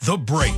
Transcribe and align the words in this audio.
The 0.00 0.16
Break 0.16 0.54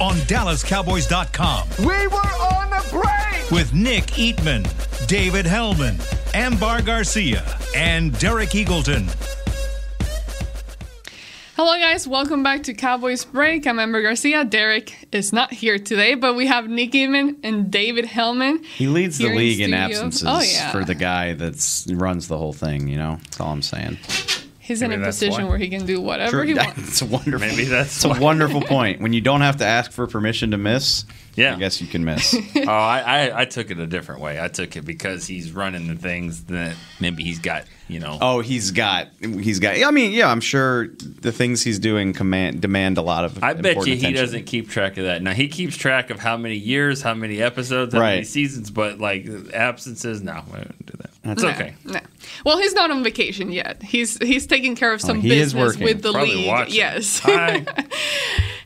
on 0.00 0.16
DallasCowboys.com 0.26 1.68
We 1.80 2.06
were 2.06 2.16
on 2.16 2.70
the 2.70 2.88
break. 2.90 3.50
with 3.50 3.74
Nick 3.74 4.04
Eatman, 4.06 4.64
David 5.06 5.44
Helman, 5.46 5.98
Ambar 6.34 6.82
Garcia, 6.82 7.44
and 7.74 8.16
Derek 8.18 8.50
Eagleton. 8.50 9.12
Hello, 11.56 11.78
guys. 11.78 12.06
Welcome 12.06 12.42
back 12.42 12.62
to 12.64 12.74
Cowboys 12.74 13.24
Break. 13.24 13.66
I'm 13.66 13.78
Amber 13.78 14.02
Garcia. 14.02 14.44
Derek 14.44 15.08
is 15.10 15.32
not 15.32 15.52
here 15.52 15.78
today, 15.78 16.14
but 16.14 16.34
we 16.34 16.46
have 16.46 16.68
Nick 16.68 16.92
Eatman 16.92 17.36
and 17.42 17.70
David 17.70 18.04
Hellman. 18.04 18.64
He 18.64 18.86
leads 18.86 19.18
the 19.18 19.24
here 19.24 19.32
in 19.32 19.38
league 19.38 19.60
in, 19.60 19.74
absences 19.74 20.24
Oh, 20.26 20.40
yeah. 20.40 20.70
for 20.70 20.84
the 20.84 20.94
guy 20.94 21.32
that 21.34 21.84
runs 21.90 22.28
the 22.28 22.36
whole 22.38 22.52
thing. 22.52 22.88
You 22.88 22.98
know, 22.98 23.16
that's 23.24 23.40
all 23.40 23.52
I'm 23.52 23.62
saying. 23.62 23.98
He's 24.66 24.82
in 24.82 24.90
Maybe 24.90 25.02
a 25.02 25.06
position 25.06 25.44
why. 25.44 25.48
where 25.50 25.58
he 25.58 25.68
can 25.68 25.86
do 25.86 26.00
whatever 26.00 26.42
he 26.44 26.54
wants. 26.54 26.78
It's 26.88 27.02
a 27.02 27.06
wonderful. 27.06 27.38
Maybe 27.46 27.64
that's 27.64 27.94
it's 27.96 28.04
a 28.04 28.20
wonderful 28.20 28.60
point. 28.74 29.00
When 29.00 29.12
you 29.12 29.20
don't 29.20 29.42
have 29.42 29.58
to 29.58 29.64
ask 29.64 29.92
for 29.92 30.06
permission 30.08 30.50
to 30.50 30.56
miss, 30.58 31.04
Yeah. 31.36 31.54
I 31.54 31.58
guess 31.58 31.80
you 31.80 31.86
can 31.86 32.04
miss. 32.04 32.34
oh, 32.56 32.68
I, 32.68 32.98
I, 33.28 33.40
I 33.42 33.44
took 33.44 33.70
it 33.70 33.78
a 33.78 33.86
different 33.86 34.20
way. 34.22 34.40
I 34.40 34.48
took 34.48 34.74
it 34.76 34.82
because 34.84 35.26
he's 35.26 35.52
running 35.52 35.86
the 35.86 35.94
things 35.94 36.44
that 36.46 36.74
maybe 36.98 37.22
he's 37.22 37.38
got, 37.38 37.64
you 37.86 38.00
know. 38.00 38.18
oh, 38.20 38.40
he's 38.40 38.72
got, 38.72 39.06
he's 39.20 39.60
got. 39.60 39.76
I 39.80 39.90
mean, 39.92 40.10
yeah, 40.10 40.28
I'm 40.30 40.40
sure 40.40 40.88
the 40.88 41.30
things 41.30 41.62
he's 41.62 41.78
doing 41.78 42.12
command 42.12 42.60
demand 42.60 42.98
a 42.98 43.02
lot 43.02 43.24
of. 43.24 43.42
I 43.44 43.52
bet 43.52 43.66
important 43.66 43.86
you 43.86 43.92
he 43.94 44.00
attention. 44.00 44.24
doesn't 44.24 44.44
keep 44.46 44.68
track 44.68 44.96
of 44.96 45.04
that. 45.04 45.22
Now 45.22 45.32
he 45.32 45.46
keeps 45.46 45.76
track 45.76 46.10
of 46.10 46.18
how 46.18 46.36
many 46.36 46.56
years, 46.56 47.02
how 47.02 47.14
many 47.14 47.40
episodes, 47.40 47.94
how 47.94 48.00
many 48.00 48.24
seasons, 48.24 48.70
but 48.72 48.98
like 48.98 49.28
absences, 49.54 50.22
no, 50.22 50.32
I 50.32 50.56
don't 50.56 50.86
do 50.86 50.94
that. 50.98 51.10
It's 51.30 51.42
No, 51.42 51.48
okay. 51.50 51.74
no. 51.84 52.00
Well, 52.44 52.58
he's 52.58 52.74
not 52.74 52.90
on 52.90 53.02
vacation 53.02 53.50
yet. 53.52 53.82
He's 53.82 54.18
he's 54.18 54.46
taking 54.46 54.76
care 54.76 54.92
of 54.92 55.00
some 55.00 55.18
Oh, 55.18 55.22
business 55.22 55.76
with 55.78 56.02
the 56.02 56.12
Probably 56.12 56.34
league. 56.36 56.48
watching. 56.48 56.74
Yes. 56.74 57.20
Hi. 57.20 57.64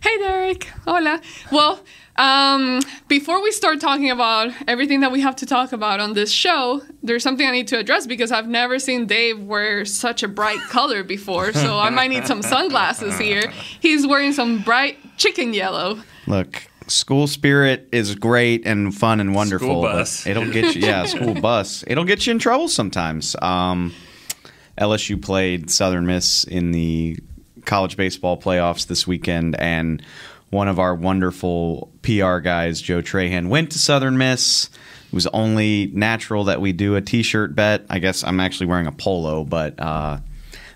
Hey, 0.03 0.17
Derek. 0.17 0.65
Hola. 0.87 1.21
Well, 1.53 1.79
um, 2.17 2.81
before 3.09 3.43
we 3.43 3.53
start 3.53 3.81
talking 3.81 4.11
about 4.11 4.51
everything 4.67 5.01
that 5.01 5.13
we 5.13 5.21
have 5.21 5.37
to 5.37 5.47
talk 5.47 5.73
about 5.75 6.01
on 6.01 6.15
this 6.15 6.33
show, 6.33 6.81
there's 7.03 7.23
something 7.23 7.47
I 7.47 7.51
need 7.51 7.69
to 7.69 7.79
address 7.79 8.07
because 8.07 8.33
I've 8.33 8.49
never 8.49 8.79
seen 8.79 9.05
Dave 9.07 9.39
wear 9.39 9.85
such 9.85 10.23
a 10.23 10.29
bright 10.29 10.59
color 10.71 11.05
before. 11.05 11.53
So 11.53 11.79
I 11.79 11.91
might 11.91 12.09
need 12.09 12.27
some 12.27 12.41
sunglasses 12.41 13.19
here. 13.19 13.53
He's 13.81 14.07
wearing 14.07 14.33
some 14.33 14.63
bright 14.63 14.97
chicken 15.19 15.53
yellow. 15.53 16.01
Look, 16.27 16.63
school 16.91 17.27
spirit 17.27 17.89
is 17.93 18.15
great 18.15 18.67
and 18.67 18.95
fun 18.95 19.21
and 19.21 19.35
wonderful. 19.35 19.69
School 19.69 19.83
but 19.83 19.93
bus. 19.93 20.27
It'll 20.27 20.51
get 20.51 20.75
you, 20.75 20.83
yeah, 20.83 21.07
school 21.07 21.35
bus. 21.41 21.85
It'll 21.87 22.05
get 22.05 22.27
you 22.27 22.33
in 22.33 22.39
trouble 22.39 22.69
sometimes. 22.69 23.37
Um, 23.41 23.95
LSU 24.79 25.21
played 25.21 25.71
Southern 25.71 26.07
Miss 26.07 26.45
in 26.45 26.73
the 26.73 27.19
college 27.65 27.97
baseball 27.97 28.41
playoffs 28.41 28.87
this 28.87 29.07
weekend, 29.07 29.59
and 29.61 30.03
one 30.51 30.69
of 30.69 30.79
our 30.79 30.95
wonderful 30.95 31.93
PR 32.03 32.39
guys, 32.39 32.81
Joe 32.81 33.03
Trahan, 33.03 33.49
went 33.49 33.73
to 33.73 33.79
Southern 33.79 34.19
Miss. 34.19 34.69
It 35.07 35.15
was 35.15 35.27
only 35.29 35.91
natural 35.93 36.45
that 36.45 36.61
we 36.61 36.73
do 36.73 36.97
a 36.97 37.01
T-shirt 37.01 37.55
bet. 37.55 37.85
I 37.91 37.99
guess 37.99 38.25
I'm 38.25 38.41
actually 38.41 38.67
wearing 38.67 38.87
a 38.87 38.93
polo, 38.93 39.45
but 39.45 39.79
uh, 39.79 40.19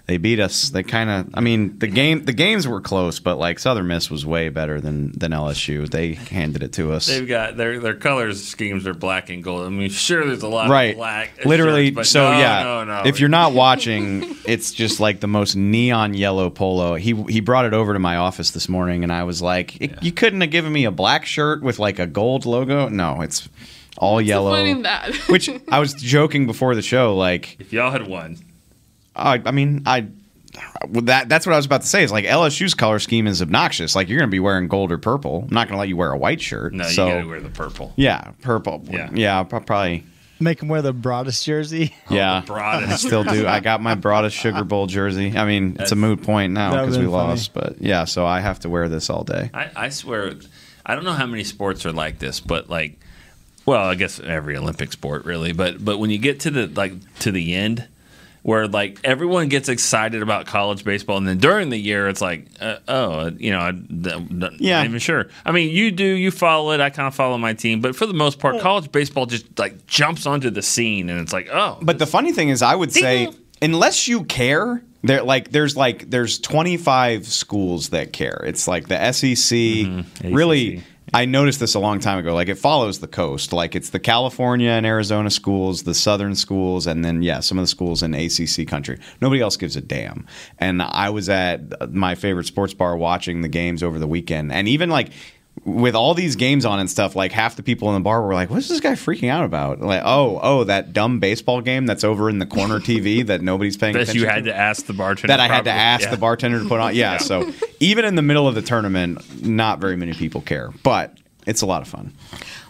they 0.06 0.18
beat 0.18 0.38
us. 0.38 0.68
They 0.68 0.82
kind 0.82 1.08
of. 1.08 1.30
I 1.34 1.40
mean, 1.40 1.78
the 1.78 1.86
game, 1.86 2.24
the 2.26 2.34
games 2.34 2.68
were 2.68 2.80
close, 2.82 3.20
but 3.20 3.36
like 3.38 3.58
Southern 3.58 3.86
Miss 3.86 4.10
was 4.10 4.26
way 4.26 4.50
better 4.50 4.80
than 4.80 5.12
than 5.18 5.32
LSU. 5.32 5.90
They 5.90 6.12
handed 6.14 6.62
it 6.62 6.74
to 6.74 6.92
us. 6.92 7.06
They've 7.06 7.26
got 7.26 7.56
their 7.56 7.78
their 7.80 7.94
colors 7.94 8.44
schemes 8.44 8.86
are 8.86 8.92
black 8.92 9.30
and 9.30 9.42
gold. 9.42 9.64
I 9.66 9.70
mean, 9.70 9.88
sure, 9.88 10.26
there's 10.26 10.42
a 10.42 10.48
lot 10.48 10.68
right 10.68 10.90
of 10.90 10.96
black, 10.96 11.44
literally 11.46 11.86
shirts, 11.86 11.94
but 11.94 12.06
so 12.06 12.32
no, 12.32 12.38
yeah 12.38 12.62
no, 12.62 12.84
no. 12.84 13.02
if 13.06 13.18
you're 13.18 13.28
not 13.30 13.52
watching 13.54 14.36
it's 14.44 14.72
just 14.72 15.00
like 15.00 15.20
the 15.20 15.26
most 15.26 15.56
neon 15.56 16.12
yellow 16.14 16.50
polo 16.50 16.94
he 16.96 17.14
he 17.28 17.40
brought 17.40 17.64
it 17.64 17.72
over 17.72 17.92
to 17.94 17.98
my 17.98 18.16
office 18.16 18.50
this 18.50 18.68
morning 18.68 19.02
and 19.04 19.12
i 19.12 19.22
was 19.24 19.40
like 19.40 19.80
"It- 19.80 20.02
you 20.02 20.12
couldn't 20.12 20.40
have 20.42 20.50
given 20.50 20.72
me 20.72 20.84
a 20.84 20.90
black 20.90 21.24
shirt 21.24 21.62
with 21.62 21.78
like 21.78 21.98
a 21.98 22.06
gold 22.06 22.44
logo 22.44 22.88
no 22.88 23.22
it's 23.22 23.48
all 23.96 24.20
yellow 24.20 24.50
fun 24.52 24.66
in 24.66 24.82
that? 24.82 25.14
which 25.28 25.48
i 25.70 25.78
was 25.78 25.94
joking 25.98 26.46
before 26.46 26.74
the 26.74 26.82
show 26.82 27.16
like 27.16 27.56
if 27.60 27.72
y'all 27.72 27.90
had 27.90 28.06
won, 28.06 28.36
i, 29.16 29.40
I 29.44 29.50
mean 29.50 29.82
i 29.86 30.06
that 31.02 31.28
that's 31.28 31.46
what 31.46 31.52
I 31.52 31.56
was 31.56 31.66
about 31.66 31.82
to 31.82 31.86
say. 31.88 32.04
Is 32.04 32.12
like 32.12 32.24
LSU's 32.24 32.74
color 32.74 32.98
scheme 32.98 33.26
is 33.26 33.42
obnoxious. 33.42 33.94
Like 33.96 34.08
you're 34.08 34.18
going 34.18 34.28
to 34.28 34.34
be 34.34 34.40
wearing 34.40 34.68
gold 34.68 34.92
or 34.92 34.98
purple. 34.98 35.44
I'm 35.48 35.54
not 35.54 35.68
going 35.68 35.76
to 35.76 35.80
let 35.80 35.88
you 35.88 35.96
wear 35.96 36.12
a 36.12 36.16
white 36.16 36.40
shirt. 36.40 36.72
no, 36.72 36.84
so 36.84 37.06
you 37.06 37.12
got 37.12 37.20
to 37.22 37.28
wear 37.28 37.40
the 37.40 37.48
purple. 37.48 37.92
yeah, 37.96 38.32
purple. 38.42 38.84
Yeah. 38.88 39.10
yeah, 39.12 39.36
I'll 39.36 39.44
probably. 39.44 40.04
Make 40.40 40.60
him 40.60 40.68
wear 40.68 40.82
the 40.82 40.92
broadest 40.92 41.44
jersey. 41.44 41.94
Oh, 42.10 42.14
yeah, 42.14 42.42
broadest. 42.44 42.92
I 42.92 42.96
still 42.96 43.24
do. 43.24 43.46
I 43.46 43.60
got 43.60 43.80
my 43.80 43.94
broadest 43.94 44.36
Sugar 44.36 44.64
Bowl 44.64 44.86
jersey. 44.86 45.36
I 45.36 45.44
mean, 45.44 45.76
it's 45.78 45.92
a 45.92 45.96
moot 45.96 46.22
point 46.22 46.52
now 46.52 46.72
because 46.72 46.98
we 46.98 47.04
been 47.04 47.12
funny. 47.12 47.28
lost, 47.30 47.54
but 47.54 47.80
yeah. 47.80 48.04
So 48.04 48.26
I 48.26 48.40
have 48.40 48.60
to 48.60 48.68
wear 48.68 48.88
this 48.88 49.08
all 49.10 49.24
day. 49.24 49.50
I, 49.54 49.70
I 49.76 49.88
swear, 49.88 50.34
I 50.84 50.94
don't 50.94 51.04
know 51.04 51.12
how 51.12 51.26
many 51.26 51.44
sports 51.44 51.86
are 51.86 51.92
like 51.92 52.18
this, 52.18 52.40
but 52.40 52.68
like, 52.68 52.98
well, 53.64 53.84
I 53.88 53.94
guess 53.94 54.20
every 54.20 54.56
Olympic 54.56 54.92
sport 54.92 55.24
really, 55.24 55.52
but 55.52 55.82
but 55.82 55.98
when 55.98 56.10
you 56.10 56.18
get 56.18 56.40
to 56.40 56.50
the 56.50 56.66
like 56.66 56.92
to 57.20 57.30
the 57.32 57.54
end, 57.54 57.86
where 58.44 58.68
like 58.68 59.00
everyone 59.04 59.48
gets 59.48 59.70
excited 59.70 60.20
about 60.22 60.44
college 60.44 60.84
baseball, 60.84 61.16
and 61.16 61.26
then 61.26 61.38
during 61.38 61.70
the 61.70 61.78
year 61.78 62.08
it's 62.08 62.20
like, 62.20 62.46
uh, 62.60 62.76
oh, 62.86 63.30
you 63.38 63.50
know, 63.50 63.58
I, 63.58 63.70
am 63.70 64.56
Yeah. 64.60 64.76
not 64.76 64.84
even 64.86 64.98
sure. 64.98 65.28
I 65.46 65.50
mean, 65.50 65.70
you 65.74 65.90
do, 65.90 66.04
you 66.04 66.30
follow 66.30 66.72
it. 66.72 66.80
I 66.80 66.90
kind 66.90 67.08
of 67.08 67.14
follow 67.14 67.38
my 67.38 67.54
team, 67.54 67.80
but 67.80 67.96
for 67.96 68.04
the 68.04 68.12
most 68.12 68.38
part, 68.38 68.60
college 68.60 68.92
baseball 68.92 69.24
just 69.24 69.58
like 69.58 69.86
jumps 69.86 70.26
onto 70.26 70.50
the 70.50 70.60
scene, 70.60 71.08
and 71.08 71.20
it's 71.20 71.32
like, 71.32 71.48
oh, 71.50 71.78
But 71.80 71.98
the 71.98 72.06
funny 72.06 72.32
thing 72.32 72.50
is, 72.50 72.60
I 72.60 72.74
would 72.74 72.92
say, 72.92 73.32
unless 73.62 74.08
you 74.08 74.24
care, 74.24 74.82
there 75.02 75.22
like 75.22 75.50
there's 75.50 75.74
like 75.74 76.10
there's 76.10 76.38
25 76.38 77.26
schools 77.26 77.88
that 77.90 78.12
care. 78.12 78.44
It's 78.46 78.68
like 78.68 78.88
the 78.88 79.12
SEC. 79.12 79.34
Mm-hmm. 79.58 80.34
Really. 80.34 80.82
I 81.14 81.26
noticed 81.26 81.60
this 81.60 81.76
a 81.76 81.78
long 81.78 82.00
time 82.00 82.18
ago. 82.18 82.34
Like 82.34 82.48
it 82.48 82.56
follows 82.56 82.98
the 82.98 83.06
coast. 83.06 83.52
Like 83.52 83.76
it's 83.76 83.90
the 83.90 84.00
California 84.00 84.70
and 84.70 84.84
Arizona 84.84 85.30
schools, 85.30 85.84
the 85.84 85.94
Southern 85.94 86.34
schools, 86.34 86.88
and 86.88 87.04
then 87.04 87.22
yeah, 87.22 87.38
some 87.38 87.56
of 87.56 87.62
the 87.62 87.68
schools 87.68 88.02
in 88.02 88.14
ACC 88.14 88.66
country. 88.66 88.98
Nobody 89.20 89.40
else 89.40 89.56
gives 89.56 89.76
a 89.76 89.80
damn. 89.80 90.26
And 90.58 90.82
I 90.82 91.10
was 91.10 91.28
at 91.28 91.92
my 91.94 92.16
favorite 92.16 92.46
sports 92.46 92.74
bar 92.74 92.96
watching 92.96 93.42
the 93.42 93.48
games 93.48 93.80
over 93.84 94.00
the 94.00 94.08
weekend, 94.08 94.52
and 94.52 94.66
even 94.68 94.90
like. 94.90 95.12
With 95.64 95.94
all 95.94 96.14
these 96.14 96.36
games 96.36 96.64
on 96.64 96.78
and 96.80 96.90
stuff, 96.90 97.14
like 97.16 97.32
half 97.32 97.56
the 97.56 97.62
people 97.62 97.88
in 97.88 97.94
the 97.94 98.00
bar 98.00 98.20
were 98.22 98.34
like, 98.34 98.50
"What's 98.50 98.68
this 98.68 98.80
guy 98.80 98.92
freaking 98.92 99.28
out 99.30 99.44
about?" 99.44 99.80
Like, 99.80 100.02
"Oh, 100.04 100.38
oh, 100.42 100.64
that 100.64 100.92
dumb 100.92 101.20
baseball 101.20 101.60
game 101.62 101.86
that's 101.86 102.04
over 102.04 102.28
in 102.28 102.38
the 102.38 102.44
corner 102.46 102.80
TV 102.80 103.24
that 103.26 103.40
nobody's 103.40 103.76
paying 103.76 103.94
that 103.94 104.14
you 104.14 104.26
had 104.26 104.44
to." 104.44 104.50
to 104.50 104.56
ask 104.56 104.84
the 104.86 104.92
bartender. 104.92 105.28
that 105.28 105.40
I 105.40 105.46
had 105.46 105.64
to 105.64 105.70
ask 105.70 106.02
Yeah. 106.04 106.10
the 106.10 106.16
bartender 106.18 106.58
to 106.60 106.68
put 106.68 106.80
on. 106.80 106.94
Yeah, 106.94 107.16
so 107.18 107.50
even 107.80 108.04
in 108.04 108.14
the 108.16 108.22
middle 108.22 108.46
of 108.48 108.54
the 108.54 108.62
tournament, 108.62 109.44
not 109.46 109.78
very 109.80 109.96
many 109.96 110.12
people 110.12 110.40
care, 110.42 110.70
but 110.82 111.16
it's 111.46 111.62
a 111.62 111.66
lot 111.66 111.82
of 111.82 111.88
fun. 111.88 112.12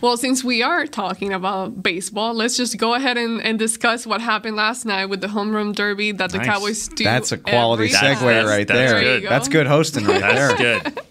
Well, 0.01 0.17
since 0.17 0.43
we 0.45 0.63
are 0.63 0.87
talking 0.87 1.33
about 1.33 1.83
baseball, 1.83 2.35
let's 2.35 2.57
just 2.57 2.77
go 2.77 2.95
ahead 2.95 3.17
and, 3.17 3.41
and 3.43 3.59
discuss 3.59 4.07
what 4.07 4.21
happened 4.21 4.57
last 4.57 4.85
night 4.85 5.07
with 5.07 5.21
the 5.21 5.29
home 5.29 5.55
run 5.55 5.73
derby 5.73 6.13
that 6.13 6.31
the 6.33 6.39
Nice. 6.39 6.47
Cowboys 6.47 6.89
do. 6.89 7.05
That's 7.05 7.33
a 7.33 7.39
quality 7.39 7.85
every 7.85 7.97
segue 7.97 8.15
time. 8.15 8.27
That's- 8.27 8.47
right 8.47 8.67
that's 8.69 8.79
there. 8.93 9.01
good. 9.01 9.23
There 9.23 9.31
That's 9.31 9.49
good 9.49 9.67
hosting 9.67 10.05
right 10.05 10.21
That's 10.21 10.59
there. 10.61 10.81
good. 10.81 11.01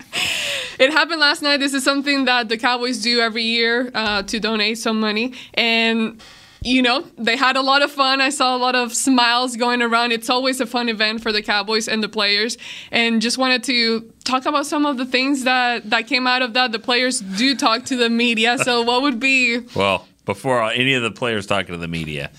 It 0.79 0.91
happened 0.91 1.19
last 1.19 1.43
night. 1.43 1.57
This 1.57 1.73
is 1.75 1.83
something 1.83 2.25
that 2.25 2.49
the 2.49 2.57
Cowboys 2.57 2.99
do 3.01 3.19
every 3.19 3.43
year 3.43 3.91
uh, 3.93 4.23
to 4.23 4.39
donate 4.39 4.79
some 4.79 4.99
money. 4.99 5.33
And, 5.53 6.19
you 6.61 6.81
know, 6.81 7.01
they 7.15 7.37
had 7.37 7.55
a 7.55 7.61
lot 7.61 7.83
of 7.83 7.91
fun. 7.91 8.21
I 8.21 8.29
saw 8.29 8.55
a 8.55 8.57
lot 8.57 8.73
of 8.75 8.91
smiles 8.93 9.55
going 9.55 9.83
around. 9.83 10.11
It's 10.13 10.31
always 10.31 10.59
a 10.59 10.65
fun 10.65 10.89
event 10.89 11.21
for 11.21 11.31
the 11.31 11.43
Cowboys 11.43 11.87
and 11.87 12.01
the 12.03 12.09
players. 12.09 12.57
And 12.91 13.21
just 13.21 13.37
wanted 13.37 13.63
to 13.65 14.11
talk 14.23 14.45
about 14.45 14.65
some 14.65 14.85
of 14.85 14.97
the 14.97 15.05
things 15.05 15.43
that, 15.43 15.89
that 15.89 16.07
came 16.07 16.27
out 16.27 16.41
of 16.41 16.53
that. 16.53 16.71
The 16.71 16.79
players 16.79 17.19
do 17.19 17.55
talk 17.55 17.85
to 17.85 17.95
the 17.95 18.09
media. 18.09 18.57
So, 18.57 18.81
what 18.83 19.01
would 19.01 19.19
be. 19.19 19.59
Well, 19.75 20.07
before 20.25 20.63
any 20.71 20.93
of 20.93 21.03
the 21.03 21.11
players 21.11 21.45
talking 21.45 21.73
to 21.73 21.77
the 21.77 21.87
media, 21.87 22.31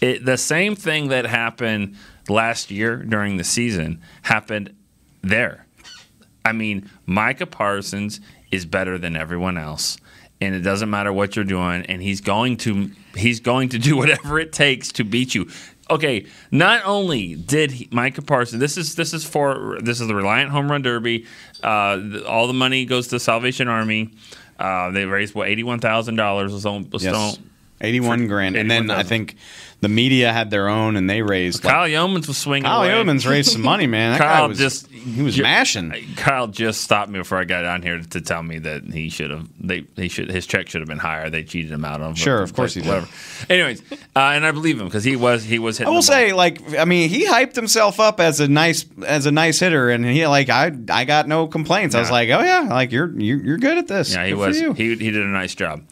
it, 0.00 0.24
the 0.24 0.38
same 0.38 0.74
thing 0.74 1.08
that 1.08 1.26
happened 1.26 1.96
last 2.28 2.70
year 2.70 2.96
during 2.96 3.36
the 3.36 3.44
season 3.44 4.00
happened 4.22 4.74
there. 5.22 5.66
I 6.44 6.52
mean, 6.52 6.90
Micah 7.06 7.46
Parsons 7.46 8.20
is 8.50 8.64
better 8.64 8.96
than 8.98 9.16
everyone 9.16 9.58
else. 9.58 9.98
And 10.40 10.54
it 10.54 10.60
doesn't 10.60 10.88
matter 10.88 11.12
what 11.12 11.34
you're 11.34 11.44
doing, 11.44 11.84
and 11.86 12.00
he's 12.00 12.20
going 12.20 12.58
to 12.58 12.92
he's 13.16 13.40
going 13.40 13.70
to 13.70 13.78
do 13.78 13.96
whatever 14.02 14.38
it 14.38 14.52
takes 14.52 14.92
to 14.92 15.04
beat 15.04 15.34
you. 15.34 15.50
Okay, 15.90 16.26
not 16.50 16.82
only 16.84 17.34
did 17.34 17.70
he, 17.70 17.88
Micah 17.90 18.20
Parsons, 18.22 18.60
this 18.60 18.76
is 18.76 18.94
this 18.94 19.14
is 19.14 19.24
for 19.24 19.78
this 19.80 20.00
is 20.00 20.06
the 20.08 20.14
Reliant 20.14 20.50
Home 20.50 20.70
Run 20.70 20.82
Derby. 20.82 21.24
Uh, 21.62 21.96
the, 21.96 22.26
all 22.28 22.46
the 22.46 22.52
money 22.52 22.84
goes 22.84 23.08
to 23.08 23.18
Salvation 23.20 23.68
Army. 23.68 24.10
Uh, 24.58 24.90
they 24.90 25.04
raised 25.06 25.34
what 25.34 25.48
eighty 25.48 25.62
one 25.62 25.78
thousand 25.78 26.16
dollars. 26.16 26.52
Was 26.52 26.66
on 26.66 26.90
was 26.90 27.04
Yes. 27.04 27.14
on- 27.14 27.44
81 27.80 28.26
grand. 28.26 28.56
And 28.56 28.68
then 28.68 28.90
I 28.90 29.04
think 29.04 29.36
the 29.80 29.88
media 29.88 30.32
had 30.32 30.50
their 30.50 30.68
own 30.68 30.96
and 30.96 31.08
they 31.08 31.22
raised. 31.22 31.62
like- 31.64 31.72
Kyle 31.72 31.88
Yeomans 31.88 32.26
was 32.26 32.36
swinging. 32.36 32.64
Kyle 32.64 32.82
away. 32.82 32.90
Yeomans 32.90 33.28
raised 33.28 33.52
some 33.52 33.62
money, 33.62 33.86
man. 33.86 34.12
That 34.12 34.18
guy 34.18 34.36
Kyle 34.38 34.48
was 34.48 34.58
just 34.58 34.88
he 34.88 35.22
was 35.22 35.38
mashing. 35.38 35.92
Kyle 36.16 36.48
just 36.48 36.80
stopped 36.82 37.10
me 37.10 37.18
before 37.20 37.38
I 37.38 37.44
got 37.44 37.62
down 37.62 37.82
here 37.82 38.00
to 38.00 38.20
tell 38.20 38.42
me 38.42 38.58
that 38.58 38.84
he 38.84 39.08
should 39.08 39.30
have 39.30 39.48
they 39.60 39.84
he 39.94 40.08
should 40.08 40.30
his 40.30 40.46
check 40.46 40.68
should 40.68 40.80
have 40.80 40.88
been 40.88 40.98
higher. 40.98 41.30
They 41.30 41.44
cheated 41.44 41.70
him 41.70 41.84
out 41.84 42.00
on. 42.00 42.14
Sure, 42.14 42.42
of 42.42 42.54
course 42.54 42.74
he 42.74 42.80
did. 42.80 42.88
Whatever. 42.88 43.08
Anyways, 43.48 43.82
uh, 43.92 43.96
and 44.16 44.44
I 44.44 44.50
believe 44.50 44.80
him 44.80 44.86
because 44.86 45.04
he 45.04 45.14
was 45.14 45.44
he 45.44 45.58
was 45.58 45.80
I 45.80 45.88
will 45.88 46.02
say, 46.02 46.32
like, 46.32 46.76
I 46.76 46.84
mean, 46.84 47.08
he 47.08 47.26
hyped 47.26 47.54
himself 47.54 48.00
up 48.00 48.18
as 48.20 48.40
a 48.40 48.48
nice 48.48 48.84
as 49.06 49.26
a 49.26 49.30
nice 49.30 49.60
hitter, 49.60 49.90
and 49.90 50.04
he 50.04 50.26
like 50.26 50.48
I 50.48 50.72
I 50.90 51.04
got 51.04 51.28
no 51.28 51.46
complaints. 51.46 51.94
I 51.94 52.00
was 52.00 52.10
like, 52.10 52.28
oh 52.30 52.40
yeah, 52.42 52.60
like 52.68 52.90
you're 52.90 53.10
you're, 53.20 53.38
you're 53.40 53.58
good 53.58 53.78
at 53.78 53.86
this. 53.86 54.12
Yeah, 54.12 54.24
he 54.24 54.32
Good 54.32 54.38
was. 54.38 54.58
He 54.58 54.96
he 54.96 55.10
did 55.12 55.22
a 55.22 55.26
nice 55.28 55.54
job. 55.54 55.84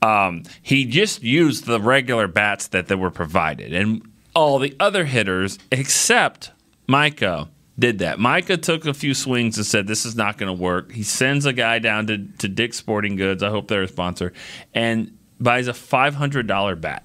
Um, 0.00 0.44
he 0.62 0.84
just 0.84 1.22
used 1.22 1.66
the 1.66 1.80
regular 1.80 2.28
bats 2.28 2.68
that 2.68 2.86
they 2.86 2.94
were 2.94 3.10
provided, 3.10 3.72
and 3.72 4.02
all 4.34 4.58
the 4.58 4.76
other 4.78 5.04
hitters 5.04 5.58
except 5.72 6.52
Micah 6.86 7.48
did 7.78 7.98
that. 8.00 8.18
Micah 8.18 8.56
took 8.56 8.86
a 8.86 8.94
few 8.94 9.14
swings 9.14 9.56
and 9.56 9.66
said, 9.66 9.86
"This 9.86 10.06
is 10.06 10.14
not 10.14 10.38
going 10.38 10.54
to 10.54 10.62
work." 10.62 10.92
He 10.92 11.02
sends 11.02 11.46
a 11.46 11.52
guy 11.52 11.78
down 11.78 12.06
to 12.08 12.18
to 12.38 12.48
Dick's 12.48 12.76
Sporting 12.76 13.16
Goods. 13.16 13.42
I 13.42 13.50
hope 13.50 13.68
they're 13.68 13.82
a 13.82 13.88
sponsor, 13.88 14.32
and 14.74 15.16
buys 15.40 15.68
a 15.68 15.74
five 15.74 16.14
hundred 16.14 16.46
dollar 16.46 16.76
bat. 16.76 17.04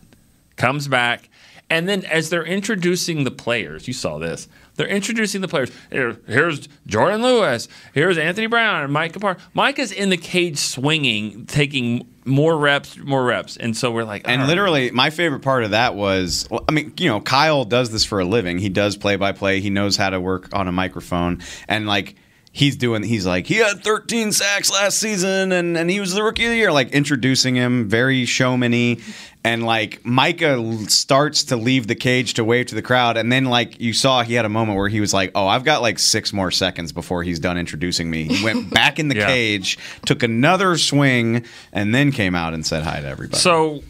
Comes 0.56 0.88
back. 0.88 1.30
And 1.73 1.89
then, 1.89 2.05
as 2.05 2.29
they're 2.29 2.45
introducing 2.45 3.23
the 3.23 3.31
players, 3.31 3.87
you 3.87 3.95
saw 3.95 4.19
this. 4.19 4.47
They're 4.75 4.85
introducing 4.85 5.41
the 5.41 5.47
players. 5.47 5.71
Here, 5.89 6.15
here's 6.27 6.67
Jourdan 6.87 7.23
Lewis. 7.23 7.67
Here's 7.95 8.15
Anthony 8.15 8.45
Brown 8.45 8.83
and 8.83 8.93
Mike 8.93 9.13
Kapar. 9.13 9.39
Micah's 9.55 9.91
in 9.91 10.09
the 10.09 10.17
cage 10.17 10.59
swinging, 10.59 11.47
taking 11.47 12.07
more 12.25 12.55
reps, 12.55 12.95
more 12.99 13.25
reps. 13.25 13.57
And 13.57 13.75
so 13.75 13.89
we're 13.89 14.03
like, 14.03 14.27
And 14.27 14.45
literally, 14.45 14.91
my 14.91 15.09
favorite 15.09 15.41
part 15.41 15.63
of 15.63 15.71
that 15.71 15.95
was, 15.95 16.47
I 16.69 16.71
mean, 16.71 16.93
you 16.99 17.09
know, 17.09 17.19
Kyle 17.19 17.65
does 17.65 17.89
this 17.89 18.05
for 18.05 18.19
a 18.19 18.25
living. 18.25 18.59
He 18.59 18.69
does 18.69 18.95
play 18.95 19.15
by 19.15 19.31
play. 19.31 19.59
He 19.59 19.71
knows 19.71 19.97
how 19.97 20.11
to 20.11 20.21
work 20.21 20.49
on 20.53 20.67
a 20.67 20.71
microphone, 20.71 21.41
and 21.67 21.87
like 21.87 22.13
he's 22.51 22.75
doing, 22.75 23.01
he's 23.01 23.25
like, 23.25 23.47
he 23.47 23.55
had 23.55 23.83
13 23.83 24.31
sacks 24.31 24.71
last 24.71 24.99
season, 24.99 25.51
and 25.51 25.75
and 25.75 25.89
he 25.89 25.99
was 25.99 26.13
the 26.13 26.21
rookie 26.21 26.45
of 26.45 26.51
the 26.51 26.57
year. 26.57 26.71
Like 26.71 26.91
introducing 26.91 27.55
him, 27.55 27.89
very 27.89 28.25
showmany, 28.25 29.01
and 29.44 29.66
like 29.66 30.06
Micah 30.06 30.78
starts 30.90 31.44
to 31.45 31.56
leave 31.57 31.88
the 31.88 31.95
cage 31.95 32.36
to 32.36 32.44
wave 32.44 32.68
to 32.68 32.75
the 32.75 32.81
crowd, 32.81 33.18
and 33.18 33.31
then 33.31 33.45
like 33.45 33.80
you 33.81 33.94
saw, 33.94 34.24
he 34.24 34.34
had 34.36 34.45
a 34.45 34.50
moment 34.50 34.78
where 34.78 34.88
he 34.90 35.00
was 35.01 35.13
like, 35.13 35.31
oh, 35.36 35.48
I've 35.48 35.63
got 35.63 35.81
like 35.81 36.00
six 36.00 36.31
more 36.34 36.51
seconds 36.51 36.92
before 36.92 37.24
he's 37.24 37.40
done 37.40 37.57
introducing 37.57 38.10
me. 38.10 38.24
He 38.25 38.44
went 38.44 38.69
back 38.74 39.00
in 39.00 39.07
the 39.10 39.16
Yeah. 39.24 39.28
cage, 39.28 39.78
took 40.06 40.24
another 40.24 40.78
swing, 40.78 41.45
and 41.72 41.94
then 41.94 42.12
came 42.12 42.36
out 42.36 42.54
and 42.54 42.66
said 42.66 42.84
hi 42.84 43.01
to 43.01 43.07
everybody. 43.07 43.40
So, 43.40 43.84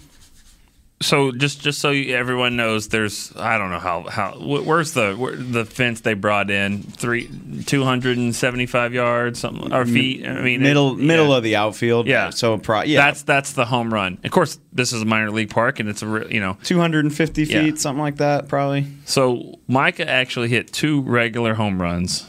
so 1.03 1.31
just 1.31 1.61
just 1.61 1.79
so 1.79 1.91
everyone 1.91 2.55
knows, 2.55 2.87
there's 2.87 3.31
I 3.35 3.57
don't 3.57 3.69
know 3.69 3.79
how 3.79 4.03
how 4.09 4.31
wh- 4.31 4.65
where's 4.65 4.93
the 4.93 5.13
where, 5.13 5.35
the 5.35 5.65
fence 5.65 6.01
they 6.01 6.15
brought 6.15 6.49
in 6.49 6.81
three 6.81 7.29
two 7.65 7.83
hundred 7.83 8.17
and 8.17 8.35
seventy 8.35 8.65
five 8.65 8.93
yards 8.93 9.39
something 9.39 9.71
or 9.71 9.85
feet. 9.85 10.25
I 10.27 10.41
mean 10.41 10.61
middle 10.61 10.93
it- 10.93 10.97
middle 11.03 11.29
yeah. 11.29 11.37
of 11.37 11.43
the 11.43 11.55
outfield. 11.57 12.07
Yeah. 12.07 12.31
So 12.31 12.57
pro, 12.57 12.81
yeah, 12.83 13.05
That's 13.05 13.21
that's 13.23 13.53
the 13.53 13.65
home 13.65 13.93
run. 13.93 14.17
Of 14.23 14.31
course, 14.31 14.57
this 14.71 14.93
is 14.93 15.01
a 15.01 15.05
minor 15.05 15.29
league 15.29 15.49
park, 15.51 15.79
and 15.79 15.89
it's 15.89 16.01
a 16.01 16.25
you 16.29 16.39
know 16.39 16.57
250 16.63 17.43
Yeah. 17.43 17.61
feet, 17.61 17.79
something 17.79 18.01
like 18.01 18.15
that, 18.17 18.47
probably. 18.47 18.87
So 19.05 19.59
Micah 19.67 20.09
actually 20.09 20.49
hit 20.49 20.73
two 20.73 21.01
regular 21.01 21.53
home 21.53 21.81
runs, 21.81 22.25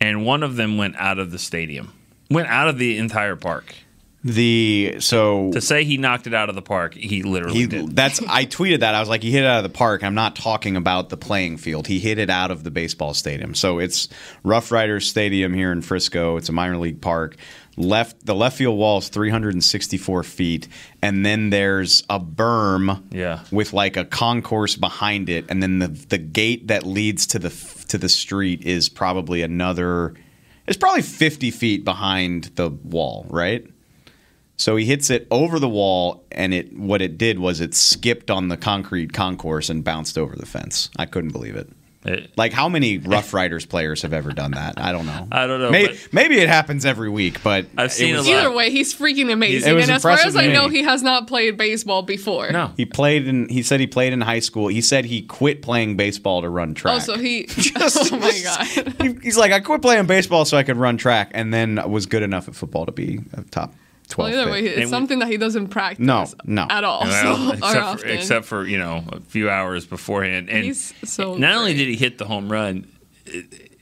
and 0.00 0.24
one 0.24 0.42
of 0.42 0.56
them 0.56 0.76
went 0.76 0.96
out 0.96 1.18
of 1.18 1.30
the 1.30 1.38
stadium, 1.38 1.92
went 2.30 2.48
out 2.48 2.68
of 2.68 2.78
the 2.78 2.98
entire 2.98 3.36
park. 3.36 3.74
The 4.24 4.96
so 5.00 5.50
To 5.52 5.60
say 5.60 5.82
he 5.84 5.96
knocked 5.96 6.28
it 6.28 6.34
out 6.34 6.48
of 6.48 6.54
the 6.54 6.62
park, 6.62 6.94
he 6.94 7.22
literally 7.24 7.58
he 7.58 7.66
did. 7.66 7.96
that's 7.96 8.20
I 8.28 8.46
tweeted 8.46 8.80
that 8.80 8.94
I 8.94 9.00
was 9.00 9.08
like 9.08 9.22
he 9.22 9.32
hit 9.32 9.42
it 9.42 9.46
out 9.46 9.58
of 9.58 9.62
the 9.64 9.76
park. 9.76 10.04
I'm 10.04 10.14
not 10.14 10.36
talking 10.36 10.76
about 10.76 11.08
the 11.08 11.16
playing 11.16 11.56
field. 11.56 11.88
He 11.88 11.98
hit 11.98 12.18
it 12.18 12.30
out 12.30 12.50
of 12.52 12.62
the 12.62 12.70
baseball 12.70 13.14
stadium. 13.14 13.54
So 13.56 13.80
it's 13.80 14.08
Rough 14.44 14.70
Riders 14.70 15.08
Stadium 15.08 15.52
here 15.52 15.72
in 15.72 15.82
Frisco. 15.82 16.36
It's 16.36 16.48
a 16.48 16.52
minor 16.52 16.76
league 16.78 17.00
park. 17.00 17.36
Left 17.76 18.24
the 18.24 18.34
left 18.34 18.58
field 18.58 18.78
wall 18.78 18.98
is 18.98 19.08
364 19.08 20.22
feet, 20.22 20.68
and 21.00 21.24
then 21.26 21.50
there's 21.50 22.04
a 22.10 22.20
berm 22.20 23.02
Yeah. 23.10 23.40
with 23.50 23.72
like 23.72 23.96
a 23.96 24.04
concourse 24.04 24.76
behind 24.76 25.30
it, 25.30 25.46
and 25.48 25.62
then 25.62 25.78
the 25.80 25.88
the 25.88 26.18
gate 26.18 26.68
that 26.68 26.84
leads 26.86 27.26
to 27.28 27.38
the 27.40 27.50
to 27.88 27.98
the 27.98 28.08
street 28.10 28.62
is 28.64 28.88
probably 28.88 29.42
another. 29.42 30.14
It's 30.66 30.76
probably 30.76 31.02
50 31.02 31.50
feet 31.50 31.84
behind 31.84 32.50
the 32.54 32.68
wall, 32.70 33.26
right? 33.30 33.66
So 34.56 34.76
he 34.76 34.84
hits 34.84 35.10
it 35.10 35.26
over 35.30 35.58
the 35.58 35.68
wall, 35.68 36.24
and 36.30 36.54
it 36.54 36.76
what 36.76 37.02
it 37.02 37.18
did 37.18 37.38
was 37.38 37.60
it 37.60 37.74
skipped 37.74 38.30
on 38.30 38.48
the 38.48 38.56
concrete 38.56 39.12
concourse 39.12 39.68
and 39.70 39.82
bounced 39.82 40.16
over 40.16 40.36
the 40.36 40.46
fence. 40.46 40.88
I 40.96 41.06
couldn't 41.06 41.30
believe 41.32 41.56
it. 41.56 41.68
It- 42.04 42.30
Like 42.36 42.52
how 42.52 42.68
many 42.68 42.98
Rough 42.98 43.32
Riders 43.32 43.64
players 43.64 44.02
have 44.02 44.12
ever 44.12 44.30
done 44.32 44.52
that? 44.52 44.74
I 44.80 44.90
don't 44.92 45.06
know. 45.06 45.26
I 45.32 45.46
don't 45.46 45.60
know, 45.60 45.70
Maybe, 45.70 45.96
maybe 46.12 46.38
it 46.38 46.48
happens 46.48 46.84
every 46.84 47.08
week, 47.08 47.42
but 47.44 47.66
I've 47.76 47.86
it 47.86 47.92
seen 47.92 48.14
a 48.14 48.18
was- 48.18 48.28
lot. 48.28 48.36
Either 48.38 48.52
way, 48.52 48.70
he's 48.70 48.94
freaking 48.94 49.32
amazing. 49.32 49.70
It 49.70 49.74
was 49.74 49.84
and 49.88 49.96
as 49.96 50.02
far 50.02 50.12
impressive 50.12 50.28
as 50.30 50.36
I 50.36 50.46
to 50.48 50.52
know, 50.52 50.68
he 50.68 50.82
has 50.82 51.02
not 51.04 51.26
played 51.28 51.56
baseball 51.56 52.02
before. 52.02 52.50
no, 52.50 52.72
He 52.76 52.86
played 52.86 53.26
in. 53.28 53.48
He 53.48 53.62
said 53.62 53.78
he 53.80 53.86
played 53.86 54.12
in 54.12 54.20
high 54.20 54.40
school. 54.40 54.66
He 54.68 54.80
said 54.80 55.04
he 55.06 55.22
quit 55.22 55.62
playing 55.62 55.96
baseball 55.96 56.42
to 56.42 56.48
run 56.48 56.74
track. 56.74 56.96
Oh, 56.96 56.98
so 57.14 57.18
he. 57.18 57.44
Just- 57.48 58.12
oh 58.12 58.18
my 58.18 58.40
god. 58.44 58.66
He- 59.00 59.18
He's 59.22 59.38
like, 59.38 59.52
I 59.52 59.60
quit 59.60 59.80
playing 59.82 60.06
baseball 60.06 60.44
so 60.44 60.56
I 60.56 60.64
could 60.64 60.76
run 60.76 60.96
track, 60.96 61.30
and 61.34 61.54
then 61.54 61.80
was 61.90 62.06
good 62.06 62.22
enough 62.22 62.48
at 62.48 62.54
football 62.56 62.84
to 62.86 62.92
be 62.92 63.20
a 63.32 63.42
top 63.42 63.74
Well, 64.18 64.28
either 64.28 64.50
way, 64.50 64.60
it's 64.64 64.76
And 64.76 64.84
we- 64.86 64.90
something 64.90 65.18
that 65.20 65.28
he 65.28 65.36
doesn't 65.36 65.68
practice. 65.68 66.04
No, 66.04 66.26
no. 66.44 66.66
at 66.70 66.84
all. 66.84 67.02
Well, 67.02 67.22
so, 67.22 67.48
or 67.50 67.54
except, 67.54 67.72
for, 67.74 67.80
often. 67.80 68.10
except 68.10 68.44
for 68.46 68.66
you 68.66 68.78
know 68.78 69.04
a 69.12 69.20
few 69.20 69.48
hours 69.50 69.86
beforehand, 69.86 70.48
and 70.50 70.64
He's 70.64 70.92
so 71.04 71.36
not 71.36 71.56
only 71.56 71.74
did 71.74 71.88
he 71.88 71.96
hit 71.96 72.18
the 72.18 72.26
home 72.26 72.50
run, 72.50 72.86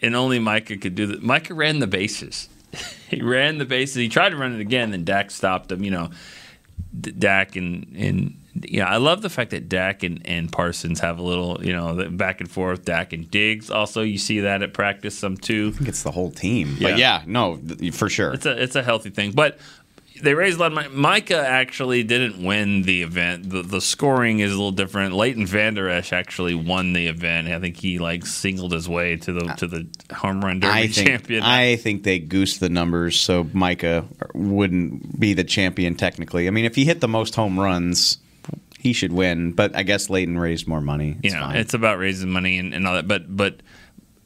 and 0.02 0.14
only 0.16 0.38
Micah 0.38 0.76
could 0.76 0.94
do 0.94 1.06
that. 1.06 1.22
Micah 1.22 1.54
ran 1.54 1.78
the 1.78 1.86
bases. 1.86 2.48
he 3.08 3.20
ran 3.22 3.58
the 3.58 3.64
bases. 3.64 3.96
He 3.96 4.08
tried 4.08 4.30
to 4.30 4.36
run 4.36 4.54
it 4.54 4.60
again, 4.60 4.90
then 4.92 5.04
Dak 5.04 5.30
stopped 5.30 5.72
him. 5.72 5.82
You 5.82 5.90
know, 5.90 6.10
D- 6.98 7.10
Dak 7.12 7.56
and 7.56 7.94
and 7.96 8.36
yeah, 8.62 8.86
I 8.88 8.96
love 8.98 9.22
the 9.22 9.30
fact 9.30 9.52
that 9.52 9.68
Dak 9.68 10.02
and, 10.02 10.20
and 10.24 10.50
Parsons 10.50 11.00
have 11.00 11.18
a 11.18 11.22
little 11.22 11.64
you 11.64 11.72
know 11.72 12.08
back 12.10 12.40
and 12.40 12.50
forth. 12.50 12.84
Dak 12.84 13.12
and 13.12 13.30
Diggs 13.30 13.70
also 13.70 14.02
you 14.02 14.18
see 14.18 14.40
that 14.40 14.62
at 14.62 14.72
practice 14.74 15.16
some 15.18 15.36
too. 15.36 15.72
I 15.74 15.76
think 15.78 15.88
it's 15.88 16.02
the 16.02 16.10
whole 16.10 16.30
team. 16.30 16.76
But 16.80 16.98
Yeah. 16.98 17.20
yeah, 17.20 17.22
no, 17.26 17.56
th- 17.56 17.94
for 17.94 18.08
sure. 18.08 18.32
It's 18.34 18.46
a 18.46 18.62
it's 18.62 18.76
a 18.76 18.82
healthy 18.82 19.10
thing, 19.10 19.32
but 19.32 19.58
they 20.20 20.34
raised 20.34 20.56
a 20.58 20.60
lot 20.60 20.66
of 20.68 20.74
money. 20.74 20.88
Micah 20.88 21.46
actually 21.46 22.02
didn't 22.02 22.42
win 22.42 22.82
the 22.82 23.02
event. 23.02 23.50
The, 23.50 23.62
the 23.62 23.80
scoring 23.80 24.40
is 24.40 24.52
a 24.52 24.54
little 24.54 24.72
different. 24.72 25.14
Leighton 25.14 25.46
Vander 25.46 25.88
Esch 25.88 26.12
actually 26.12 26.54
won 26.54 26.92
the 26.92 27.06
event. 27.06 27.48
I 27.48 27.58
think 27.58 27.76
he 27.76 27.98
like 27.98 28.26
singled 28.26 28.72
his 28.72 28.88
way 28.88 29.16
to 29.16 29.32
the 29.32 29.54
to 29.54 29.66
the 29.66 29.86
home 30.14 30.44
run 30.44 30.60
derby 30.60 30.72
I 30.72 30.86
think 30.88 31.06
champion. 31.08 31.42
I 31.42 31.76
think 31.76 32.02
they 32.02 32.18
goosed 32.18 32.60
the 32.60 32.68
numbers 32.68 33.18
so 33.18 33.46
Micah 33.52 34.06
wouldn't 34.34 35.18
be 35.18 35.34
the 35.34 35.44
champion 35.44 35.96
technically. 35.96 36.46
I 36.46 36.50
mean, 36.50 36.64
if 36.64 36.74
he 36.74 36.84
hit 36.84 37.00
the 37.00 37.08
most 37.08 37.34
home 37.34 37.58
runs, 37.58 38.18
he 38.78 38.92
should 38.92 39.12
win. 39.12 39.52
But 39.52 39.76
I 39.76 39.82
guess 39.82 40.10
Leighton 40.10 40.38
raised 40.38 40.66
more 40.66 40.80
money. 40.80 41.18
It's 41.22 41.34
know, 41.34 41.40
fine. 41.40 41.56
it's 41.56 41.74
about 41.74 41.98
raising 41.98 42.30
money 42.30 42.58
and, 42.58 42.74
and 42.74 42.86
all 42.86 42.94
that. 42.94 43.06
But 43.06 43.34
but 43.34 43.60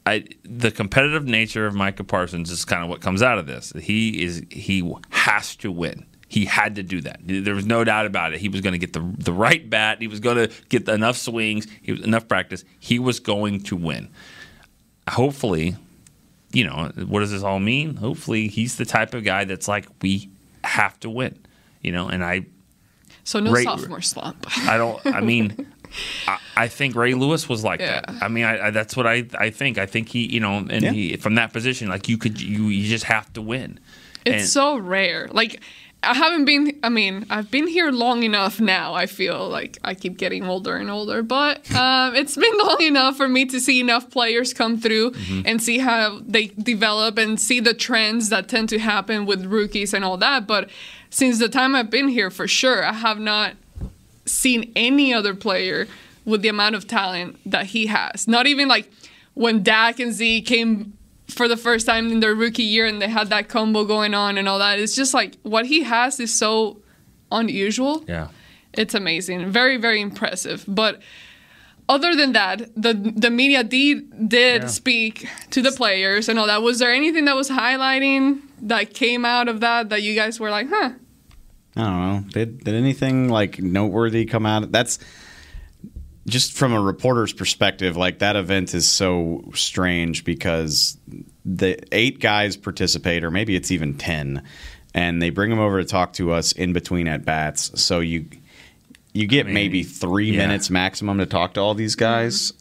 I 0.07 0.25
the 0.43 0.71
competitive 0.71 1.25
nature 1.27 1.67
of 1.67 1.75
Micah 1.75 2.05
Parsons 2.05 2.51
is 2.51 2.65
kind 2.65 2.83
of 2.83 2.89
what 2.89 3.01
comes 3.01 3.23
out 3.23 3.39
of 3.39 3.47
this. 3.47 3.73
He 3.81 4.23
is 4.23 4.43
he 4.51 4.93
has 5.11 5.57
to 5.57 5.73
win. 5.73 6.07
He 6.29 6.47
had 6.47 6.75
to 6.75 6.83
do 6.83 7.01
that. 7.03 7.21
There 7.23 7.55
was 7.55 7.65
no 7.67 7.85
doubt 7.85 8.07
about 8.07 8.35
it. 8.35 8.41
He 8.41 8.49
was 8.49 8.61
going 8.61 8.73
to 8.73 8.79
get 8.79 8.93
the 8.93 9.01
the 9.19 9.33
right 9.33 9.69
bat. 9.71 9.99
He 10.01 10.09
was 10.09 10.21
going 10.21 10.37
to 10.37 10.51
get 10.69 10.89
enough 10.89 11.17
swings. 11.17 11.67
He 11.81 11.93
was 11.93 12.03
enough 12.03 12.29
practice. 12.29 12.65
He 12.79 12.99
was 12.99 13.21
going 13.21 13.61
to 13.65 13.77
win. 13.77 14.11
Hopefully, 15.09 15.77
you 16.53 16.65
know 16.65 16.91
what 17.07 17.21
does 17.21 17.31
this 17.31 17.43
all 17.43 17.61
mean? 17.61 17.97
Hopefully, 17.97 18.49
he's 18.49 18.77
the 18.77 18.85
type 18.85 19.15
of 19.15 19.23
guy 19.25 19.45
that's 19.45 19.69
like 19.69 19.87
we 20.03 20.31
have 20.65 20.99
to 21.01 21.11
win. 21.11 21.39
You 21.83 21.93
know, 21.93 22.09
and 22.09 22.25
I 22.25 22.47
so 23.23 23.39
no 23.41 23.53
Right. 23.53 23.65
sophomore 23.65 24.01
slump. 24.01 24.47
I 24.69 24.77
don't. 24.79 25.05
I 25.07 25.21
mean, 25.21 25.67
I, 26.29 26.39
I 26.57 26.69
think 26.69 26.95
Ray 26.95 27.15
Lewis 27.15 27.49
was 27.49 27.65
like 27.65 27.81
Yeah. 27.81 28.01
that. 28.07 28.23
I 28.23 28.29
mean, 28.29 28.45
I, 28.45 28.67
I, 28.67 28.71
that's 28.71 28.97
what 28.97 29.07
I, 29.07 29.27
I 29.39 29.51
think. 29.51 29.79
I 29.79 29.87
think 29.87 30.09
he, 30.09 30.27
you 30.27 30.41
know, 30.41 30.59
and 30.59 30.83
Yeah. 30.83 30.93
he 30.93 31.17
from 31.17 31.35
that 31.37 31.53
position, 31.53 31.89
like 31.89 32.09
you 32.09 32.19
could, 32.19 32.41
you, 32.41 32.69
you 32.69 32.89
just 32.89 33.05
have 33.05 33.33
to 33.35 33.43
win. 33.43 33.79
It's 34.25 34.35
And- 34.43 34.49
so 34.49 34.77
rare. 34.79 35.29
Like 35.33 35.61
I 36.03 36.13
haven't 36.13 36.45
been. 36.45 36.79
I 36.83 36.91
mean, 36.91 37.25
I've 37.31 37.51
been 37.51 37.67
here 37.67 37.91
long 37.91 38.25
enough 38.25 38.61
now. 38.61 38.93
I 38.93 39.07
feel 39.07 39.49
like 39.49 39.79
I 39.83 39.95
keep 39.95 40.19
getting 40.19 40.45
older 40.45 40.77
and 40.77 40.91
older, 40.91 41.23
but 41.23 41.71
um, 41.75 42.15
it's 42.15 42.37
been 42.37 42.59
long 42.59 42.83
enough 42.83 43.17
for 43.17 43.27
me 43.27 43.47
to 43.47 43.59
see 43.59 43.81
enough 43.81 44.11
players 44.11 44.53
come 44.53 44.77
through 44.79 45.13
Mm-hmm. 45.13 45.43
and 45.47 45.63
see 45.63 45.79
how 45.79 46.21
they 46.27 46.49
develop 46.49 47.17
and 47.17 47.41
see 47.41 47.59
the 47.59 47.73
trends 47.73 48.29
that 48.29 48.49
tend 48.49 48.69
to 48.69 48.79
happen 48.79 49.25
with 49.25 49.47
rookies 49.47 49.95
and 49.95 50.05
all 50.05 50.19
that. 50.19 50.47
But 50.47 50.69
since 51.09 51.39
the 51.39 51.49
time 51.49 51.75
I've 51.75 51.89
been 51.91 52.09
here, 52.09 52.31
for 52.31 52.47
sure, 52.47 52.85
I 52.85 52.93
have 52.93 53.19
not 53.19 53.55
seen 54.27 54.73
any 54.75 55.13
other 55.13 55.35
player 55.35 55.87
with 56.25 56.43
the 56.43 56.49
amount 56.49 56.75
of 56.75 56.87
talent 56.87 57.39
that 57.45 57.67
he 57.67 57.87
has. 57.87 58.27
Not 58.27 58.47
even 58.47 58.69
like 58.69 58.91
when 59.35 59.63
Dak 59.63 60.01
and 60.01 60.13
Z 60.13 60.43
came 60.43 60.97
for 61.29 61.49
the 61.49 61.57
first 61.57 61.87
time 61.87 62.11
in 62.11 62.21
their 62.21 62.35
rookie 62.35 62.63
year 62.63 62.87
and 62.87 63.01
they 63.01 63.09
had 63.09 63.29
that 63.31 63.49
combo 63.49 63.85
going 63.85 64.15
on 64.15 64.39
and 64.39 64.49
all 64.49 64.59
that. 64.59 64.79
It's 64.79 64.95
just 64.95 65.15
like 65.15 65.37
what 65.43 65.67
he 65.67 65.83
has 65.83 66.21
is 66.21 66.35
so 66.35 66.81
unusual. 67.33 68.05
yeah. 68.09 68.29
It's 68.77 68.93
amazing. 68.95 69.51
Very, 69.51 69.77
very 69.77 70.01
impressive. 70.01 70.65
But 70.67 71.01
other 71.89 72.17
than 72.17 72.33
that, 72.33 72.71
the 72.75 72.93
the 72.95 73.31
media 73.31 73.63
did 73.63 74.29
did 74.29 74.69
speak 74.69 75.29
to 75.51 75.63
the 75.63 75.71
players 75.71 76.29
and 76.29 76.41
all 76.41 76.47
that. 76.49 76.61
Was 76.63 76.81
there 76.81 76.91
anything 76.93 77.25
that 77.27 77.37
was 77.37 77.51
highlighting 77.51 78.41
that 78.63 78.93
came 78.95 79.25
out 79.25 79.49
of 79.49 79.61
that 79.61 79.91
that 79.91 80.03
you 80.03 80.15
guys 80.17 80.41
were 80.41 80.51
like, 80.51 80.69
huh? 80.71 80.91
I 81.77 81.83
don't 81.83 82.25
know. 82.25 82.31
Did 82.31 82.65
did 82.65 82.75
anything 82.75 83.29
like 83.29 83.61
noteworthy 83.61 84.27
come 84.27 84.47
out? 84.47 84.71
That's 84.71 84.99
just 86.27 86.53
from 86.53 86.73
a 86.73 86.81
reporter's 86.81 87.33
perspective. 87.33 87.97
Like 87.97 88.21
that 88.21 88.37
event 88.37 88.75
is 88.75 88.89
so 88.89 89.45
strange 89.55 90.25
because 90.25 90.97
the 91.45 91.79
eight 91.93 92.21
guys 92.21 92.57
participate, 92.57 93.25
or 93.25 93.31
maybe 93.31 93.57
it's 93.57 93.71
even 93.71 93.97
ten, 93.97 94.45
and 94.95 95.21
they 95.21 95.31
bring 95.31 95.51
them 95.51 95.59
over 95.59 95.83
to 95.83 95.89
talk 95.89 96.13
to 96.15 96.33
us 96.33 96.53
in 96.53 96.73
between 96.73 97.09
at 97.09 97.25
bats. 97.25 97.81
So 97.81 98.01
you 98.01 98.27
you 99.13 99.27
get 99.27 99.47
mean, 99.47 99.55
maybe 99.55 99.83
three 99.83 100.31
yeah. 100.31 100.39
minutes 100.39 100.71
maximum 100.71 101.19
to 101.19 101.27
talk 101.27 101.55
to 101.55 101.61
all 101.61 101.75
these 101.75 101.97
guys. 101.97 102.53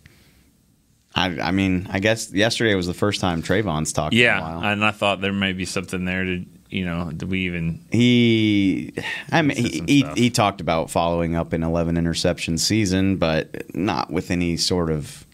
I, 1.16 1.26
I 1.40 1.52
mean, 1.52 1.88
I 1.92 2.00
guess 2.00 2.34
yesterday 2.34 2.74
was 2.74 2.88
the 2.88 2.94
first 2.94 3.22
time 3.22 3.44
Trevon's 3.44 3.94
talked. 3.94 4.16
Yeah, 4.16 4.42
while. 4.42 4.64
and 4.64 4.84
I 4.84 4.92
thought 4.92 5.22
there 5.22 5.34
may 5.34 5.54
be 5.54 5.66
something 5.66 6.06
there 6.06 6.24
to 6.24 6.46
you 6.74 6.86
know. 6.86 7.12
Do 7.16 7.28
we 7.28 7.42
even? 7.42 7.84
He, 7.92 8.94
I 9.32 9.42
mean, 9.42 9.58
he, 9.58 9.84
he, 9.88 10.06
he 10.16 10.30
talked 10.30 10.60
about 10.60 10.90
following 10.90 11.36
up 11.36 11.54
an 11.54 11.64
11 11.64 11.98
interception 11.98 12.58
season, 12.58 13.18
but 13.18 13.76
not 13.76 14.12
with 14.12 14.32
any 14.32 14.58
sort 14.58 14.90
of 14.90 15.26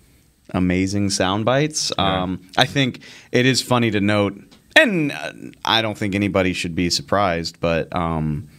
amazing 0.51 1.10
sound 1.10 1.46
bites. 1.46 1.91
Um, 1.98 2.41
I 2.58 2.65
think 2.65 3.01
it 3.31 3.46
is 3.46 3.62
funny 3.62 3.91
to 3.91 4.01
note, 4.01 4.38
and 4.75 5.12
uh, 5.12 5.31
I 5.63 5.81
don't 5.81 5.98
think 5.98 6.15
anybody 6.15 6.53
should 6.53 6.75
be 6.75 6.89
surprised, 6.89 7.60
but 7.60 7.93
um, 7.96 8.50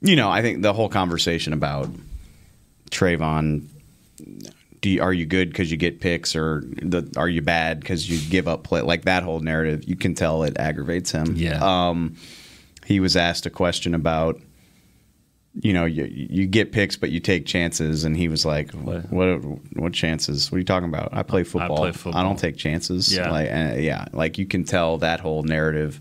you 0.00 0.16
know, 0.16 0.30
I 0.30 0.42
think 0.42 0.62
the 0.62 0.72
whole 0.72 0.88
conversation 0.88 1.52
about 1.52 1.88
Trevon. 2.90 3.68
Do 4.84 4.90
you, 4.90 5.00
are 5.00 5.14
you 5.14 5.24
good 5.24 5.48
because 5.48 5.70
you 5.70 5.78
get 5.78 6.00
picks, 6.00 6.36
or 6.36 6.62
the, 6.82 7.10
are 7.16 7.26
you 7.26 7.40
bad 7.40 7.80
because 7.80 8.06
you 8.06 8.20
give 8.30 8.46
up 8.46 8.64
play? 8.64 8.82
Like 8.82 9.06
that 9.06 9.22
whole 9.22 9.40
narrative, 9.40 9.88
you 9.88 9.96
can 9.96 10.14
tell 10.14 10.42
it 10.42 10.58
aggravates 10.58 11.10
him. 11.10 11.36
Yeah. 11.36 11.58
Um, 11.62 12.16
he 12.84 13.00
was 13.00 13.16
asked 13.16 13.46
a 13.46 13.50
question 13.50 13.94
about, 13.94 14.42
you 15.54 15.72
know, 15.72 15.86
you, 15.86 16.04
you 16.04 16.46
get 16.46 16.70
picks, 16.70 16.96
but 16.98 17.10
you 17.10 17.18
take 17.18 17.46
chances, 17.46 18.04
and 18.04 18.14
he 18.14 18.28
was 18.28 18.44
like, 18.44 18.72
What? 18.72 19.10
"What? 19.10 19.26
What 19.72 19.94
chances? 19.94 20.52
What 20.52 20.56
are 20.56 20.58
you 20.58 20.66
talking 20.66 20.90
about? 20.90 21.14
I 21.14 21.22
play 21.22 21.44
football. 21.44 21.78
play 21.78 22.12
I 22.12 22.22
don't 22.22 22.38
take 22.38 22.58
chances. 22.58 23.16
Yeah. 23.16 23.30
like, 23.30 23.50
uh, 23.50 23.80
yeah, 23.80 24.04
like 24.12 24.36
you 24.36 24.44
can 24.44 24.64
tell 24.64 24.98
that 24.98 25.18
whole 25.18 25.44
narrative 25.44 25.98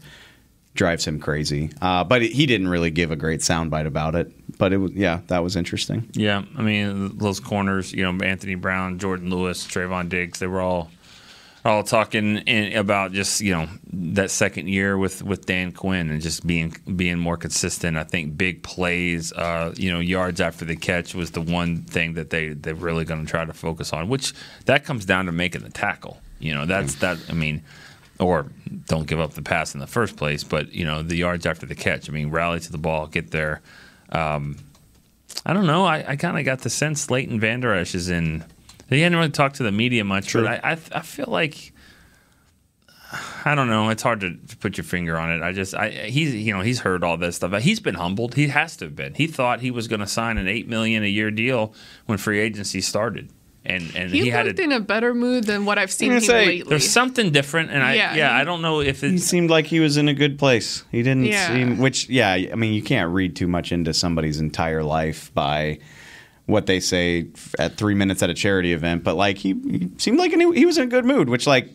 drives 0.73 1.05
him 1.05 1.21
crazy. 1.21 1.71
Uh, 1.81 2.03
but 2.03 2.21
he 2.21 2.45
didn't 2.45 2.67
really 2.67 2.91
give 2.91 3.11
a 3.11 3.15
great 3.15 3.39
soundbite 3.39 3.85
about 3.85 4.15
it. 4.15 4.31
But 4.57 4.73
it 4.73 4.77
was, 4.77 4.91
yeah, 4.91 5.21
that 5.27 5.43
was 5.43 5.55
interesting. 5.55 6.09
Yeah, 6.13 6.43
I 6.57 6.61
mean 6.61 7.17
those 7.17 7.39
corners. 7.39 7.93
You 7.93 8.11
know, 8.11 8.23
Anthony 8.23 8.55
Brown, 8.55 8.99
Jourdan 8.99 9.29
Lewis, 9.29 9.65
Trevon 9.67 10.09
Diggs. 10.09 10.39
They 10.39 10.47
were 10.47 10.61
all 10.61 10.89
all 11.65 11.83
talking 11.83 12.37
in, 12.39 12.77
about 12.77 13.13
just 13.13 13.39
you 13.39 13.51
know 13.51 13.67
that 13.93 14.31
second 14.31 14.67
year 14.67 14.97
with 14.97 15.23
with 15.23 15.45
Dan 15.45 15.71
Quinn 15.71 16.09
and 16.09 16.21
just 16.21 16.45
being 16.45 16.75
being 16.95 17.17
more 17.17 17.37
consistent. 17.37 17.97
I 17.97 18.03
think 18.03 18.37
big 18.37 18.63
plays, 18.63 19.31
uh, 19.33 19.73
you 19.77 19.91
know, 19.91 19.99
yards 19.99 20.41
after 20.41 20.65
the 20.65 20.75
catch 20.75 21.15
was 21.15 21.31
the 21.31 21.41
one 21.41 21.83
thing 21.83 22.13
that 22.13 22.29
they 22.29 22.49
they're 22.49 22.75
really 22.75 23.05
going 23.05 23.25
to 23.25 23.29
try 23.29 23.45
to 23.45 23.53
focus 23.53 23.93
on. 23.93 24.09
Which 24.09 24.33
that 24.65 24.83
comes 24.83 25.05
down 25.05 25.25
to 25.27 25.31
making 25.31 25.63
the 25.63 25.69
tackle. 25.69 26.19
You 26.39 26.53
know, 26.53 26.65
that's 26.65 26.95
that. 26.95 27.17
I 27.29 27.33
mean. 27.33 27.63
Or 28.19 28.45
don't 28.85 29.07
give 29.07 29.19
up 29.19 29.33
the 29.33 29.41
pass 29.41 29.73
in 29.73 29.79
the 29.79 29.87
first 29.87 30.17
place, 30.17 30.43
but 30.43 30.71
you 30.71 30.85
know 30.85 31.01
the 31.01 31.15
yards 31.15 31.47
after 31.47 31.65
the 31.65 31.73
catch. 31.73 32.07
I 32.07 32.13
mean, 32.13 32.29
rally 32.29 32.59
to 32.59 32.71
the 32.71 32.77
ball, 32.77 33.07
get 33.07 33.31
there. 33.31 33.63
Um, 34.13 34.57
I 35.45 35.53
don't 35.53 35.67
know. 35.67 35.85
I, 35.85 36.05
I 36.07 36.15
kind 36.15 36.37
of 36.37 36.45
got 36.45 36.59
the 36.59 36.69
sense 36.69 37.09
Leighton 37.09 37.39
Vander 37.39 37.73
Esch 37.73 37.95
is 37.95 38.09
in. 38.09 38.45
He 38.89 39.01
hadn't 39.01 39.17
really 39.17 39.31
talked 39.31 39.55
to 39.55 39.63
the 39.63 39.71
media 39.71 40.03
much, 40.03 40.33
but 40.33 40.45
I, 40.45 40.59
I 40.63 40.71
I 40.71 41.01
feel 41.01 41.27
like 41.27 41.73
I 43.45 43.55
don't 43.55 43.67
know. 43.67 43.89
It's 43.89 44.03
hard 44.03 44.21
to 44.21 44.37
put 44.57 44.77
your 44.77 44.83
finger 44.83 45.17
on 45.17 45.31
it. 45.31 45.41
I 45.41 45.51
just 45.51 45.73
I 45.73 45.89
he's 45.89 46.33
you 46.33 46.53
know 46.53 46.61
he's 46.61 46.79
heard 46.79 47.03
all 47.03 47.17
this 47.17 47.37
stuff. 47.37 47.61
He's 47.61 47.79
been 47.79 47.95
humbled. 47.95 48.35
He 48.35 48.47
has 48.47 48.77
to 48.77 48.85
have 48.85 48.95
been. 48.95 49.13
He 49.15 49.27
thought 49.27 49.61
he 49.61 49.71
was 49.71 49.87
going 49.87 49.99
to 49.99 50.07
sign 50.07 50.37
an 50.37 50.47
eight 50.47 50.67
million 50.67 51.03
a 51.03 51.07
year 51.07 51.31
deal 51.31 51.73
when 52.05 52.17
free 52.17 52.39
agency 52.39 52.81
started, 52.81 53.29
and 53.65 53.95
and 53.95 54.11
He, 54.11 54.23
he, 54.23 54.29
had 54.29 54.45
looked 54.45 54.59
a, 54.59 54.63
in 54.63 54.71
a 54.71 54.79
better 54.79 55.13
mood 55.13 55.45
than 55.45 55.65
what 55.65 55.77
I've 55.79 55.91
seen 55.91 56.11
I'm 56.11 56.17
him 56.17 56.23
say, 56.23 56.45
lately. 56.45 56.69
there's 56.69 56.89
something 56.89 57.31
different, 57.31 57.71
and 57.71 57.81
I 57.83 57.93
Yeah, 57.95 58.15
yeah, 58.15 58.35
he- 58.35 58.41
I 58.41 58.43
don't 58.43 58.61
know 58.61 58.81
if 58.81 59.01
He 59.01 59.17
seemed 59.17 59.49
like 59.49 59.65
he 59.67 59.79
was 59.79 59.95
in 59.97 60.07
a 60.07 60.13
good 60.13 60.37
place. 60.37 60.83
He 60.91 61.01
didn't 61.03 61.25
Yeah. 61.25 61.47
seem, 61.47 61.77
which, 61.77 62.09
yeah, 62.09 62.31
I 62.31 62.55
mean, 62.55 62.73
you 62.73 62.81
can't 62.83 63.11
read 63.11 63.35
too 63.35 63.47
much 63.47 63.71
into 63.71 63.93
somebody's 63.93 64.39
entire 64.39 64.83
life 64.83 65.33
by 65.33 65.79
what 66.45 66.65
they 66.65 66.81
say 66.81 67.27
at 67.57 67.77
three 67.77 67.93
minutes 67.95 68.21
at 68.21 68.29
a 68.29 68.33
charity 68.33 68.73
event. 68.73 69.03
But 69.03 69.15
like, 69.15 69.37
he, 69.37 69.53
he 69.53 69.89
seemed 69.97 70.19
like 70.19 70.31
he, 70.33 70.53
he 70.53 70.65
was 70.65 70.77
in 70.77 70.83
a 70.83 70.87
good 70.87 71.05
mood, 71.05 71.29
which, 71.29 71.47
like, 71.47 71.69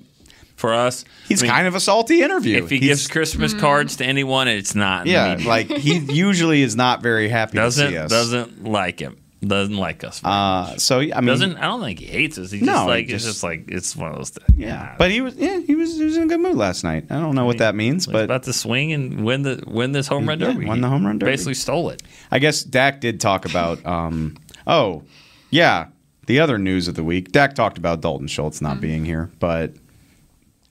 for 0.57 0.75
us. 0.75 1.05
he's 1.29 1.41
I 1.43 1.47
mean, 1.47 1.53
kind 1.53 1.67
of 1.69 1.75
a 1.75 1.81
salty 1.81 2.21
interview. 2.21 2.63
If 2.65 2.69
he 2.69 2.77
He's- 2.79 2.89
gives 2.89 3.07
Christmas 3.09 3.53
Mm-hmm. 3.53 3.61
cards 3.61 3.97
to 3.97 4.05
anyone, 4.05 4.47
it's 4.49 4.75
not. 4.75 5.07
yeah, 5.07 5.39
like 5.47 5.69
he 5.71 5.99
usually 6.13 6.61
is 6.63 6.77
not 6.77 7.01
very 7.03 7.29
happy 7.29 7.57
doesn't 7.57 7.87
to 7.87 7.93
see 7.93 7.97
us. 7.97 8.11
doesn't 8.11 8.65
like 8.65 8.99
him. 9.01 9.17
Doesn't 9.41 9.77
like 9.77 10.03
us. 10.03 10.21
Uh, 10.25 10.77
so 10.79 10.99
I 10.99 11.03
mean, 11.21 11.27
doesn't 11.27 11.57
I 11.59 11.67
don't 11.67 11.81
think 11.81 12.01
he 12.01 12.07
hates 12.07 12.39
us. 12.39 12.51
He 12.51 12.59
No, 12.61 12.73
just 12.73 12.87
like 12.89 13.07
just- 13.07 13.25
it's 13.27 13.35
just 13.35 13.43
like 13.45 13.65
it's 13.69 13.95
one 13.95 14.11
of 14.11 14.17
those 14.17 14.31
things. 14.31 14.59
yeah, 14.59 14.97
but 14.99 15.13
he 15.13 15.21
was, 15.21 15.37
yeah, 15.37 15.61
he 15.61 15.77
was, 15.77 15.97
he 15.97 16.03
was 16.05 16.17
in 16.17 16.25
a 16.25 16.27
good 16.27 16.41
mood 16.41 16.57
last 16.57 16.83
night. 16.83 17.05
I 17.09 17.21
don't 17.21 17.37
know 17.37 17.45
what 17.45 17.59
that 17.59 17.77
means, 17.77 18.07
but 18.09 18.25
about 18.25 18.43
to 18.45 18.53
swing 18.53 18.93
and 18.93 19.25
win 19.25 19.43
the 19.43 19.63
win 19.65 19.93
this 19.93 20.09
home 20.09 20.27
run 20.29 20.41
Yeah, 20.41 20.53
derby. 20.53 20.67
won 20.67 20.81
the 20.81 20.89
home 20.89 21.07
run 21.07 21.21
derby. 21.21 21.31
Basically 21.31 21.55
stole 21.55 21.91
it. 21.91 22.03
I 22.33 22.41
guess 22.41 22.65
Dak 22.65 23.01
did 23.01 23.21
talk 23.21 23.45
about. 23.45 23.85
Um, 23.87 24.37
oh, 24.67 25.05
yeah. 25.51 25.87
The 26.27 26.41
other 26.41 26.59
news 26.59 26.89
of 26.89 26.95
the 26.97 27.05
week. 27.05 27.31
Dak 27.31 27.55
talked 27.55 27.79
about 27.79 28.01
Dalton 28.01 28.27
Schultz 28.27 28.61
not 28.61 28.81
being 28.81 29.05
here, 29.05 29.31
but 29.39 29.73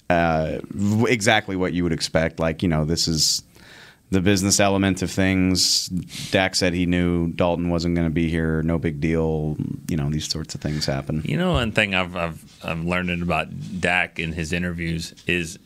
uh, 0.09 0.59
exactly 1.07 1.55
what 1.55 1.73
you 1.73 1.83
would 1.83 1.93
expect. 1.93 2.39
Like 2.39 2.61
you 2.61 2.69
know, 2.69 2.85
this 2.85 3.07
is 3.07 3.43
the 4.09 4.21
business 4.21 4.59
element 4.59 5.01
of 5.01 5.11
things. 5.11 5.87
Dak 6.31 6.55
said 6.55 6.73
he 6.73 6.85
knew 6.85 7.27
Dalton 7.29 7.69
wasn't 7.69 7.95
going 7.95 8.07
to 8.07 8.13
be 8.13 8.29
here. 8.29 8.61
No 8.63 8.77
big 8.77 8.99
deal. 8.99 9.57
You 9.89 9.97
know, 9.97 10.09
these 10.09 10.29
sorts 10.29 10.55
of 10.55 10.61
things 10.61 10.85
happen. 10.85 11.21
You 11.25 11.37
know, 11.37 11.53
one 11.53 11.71
thing 11.71 11.93
I've 11.93 12.15
I've 12.15 12.59
I'm 12.63 12.87
learning 12.87 13.21
about 13.21 13.47
Dak 13.79 14.19
in 14.19 14.33
his 14.33 14.53
interviews 14.53 15.13
is 15.27 15.59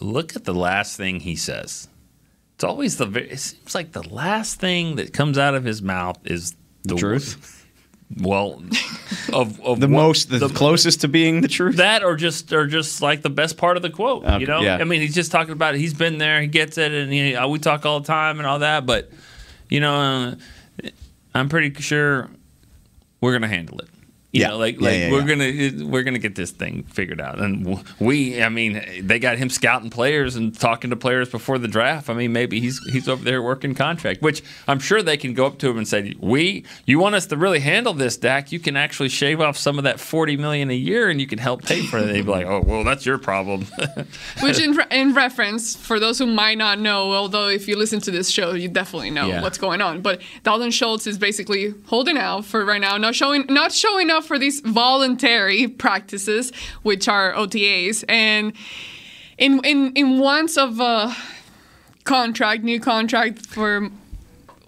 look 0.00 0.36
at 0.36 0.44
the 0.44 0.54
last 0.54 0.96
thing 0.96 1.20
he 1.20 1.36
says. 1.36 1.88
It's 2.54 2.64
always 2.64 2.96
the 2.96 3.06
very, 3.06 3.30
it 3.30 3.38
seems 3.38 3.74
like 3.74 3.92
the 3.92 4.08
last 4.08 4.58
thing 4.60 4.96
that 4.96 5.12
comes 5.12 5.36
out 5.36 5.54
of 5.54 5.64
his 5.64 5.82
mouth 5.82 6.18
is 6.24 6.54
the, 6.84 6.94
truth? 6.96 7.55
Well, 8.18 8.62
of, 9.32 9.60
of 9.60 9.80
The 9.80 9.88
what- 9.88 9.90
most, 9.90 10.30
the, 10.30 10.48
closest 10.48 11.00
to 11.02 11.08
being 11.08 11.40
the 11.40 11.48
truth. 11.48 11.76
that 11.76 12.02
or 12.04 12.16
just 12.16 12.52
or 12.52 12.66
just 12.66 13.02
like 13.02 13.22
the 13.22 13.30
best 13.30 13.56
part 13.56 13.76
of 13.76 13.82
the 13.82 13.90
quote 13.90 14.24
Okay, 14.24 14.38
you 14.40 14.46
know 14.46 14.60
yeah. 14.60 14.76
i 14.76 14.84
mean 14.84 15.00
he's 15.00 15.14
just 15.14 15.32
talking 15.32 15.52
about 15.52 15.74
it 15.74 15.78
he's 15.78 15.92
been 15.94 16.18
there 16.18 16.40
he 16.40 16.46
gets 16.46 16.78
it 16.78 16.92
and 16.92 17.12
he, 17.12 17.34
uh, 17.34 17.48
we 17.48 17.58
talk 17.58 17.84
all 17.84 17.98
the 18.00 18.06
time 18.06 18.38
and 18.38 18.46
all 18.46 18.60
that 18.60 18.86
but 18.86 19.10
you 19.68 19.80
know 19.80 19.94
uh, 20.84 20.88
i'm 21.34 21.48
pretty 21.48 21.74
sure 21.82 22.30
we're 23.20 23.32
gonna 23.32 23.48
handle 23.48 23.80
it 23.80 23.88
you 24.36 24.42
Yeah. 24.42 24.48
know 24.48 24.58
like 24.58 24.80
Yeah, 24.80 24.88
like 24.88 24.98
yeah, 24.98 25.10
we're 25.12 25.20
yeah. 25.28 25.70
gonna 25.72 25.86
we're 25.90 26.02
gonna 26.02 26.18
get 26.18 26.34
this 26.34 26.50
thing 26.50 26.84
figured 26.84 27.20
out 27.20 27.38
and 27.40 27.82
we 27.98 28.42
i 28.42 28.48
mean 28.48 28.82
they 29.02 29.18
got 29.18 29.38
him 29.38 29.48
scouting 29.50 29.90
players 29.90 30.36
and 30.36 30.58
talking 30.58 30.90
to 30.90 30.96
players 30.96 31.28
before 31.28 31.58
the 31.58 31.68
draft 31.68 32.08
i 32.10 32.14
mean 32.14 32.32
maybe 32.32 32.60
he's 32.60 32.78
he's 32.92 33.08
over 33.08 33.24
there 33.24 33.42
working 33.42 33.74
contract 33.74 34.22
which 34.22 34.42
i'm 34.68 34.78
sure 34.78 35.02
they 35.02 35.16
can 35.16 35.34
go 35.34 35.46
up 35.46 35.58
to 35.58 35.68
him 35.70 35.78
and 35.78 35.88
say 35.88 36.14
we 36.20 36.64
you 36.84 36.98
want 36.98 37.14
us 37.14 37.26
to 37.26 37.36
really 37.36 37.60
handle 37.60 37.92
this 37.94 38.16
dak 38.16 38.52
you 38.52 38.58
can 38.58 38.76
actually 38.76 39.08
shave 39.08 39.40
off 39.40 39.56
some 39.56 39.78
of 39.78 39.84
that 39.84 39.98
40 40.00 40.36
million 40.36 40.70
a 40.70 40.74
year 40.74 41.08
and 41.10 41.20
you 41.20 41.26
can 41.26 41.38
help 41.38 41.64
pay 41.64 41.82
for 41.82 41.98
it 41.98 42.06
they'd 42.06 42.22
be 42.26 42.30
like 42.30 42.46
oh 42.46 42.60
well 42.60 42.84
that's 42.84 43.04
your 43.06 43.18
problem 43.18 43.66
Which, 44.42 44.58
in, 44.60 44.72
re- 44.76 44.84
in 44.90 45.14
reference, 45.14 45.74
for 45.76 45.98
those 45.98 46.18
who 46.18 46.26
might 46.26 46.58
not 46.58 46.78
know, 46.78 47.12
although 47.12 47.48
if 47.48 47.66
you 47.68 47.76
listen 47.76 48.00
to 48.00 48.10
this 48.10 48.30
show, 48.30 48.52
you 48.52 48.68
definitely 48.68 49.10
know 49.10 49.26
Yeah. 49.28 49.42
what's 49.42 49.58
going 49.58 49.80
on. 49.80 50.02
But 50.02 50.20
Dalton 50.42 50.70
Schultz 50.70 51.06
is 51.06 51.18
basically 51.18 51.74
holding 51.86 52.16
out 52.18 52.44
for 52.44 52.64
right 52.64 52.80
now, 52.80 52.96
not 52.98 53.14
showing 53.14 53.46
not 53.48 53.72
showing 53.72 54.10
up 54.10 54.25
for 54.26 54.38
these 54.38 54.60
voluntary 54.60 55.68
practices, 55.68 56.52
which 56.82 57.08
are 57.08 57.32
OTAs, 57.34 58.04
and 58.08 58.52
in 59.38 59.60
in 59.64 59.92
in 59.92 60.18
wants 60.18 60.56
of 60.56 60.80
a 60.80 61.14
contract, 62.04 62.62
new 62.62 62.80
contract 62.80 63.46
for 63.46 63.90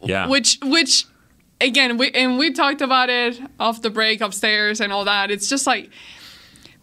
yeah. 0.03 0.27
which 0.27 0.59
which 0.63 1.07
again 1.61 1.97
we 1.97 2.11
and 2.11 2.39
we 2.39 2.53
talked 2.53 2.81
about 2.81 3.11
it 3.11 3.41
off 3.59 3.83
the 3.83 3.91
break 3.91 4.21
upstairs 4.21 4.81
and 4.81 4.93
all 4.93 5.05
that. 5.05 5.31
It's 5.31 5.49
just 5.49 5.67
like 5.67 5.91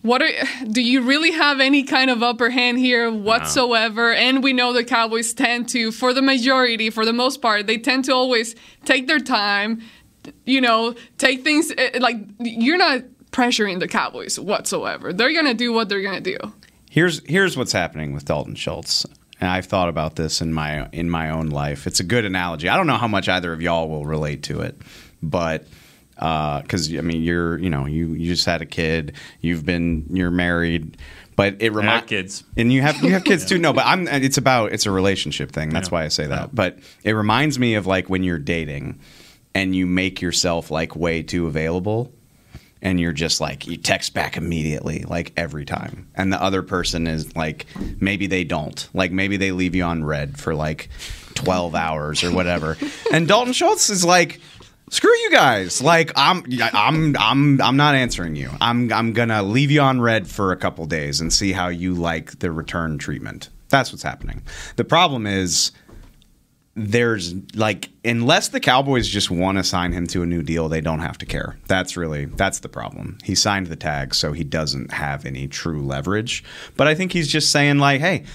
what 0.05 0.22
are 0.22 0.29
do 0.70 0.82
you 0.82 1.01
really 1.01 1.32
have 1.32 1.60
any 1.60 1.82
kind 1.82 2.12
of 2.12 2.22
upper 2.22 2.51
hand 2.51 2.77
here 2.77 3.12
whatsoever? 3.12 4.13
And 4.13 4.44
we 4.44 4.53
know 4.53 4.72
the 4.72 4.84
cowboys 4.84 5.34
tend 5.34 5.67
to 5.70 5.91
for 5.91 6.13
the 6.13 6.22
majority 6.22 6.91
for 6.91 7.05
the 7.05 7.13
most 7.13 7.41
part 7.41 7.65
they 7.65 7.77
tend 7.77 8.05
to 8.05 8.13
always 8.13 8.55
take 8.86 9.08
their 9.08 9.20
time 9.20 9.82
you 10.46 10.62
know 10.62 10.96
take 11.17 11.44
things 11.44 11.72
eh, 11.77 11.98
like 12.00 12.17
you're 12.39 12.77
not 12.77 13.01
pressuring 13.32 13.79
the 13.79 13.88
cowboys 13.88 14.39
whatsoever 14.39 15.12
they're 15.13 15.34
gonna 15.34 15.53
do 15.53 15.74
what 15.74 15.89
they're 15.89 16.01
gonna 16.01 16.22
do 16.22 16.38
Here's 16.89 17.22
here's 17.27 17.58
what's 17.58 17.74
happening 17.74 18.13
with 18.13 18.24
Dalton 18.24 18.55
Schultz. 18.55 19.05
and 19.41 19.50
I've 19.50 19.65
thought 19.65 19.89
about 19.89 20.15
this 20.15 20.39
in 20.39 20.53
my 20.53 20.88
in 20.94 21.10
my 21.10 21.29
own 21.29 21.48
life. 21.50 21.88
It's 21.88 22.00
a 22.00 22.05
good 22.05 22.24
analogy. 22.24 22.70
I 22.70 22.77
don't 22.77 22.88
know 22.88 22.96
how 22.96 23.10
much 23.10 23.27
either 23.27 23.51
of 23.51 23.62
y'all 23.62 23.89
will 23.89 24.05
relate 24.05 24.44
to 24.44 24.62
it, 24.62 24.77
but 25.22 25.65
because 26.15 26.96
I 26.96 27.01
mean, 27.01 27.22
you're 27.22 27.58
you 27.60 27.70
know 27.70 27.86
you 27.86 28.13
you 28.13 28.27
just 28.34 28.46
had 28.46 28.62
a 28.62 28.65
kid, 28.65 29.13
you've 29.41 29.65
been 29.65 30.05
you're 30.10 30.32
married, 30.32 30.96
but 31.36 31.55
it 31.60 31.74
I 31.74 31.75
reminds 31.75 32.05
kids. 32.08 32.44
and 32.55 32.72
you 32.72 32.82
have 32.82 33.03
you 33.03 33.12
have 33.12 33.25
kids 33.25 33.46
too. 33.50 33.58
No, 33.58 33.74
but 33.74 33.86
I'm. 33.86 34.08
It's 34.08 34.38
about 34.38 34.72
it's 34.72 34.86
a 34.86 34.91
relationship 34.91 35.51
thing. 35.51 35.72
That's 35.72 35.89
Yeah. 35.89 35.96
why 35.96 36.05
I 36.05 36.08
say 36.08 36.27
that. 36.27 36.55
But 36.55 36.79
it 37.03 37.12
reminds 37.12 37.60
me 37.60 37.75
of 37.75 37.86
like 37.86 38.10
when 38.10 38.24
you're 38.24 38.39
dating, 38.39 39.00
and 39.55 39.74
you 39.74 39.88
make 39.88 40.21
yourself 40.21 40.69
like 40.69 40.95
way 40.95 41.24
too 41.24 41.47
available, 41.47 42.13
and 42.81 43.00
you're 43.00 43.13
just 43.13 43.41
like 43.41 43.65
you 43.65 43.77
text 43.77 44.13
back 44.13 44.38
immediately, 44.38 45.05
like 45.07 45.31
every 45.38 45.65
time, 45.65 46.07
and 46.13 46.31
the 46.31 46.39
other 46.39 46.62
person 46.62 47.07
is 47.07 47.35
like 47.35 47.65
maybe 48.00 48.27
they 48.27 48.43
don't, 48.43 48.88
like 48.93 49.12
maybe 49.12 49.38
they 49.38 49.51
leave 49.51 49.74
you 49.74 49.83
on 49.83 50.03
red 50.03 50.38
for 50.38 50.53
like 50.53 50.89
twelve 51.33 51.74
hours 51.74 52.24
or 52.24 52.31
whatever, 52.31 52.77
and 53.12 53.27
Dalton 53.27 53.53
Schultz 53.53 53.89
is 53.89 54.05
like. 54.05 54.39
Screw 54.91 55.09
you 55.09 55.31
guys! 55.31 55.81
Like 55.81 56.12
I'm, 56.15 56.43
I'm, 56.62 57.17
I'm, 57.17 57.59
I'm 57.59 57.75
not 57.75 57.95
answering 57.95 58.35
you. 58.35 58.51
I'm, 58.62 58.93
I'm 58.93 59.13
gonna 59.13 59.41
leave 59.41 59.71
you 59.71 59.81
on 59.81 60.00
red 60.00 60.27
for 60.27 60.51
a 60.51 60.55
couple 60.55 60.85
days 60.85 61.19
and 61.21 61.33
see 61.33 61.53
how 61.53 61.69
you 61.69 61.95
like 61.95 62.38
the 62.38 62.51
return 62.51 63.00
treatment. 63.00 63.50
That's 63.69 63.91
what's 63.91 64.03
happening. 64.03 64.43
The 64.75 64.83
problem 64.83 65.25
is 65.25 65.71
there's 66.75 67.34
like 67.55 67.89
unless 68.03 68.50
the 68.50 68.60
Cowboys 68.60 69.08
just 69.08 69.32
want 69.32 69.58
to 69.58 69.63
sign 69.63 69.94
him 69.94 70.08
to 70.08 70.24
a 70.24 70.25
new 70.25 70.44
deal, 70.44 70.67
they 70.67 70.82
don't 70.82 71.00
have 71.00 71.17
to 71.20 71.25
care. 71.25 71.58
That's 71.67 71.96
really 71.96 72.25
that's 72.25 72.60
the 72.60 72.70
problem. 72.70 73.17
He 73.24 73.34
signed 73.36 73.67
the 73.67 73.75
tag, 73.77 74.13
so 74.13 74.34
he 74.34 74.44
doesn't 74.44 74.91
have 74.91 75.25
any 75.25 75.48
true 75.48 75.82
leverage. 75.82 76.44
But 76.75 76.88
I 76.88 76.96
think 76.96 77.12
he's 77.13 77.27
just 77.27 77.51
saying 77.51 77.77
like, 77.79 78.01
hey. 78.01 78.25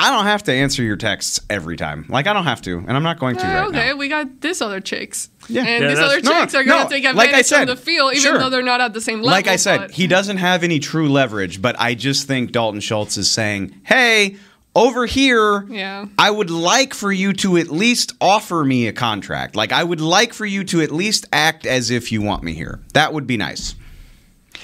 I 0.00 0.12
don't 0.12 0.26
have 0.26 0.44
to 0.44 0.52
answer 0.52 0.80
your 0.84 0.94
texts 0.94 1.40
every 1.50 1.76
time. 1.76 2.06
Like 2.08 2.28
I 2.28 2.32
don't 2.32 2.44
have 2.44 2.62
to, 2.62 2.78
and 2.78 2.92
I'm 2.92 3.02
not 3.02 3.18
going 3.18 3.34
to 3.34 3.42
right 3.42 3.66
okay, 3.66 3.88
now. 3.88 3.96
we 3.96 4.06
got 4.08 4.40
this 4.40 4.62
other 4.62 4.78
chicks. 4.80 5.28
Yeah. 5.48 5.62
And 5.62 5.82
Yeah, 5.82 5.88
these 5.88 5.98
that's- 5.98 6.12
other 6.12 6.22
No, 6.22 6.40
chicks 6.40 6.54
are 6.54 6.62
going 6.62 6.78
to 6.78 6.84
no, 6.84 6.88
take 6.88 7.02
like 7.02 7.16
I 7.16 7.22
advantage 7.40 7.46
said, 7.46 7.68
of 7.68 7.76
the 7.78 7.82
field, 7.84 8.12
even 8.12 8.22
sure. 8.22 8.38
though 8.38 8.48
they're 8.48 8.62
not 8.62 8.80
at 8.80 8.92
the 8.92 9.00
same 9.00 9.22
level. 9.22 9.32
like 9.32 9.48
I 9.48 9.56
said, 9.56 9.78
but- 9.78 9.90
he 9.90 10.06
doesn't 10.06 10.36
have 10.36 10.62
any 10.62 10.78
true 10.78 11.08
leverage, 11.08 11.60
but 11.60 11.74
I 11.80 11.94
just 11.94 12.28
think 12.28 12.52
Dalton 12.52 12.78
Schultz 12.78 13.16
is 13.16 13.28
saying, 13.28 13.74
"Hey, 13.82 14.36
over 14.78 15.06
here, 15.06 15.66
Yeah. 15.68 16.06
I 16.16 16.30
would 16.30 16.50
like 16.50 16.94
for 16.94 17.10
you 17.10 17.32
to 17.34 17.56
at 17.56 17.68
least 17.68 18.12
offer 18.20 18.64
me 18.64 18.86
a 18.86 18.92
contract. 18.92 19.56
Like 19.56 19.72
I 19.72 19.82
would 19.82 20.00
like 20.00 20.32
for 20.32 20.46
you 20.46 20.62
to 20.64 20.80
at 20.80 20.92
least 20.92 21.26
act 21.32 21.66
as 21.66 21.90
if 21.90 22.12
you 22.12 22.22
want 22.22 22.42
me 22.44 22.54
here. 22.54 22.80
That 22.94 23.12
would 23.12 23.26
be 23.26 23.36
nice." 23.36 23.74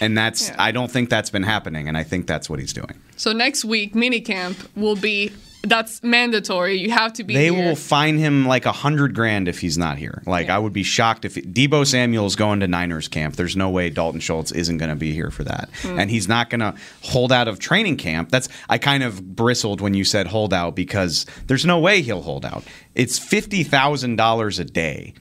And 0.01 0.17
that's 0.17 0.49
Yeah. 0.49 0.57
I 0.59 0.71
don't 0.71 0.91
think 0.91 1.11
that's 1.11 1.31
been 1.31 1.43
happening, 1.43 1.89
and 1.89 1.97
I 1.97 2.05
think 2.05 2.27
that's 2.27 2.49
what 2.49 2.59
he's 2.61 2.73
doing. 2.73 2.95
So 3.17 3.33
next 3.33 3.65
week, 3.65 3.95
minicamp 3.95 4.57
will 4.77 4.97
be 4.97 5.33
that's 5.67 6.03
mandatory. 6.03 6.75
You 6.77 6.91
have 6.91 7.13
to 7.15 7.25
be 7.25 7.35
They 7.35 7.45
here. 7.51 7.53
will 7.55 7.77
fine 7.77 8.19
him 8.19 8.47
like 8.47 8.67
a 8.67 8.73
hundred 8.73 9.15
grand 9.15 9.49
if 9.49 9.61
he's 9.61 9.77
not 9.79 9.99
here. 9.99 10.23
Like 10.27 10.49
I 10.49 10.59
would 10.59 10.73
be 10.73 10.83
shocked 10.83 11.25
if 11.25 11.35
Deebo 11.35 11.87
Samuel's 11.87 12.37
going 12.37 12.61
to 12.61 12.69
Niners 12.69 13.09
camp. 13.09 13.37
There's 13.37 13.57
no 13.57 13.71
way 13.71 13.91
Dalton 13.91 14.21
Schultz 14.21 14.53
isn't 14.53 14.79
going 14.79 14.91
to 14.91 14.97
be 14.97 15.13
here 15.13 15.31
for 15.31 15.45
that, 15.45 15.69
and 15.85 16.11
he's 16.11 16.29
not 16.29 16.51
going 16.51 16.61
to 16.61 16.75
hold 17.03 17.33
out 17.33 17.49
of 17.49 17.59
training 17.59 17.97
camp. 17.97 18.31
That's 18.31 18.49
I 18.69 18.79
kind 18.79 19.03
of 19.03 19.35
bristled 19.37 19.81
when 19.81 19.95
you 19.95 20.05
said 20.05 20.27
hold 20.27 20.53
out 20.55 20.75
because 20.75 21.27
there's 21.47 21.65
no 21.65 21.79
way 21.79 22.03
he'll 22.03 22.23
hold 22.23 22.45
out. 22.45 22.65
It's 22.95 23.19
fifty 23.19 23.63
thousand 23.65 24.17
dollars 24.17 24.59
a 24.59 24.65
day 24.65 25.15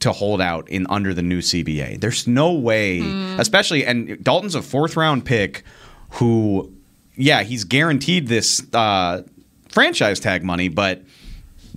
to 0.00 0.12
hold 0.12 0.42
out 0.42 0.68
in 0.68 0.86
under 0.90 1.14
the 1.14 1.22
new 1.22 1.38
CBA. 1.38 1.98
There's 2.00 2.26
no 2.26 2.52
way, 2.52 3.00
especially 3.38 3.84
and 3.86 4.22
Dalton's 4.22 4.54
a 4.54 4.62
fourth 4.62 4.96
round 4.96 5.24
pick 5.24 5.64
who 6.10 6.72
yeah, 7.16 7.42
he's 7.42 7.64
guaranteed 7.64 8.28
this 8.28 8.62
uh, 8.74 9.22
franchise 9.76 10.18
tag 10.18 10.42
money, 10.42 10.68
but 10.68 11.02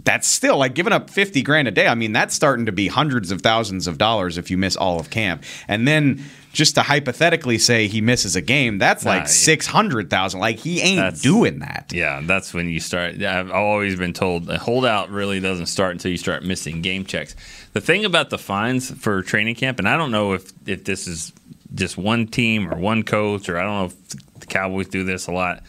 that's 0.06 0.26
still 0.26 0.58
like 0.58 0.74
giving 0.74 0.94
up 0.94 1.10
50 1.10 1.42
grand 1.42 1.68
a 1.68 1.72
day. 1.72 1.86
I 1.86 1.96
mean, 1.96 2.14
that's 2.14 2.34
starting 2.34 2.66
to 2.68 2.72
be 2.72 2.88
hundreds 2.88 3.30
of 3.30 3.42
thousands 3.42 3.88
of 3.88 3.98
dollars 3.98 4.38
if 4.38 4.50
you 4.50 4.58
miss 4.58 4.78
all 4.78 4.98
of 5.02 5.10
camp. 5.10 5.44
And 5.68 5.86
then 5.86 6.24
just 6.54 6.76
to 6.76 6.82
hypothetically 6.82 7.58
say 7.58 7.88
he 7.88 8.00
misses 8.00 8.38
a 8.38 8.42
game, 8.42 8.78
that's 8.78 9.04
Nah, 9.04 9.12
like 9.12 9.20
yeah. 9.24 9.26
600,000. 9.26 10.40
Like 10.40 10.56
he 10.60 10.80
ain't 10.80 10.96
That's- 11.02 11.22
doing 11.22 11.60
that. 11.60 11.92
Yeah, 11.94 12.22
that's 12.24 12.54
when 12.54 12.70
you 12.70 12.80
start. 12.80 13.22
I've 13.22 13.52
always 13.52 13.98
been 13.98 14.14
told 14.14 14.50
a 14.50 14.58
holdout 14.58 15.10
really 15.10 15.42
doesn't 15.42 15.66
start 15.66 15.92
until 15.92 16.12
you 16.12 16.18
start 16.18 16.44
missing 16.46 16.82
game 16.82 17.04
checks. 17.04 17.36
The 17.74 17.82
thing 17.82 18.06
about 18.06 18.30
the 18.30 18.38
fines 18.38 18.90
for 18.92 19.22
training 19.22 19.56
camp, 19.56 19.78
and 19.80 19.90
I 19.90 19.98
don't 19.98 20.12
know 20.12 20.32
if, 20.32 20.54
if 20.66 20.86
this 20.86 21.06
is 21.10 21.34
just 21.76 21.98
one 21.98 22.26
team 22.28 22.74
or 22.74 22.78
one 22.78 23.04
coach, 23.04 23.50
or 23.50 23.60
I 23.60 23.64
don't 23.64 23.78
know 23.80 23.86
if 23.88 24.40
the 24.40 24.46
Cowboys 24.46 24.88
do 24.88 25.04
this 25.04 25.28
a 25.28 25.34
lot, 25.34 25.62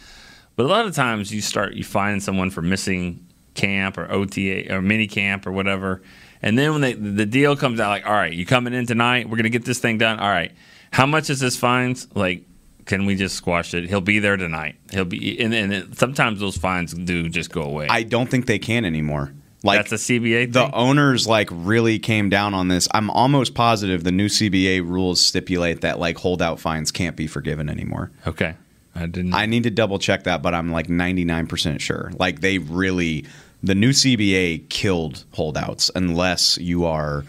but 0.55 0.65
a 0.65 0.69
lot 0.69 0.85
of 0.85 0.95
times 0.95 1.33
you 1.33 1.41
start 1.41 1.73
you 1.73 1.83
find 1.83 2.21
someone 2.21 2.49
for 2.49 2.61
missing 2.61 3.27
camp 3.53 3.97
or 3.97 4.09
OTA 4.11 4.73
or 4.73 4.81
mini 4.81 5.07
camp 5.07 5.45
or 5.45 5.51
whatever, 5.51 6.01
and 6.41 6.57
then 6.57 6.71
when 6.71 6.81
they, 6.81 6.93
the 6.93 7.25
deal 7.25 7.55
comes 7.55 7.79
out, 7.79 7.89
like, 7.89 8.05
all 8.05 8.13
right, 8.13 8.33
you 8.33 8.45
coming 8.45 8.73
in 8.73 8.85
tonight? 8.85 9.29
We're 9.29 9.37
gonna 9.37 9.49
get 9.49 9.65
this 9.65 9.79
thing 9.79 9.97
done. 9.97 10.19
All 10.19 10.29
right, 10.29 10.51
how 10.91 11.05
much 11.05 11.29
is 11.29 11.39
this 11.39 11.55
fines? 11.57 12.07
Like, 12.15 12.45
can 12.85 13.05
we 13.05 13.15
just 13.15 13.35
squash 13.35 13.73
it? 13.73 13.87
He'll 13.89 14.01
be 14.01 14.19
there 14.19 14.37
tonight. 14.37 14.75
He'll 14.91 15.05
be, 15.05 15.39
and, 15.39 15.53
and 15.53 15.73
it, 15.73 15.97
sometimes 15.97 16.39
those 16.39 16.57
fines 16.57 16.93
do 16.93 17.29
just 17.29 17.51
go 17.51 17.61
away. 17.61 17.87
I 17.89 18.03
don't 18.03 18.29
think 18.29 18.45
they 18.47 18.59
can 18.59 18.85
anymore. 18.85 19.33
Like 19.63 19.87
That's 19.87 20.09
a 20.09 20.19
CBA 20.19 20.53
the 20.53 20.73
owners 20.73 21.27
like 21.27 21.47
really 21.51 21.99
came 21.99 22.29
down 22.29 22.55
on 22.55 22.67
this. 22.67 22.87
I'm 22.93 23.11
almost 23.11 23.53
positive 23.53 24.03
the 24.03 24.11
new 24.11 24.25
CBA 24.25 24.83
rules 24.83 25.23
stipulate 25.23 25.81
that 25.81 25.99
like 25.99 26.17
holdout 26.17 26.59
fines 26.59 26.91
can't 26.91 27.15
be 27.15 27.27
forgiven 27.27 27.69
anymore. 27.69 28.11
okay, 28.25 28.55
I 28.95 29.05
didn't. 29.05 29.33
I 29.33 29.45
need 29.45 29.63
to 29.63 29.69
double 29.69 29.99
check 29.99 30.23
that, 30.23 30.41
but 30.41 30.53
I'm 30.53 30.71
like 30.71 30.87
99% 30.87 31.79
sure. 31.79 32.11
Like 32.19 32.41
they 32.41 32.57
really, 32.57 33.25
the 33.63 33.75
new 33.75 33.91
CBA 33.91 34.69
killed 34.69 35.23
holdouts 35.31 35.89
unless 35.95 36.57
you 36.57 36.85
are 36.85 37.25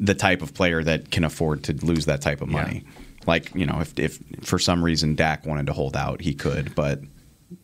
the 0.00 0.14
type 0.14 0.42
of 0.42 0.54
player 0.54 0.82
that 0.84 1.10
can 1.10 1.24
afford 1.24 1.64
to 1.64 1.72
lose 1.84 2.06
that 2.06 2.20
type 2.20 2.40
of 2.40 2.48
money. 2.48 2.84
Like, 3.26 3.54
you 3.54 3.66
know, 3.66 3.80
if, 3.80 3.98
if 3.98 4.18
for 4.42 4.58
some 4.58 4.82
reason 4.84 5.14
Dak 5.14 5.44
wanted 5.44 5.66
to 5.66 5.72
hold 5.72 5.96
out, 5.96 6.20
he 6.20 6.34
could, 6.34 6.74
but 6.74 7.00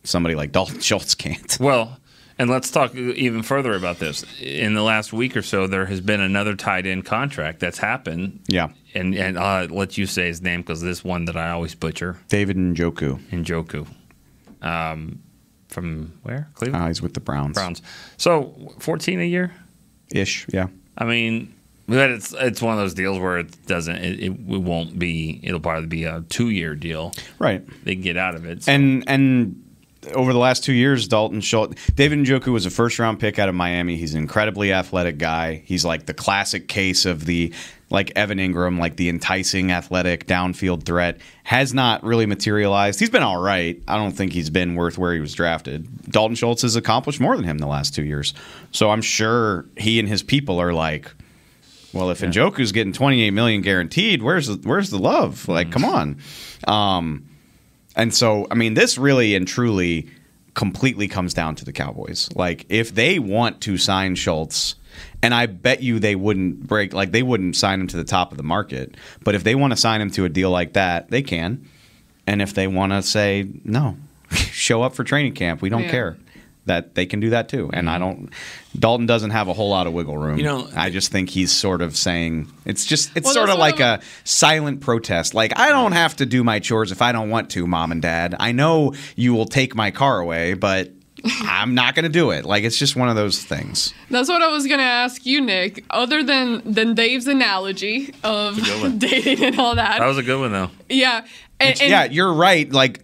somebody 0.03 0.35
like 0.35 0.51
Dalton 0.51 0.79
Schultz 0.81 1.15
can't. 1.15 1.57
Well, 1.59 1.97
and 2.37 2.49
let's 2.49 2.69
talk 2.71 2.93
even 2.95 3.43
further 3.43 3.73
about 3.75 3.99
this. 3.99 4.23
In 4.41 4.73
the 4.73 4.81
last 4.83 5.13
week 5.13 5.37
or 5.37 5.41
so, 5.41 5.67
there 5.67 5.85
has 5.85 6.01
been 6.01 6.19
another 6.21 6.55
tight 6.55 6.85
end 6.85 7.05
contract 7.05 7.59
that's 7.59 7.77
happened. 7.77 8.41
Yeah. 8.47 8.69
And 8.93 9.15
and 9.15 9.37
I'll 9.39 9.67
let 9.67 9.97
you 9.97 10.05
say 10.05 10.27
his 10.27 10.41
name 10.41 10.61
because 10.61 10.81
this 10.81 11.03
one 11.03 11.25
that 11.25 11.37
I 11.37 11.51
always 11.51 11.75
butcher, 11.75 12.17
David 12.29 12.57
Njoku. 12.57 13.19
Njoku. 13.31 13.87
Um, 14.61 15.21
from 15.67 16.13
where? 16.23 16.49
Cleveland 16.53 16.83
Uh, 16.83 16.87
he's 16.87 17.01
with 17.01 17.13
the 17.13 17.19
Browns. 17.19 17.53
Browns. 17.55 17.81
So 18.17 18.73
fourteen 18.79 19.19
a 19.19 19.25
year. 19.25 19.51
Ish, 20.11 20.45
yeah. 20.53 20.67
I 20.97 21.03
mean, 21.05 21.53
but 21.87 22.09
it's 22.11 22.33
it's 22.33 22.61
one 22.61 22.73
of 22.73 22.79
those 22.79 22.93
deals 22.93 23.19
where 23.19 23.37
it 23.39 23.65
doesn't. 23.67 23.97
It, 23.97 24.19
it, 24.23 24.29
won't 24.39 24.97
be. 24.97 25.39
It'll 25.43 25.59
probably 25.59 25.87
be 25.87 26.05
a 26.05 26.21
two 26.29 26.49
year 26.49 26.73
deal. 26.75 27.11
Right. 27.39 27.63
They 27.83 27.95
can 27.95 28.01
get 28.03 28.17
out 28.17 28.35
of 28.35 28.45
it. 28.45 28.63
So- 28.63 28.71
And 28.71 29.03
and 29.07 29.61
over 30.13 30.33
the 30.33 30.39
last 30.39 30.63
two 30.63 30.73
years, 30.73 31.07
Dalton 31.07 31.41
Schultz, 31.41 31.91
David 31.91 32.19
Njoku 32.19 32.47
was 32.47 32.65
a 32.65 32.69
first 32.69 32.99
round 32.99 33.19
pick 33.19 33.39
out 33.39 33.49
of 33.49 33.55
Miami. 33.55 33.97
He's 33.97 34.13
an 34.13 34.21
incredibly 34.21 34.73
athletic 34.73 35.17
guy. 35.17 35.63
He's 35.65 35.85
like 35.85 36.05
the 36.05 36.13
classic 36.13 36.67
case 36.67 37.05
of 37.05 37.25
the 37.25 37.53
like 37.89 38.11
Evan 38.15 38.39
Engram, 38.39 38.79
like 38.79 38.95
the 38.95 39.09
enticing 39.09 39.71
athletic 39.71 40.25
downfield 40.25 40.83
threat. 40.83 41.19
Has 41.43 41.73
not 41.73 42.03
really 42.03 42.25
materialized. 42.25 42.99
He's 42.99 43.09
been 43.09 43.23
all 43.23 43.41
right. 43.41 43.81
I 43.87 43.97
don't 43.97 44.13
think 44.13 44.33
he's 44.33 44.49
been 44.49 44.75
worth 44.75 44.97
where 44.97 45.13
he 45.13 45.19
was 45.19 45.33
drafted. 45.33 45.87
Dalton 46.09 46.35
Schultz 46.35 46.63
has 46.63 46.75
accomplished 46.75 47.19
more 47.19 47.35
than 47.35 47.45
him 47.45 47.59
the 47.59 47.67
last 47.67 47.93
two 47.93 48.03
years. 48.03 48.33
So 48.71 48.89
I'm 48.89 49.01
sure 49.01 49.65
he 49.77 49.99
and 49.99 50.07
his 50.07 50.23
people 50.23 50.59
are 50.59 50.73
like. 50.73 51.11
Well, 51.93 52.09
if 52.09 52.19
Njoku's 52.19 52.73
getting 52.73 52.91
28 52.91 53.31
million 53.31 53.61
guaranteed, 53.61 54.21
where's 54.21 54.47
the, 54.47 54.55
where's 54.67 54.89
the 54.89 54.99
love? 54.99 55.47
Like, 55.47 55.71
come 55.71 55.85
on. 55.85 56.17
Um, 56.67 57.25
and 57.95 58.13
so, 58.13 58.47
I 58.51 58.55
mean, 58.55 58.73
this 58.73 58.97
really 58.97 59.35
and 59.35 59.47
truly 59.47 60.07
completely 60.53 61.07
comes 61.07 61.33
down 61.33 61.55
to 61.55 61.65
the 61.65 61.73
Cowboys. 61.73 62.29
Like, 62.35 62.65
if 62.69 62.93
they 62.95 63.19
want 63.19 63.61
to 63.61 63.77
sign 63.77 64.15
Schultz, 64.15 64.75
and 65.21 65.33
I 65.33 65.45
bet 65.47 65.81
you 65.83 65.99
they 65.99 66.15
wouldn't 66.15 66.65
break, 66.67 66.93
like, 66.93 67.11
they 67.11 67.23
wouldn't 67.23 67.55
sign 67.55 67.81
him 67.81 67.87
to 67.87 67.97
the 67.97 68.03
top 68.05 68.31
of 68.31 68.37
the 68.37 68.43
market. 68.43 68.95
But 69.23 69.35
if 69.35 69.43
they 69.43 69.55
want 69.55 69.71
to 69.73 69.77
sign 69.77 69.99
him 70.01 70.09
to 70.11 70.23
a 70.25 70.29
deal 70.29 70.51
like 70.51 70.73
that, 70.73 71.09
they 71.09 71.21
can. 71.21 71.67
And 72.27 72.41
if 72.41 72.53
they 72.53 72.67
want 72.67 72.93
to 72.93 73.01
say, 73.01 73.47
no, 73.65 73.97
show 74.31 74.81
up 74.83 74.95
for 74.95 75.03
training 75.03 75.33
camp, 75.33 75.61
we 75.61 75.69
don't 75.69 75.83
Yeah. 75.83 75.91
care. 75.91 76.17
That 76.67 76.95
they 76.95 77.05
can 77.05 77.19
do 77.19 77.29
that 77.29 77.47
too, 77.47 77.69
and 77.71 77.87
I 77.89 77.99
mm-hmm. 77.99 78.03
don't. 78.03 78.29
Dalton 78.77 79.05
doesn't 79.05 79.29
have 79.29 79.47
a 79.47 79.53
whole 79.53 79.69
lot 79.69 79.85
of 79.85 79.93
wiggle 79.93 80.17
room. 80.17 80.37
You 80.37 80.43
know- 80.45 80.67
I 80.75 80.89
just 80.89 81.11
think 81.11 81.29
he's 81.29 81.51
sort 81.51 81.81
of 81.81 81.95
saying 81.95 82.51
it's 82.65 82.85
just 82.85 83.11
it's 83.15 83.25
Well, 83.25 83.33
sort 83.33 83.49
of 83.49 83.59
like 83.59 83.79
I'm- 83.79 83.99
a 83.99 84.03
silent 84.23 84.81
protest. 84.81 85.33
Like, 85.33 85.57
I 85.57 85.69
don't 85.69 85.91
have 85.91 86.15
to 86.17 86.25
do 86.25 86.43
my 86.43 86.59
chores 86.59 86.91
if 86.91 87.01
I 87.01 87.11
don't 87.11 87.29
want 87.29 87.51
to, 87.51 87.67
mom 87.67 87.91
and 87.91 88.01
dad. 88.01 88.35
I 88.39 88.51
know 88.51 88.93
you 89.15 89.33
will 89.33 89.45
take 89.45 89.75
my 89.75 89.91
car 89.91 90.19
away, 90.19 90.55
but 90.55 90.91
I'm 91.43 91.75
not 91.75 91.95
going 91.95 92.03
to 92.03 92.09
do 92.09 92.31
it. 92.31 92.45
Like, 92.45 92.63
it's 92.63 92.77
just 92.77 92.95
one 92.95 93.09
of 93.09 93.15
those 93.15 93.43
things. 93.43 93.93
That's 94.09 94.27
what 94.29 94.41
I 94.41 94.47
was 94.47 94.67
gonna 94.67 94.83
ask 94.83 95.25
you, 95.25 95.41
Nick. 95.41 95.83
Other 95.89 96.23
than 96.23 96.61
than 96.65 96.93
Dave's 96.95 97.27
analogy 97.27 98.13
of 98.23 98.55
dating 98.99 99.43
and 99.43 99.59
all 99.59 99.75
that, 99.75 99.99
that 99.99 100.07
was 100.07 100.17
a 100.17 100.23
good 100.23 100.39
one 100.39 100.51
though. 100.51 100.71
yeah, 100.89 101.25
and, 101.59 101.81
and 101.81 101.89
yeah, 101.89 102.03
you're 102.05 102.33
right. 102.33 102.71
Like, 102.71 103.01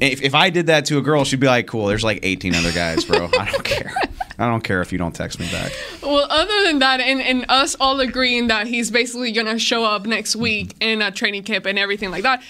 If, 0.00 0.22
if 0.22 0.34
I 0.34 0.50
did 0.50 0.66
that 0.66 0.86
to 0.86 0.98
a 0.98 1.02
girl, 1.02 1.24
she'd 1.24 1.40
be 1.40 1.46
like, 1.46 1.66
"Cool, 1.66 1.86
there's 1.86 2.04
like 2.04 2.20
18 2.22 2.54
other 2.54 2.72
guys, 2.72 3.04
bro. 3.04 3.28
I 3.38 3.50
don't 3.50 3.64
care. 3.64 3.92
I 4.38 4.48
don't 4.48 4.62
care 4.62 4.82
if 4.82 4.92
you 4.92 4.98
don't 4.98 5.14
text 5.14 5.38
me 5.38 5.50
back." 5.50 5.72
Well, 6.02 6.26
other 6.30 6.64
than 6.64 6.80
that, 6.80 7.00
and, 7.00 7.20
and 7.20 7.46
us 7.48 7.76
all 7.78 8.00
agreeing 8.00 8.48
that 8.48 8.66
he's 8.66 8.90
basically 8.90 9.32
going 9.32 9.46
to 9.46 9.58
show 9.58 9.84
up 9.84 10.06
next 10.06 10.32
mm-hmm. 10.32 10.42
week 10.42 10.76
in 10.80 11.02
a 11.02 11.10
training 11.10 11.44
camp 11.44 11.66
and 11.66 11.78
everything 11.78 12.10
like 12.10 12.22
that, 12.22 12.42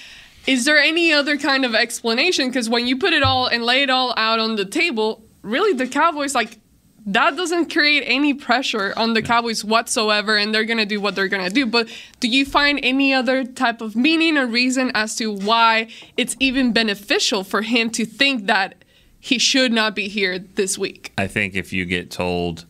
is 0.47 0.65
there 0.65 0.79
any 0.79 1.13
other 1.13 1.37
kind 1.37 1.65
of 1.65 1.75
explanation? 1.75 2.49
Because 2.49 2.69
when 2.69 2.87
you 2.87 2.99
put 2.99 3.13
it 3.13 3.23
all 3.23 3.47
and 3.47 3.65
lay 3.65 3.83
it 3.83 3.91
all 3.91 4.15
out 4.17 4.39
on 4.39 4.57
the 4.57 4.65
table, 4.65 5.23
really 5.43 5.73
the 5.75 5.87
Cowboys, 5.87 6.35
like, 6.35 6.59
that 7.07 7.37
doesn't 7.37 7.73
create 7.73 8.03
any 8.07 8.33
pressure 8.33 8.95
on 8.97 9.15
the 9.15 9.23
Cowboys 9.23 9.65
whatsoever, 9.65 10.37
and 10.37 10.55
they're 10.55 10.65
going 10.65 10.79
to 10.79 10.87
do 10.87 11.01
what 11.01 11.15
they're 11.15 11.29
going 11.29 11.47
to 11.47 11.55
do. 11.55 11.67
But 11.67 11.89
do 12.21 12.29
you 12.29 12.47
find 12.47 12.81
any 12.83 13.13
other 13.13 13.45
type 13.45 13.81
of 13.81 13.95
meaning 13.95 14.39
or 14.39 14.47
reason 14.47 14.91
as 14.95 15.15
to 15.17 15.31
why 15.31 15.89
it's 16.17 16.37
even 16.41 16.73
beneficial 16.73 17.45
for 17.45 17.63
him 17.63 17.91
to 17.91 18.07
think 18.07 18.47
that 18.47 18.77
he 19.21 19.39
should 19.39 19.73
not 19.73 19.95
be 19.95 20.09
here 20.09 20.39
this 20.39 20.79
week? 20.79 21.13
I 21.19 21.27
think 21.27 21.55
if 21.55 21.73
you 21.73 21.85
get 21.85 22.11
told, 22.11 22.65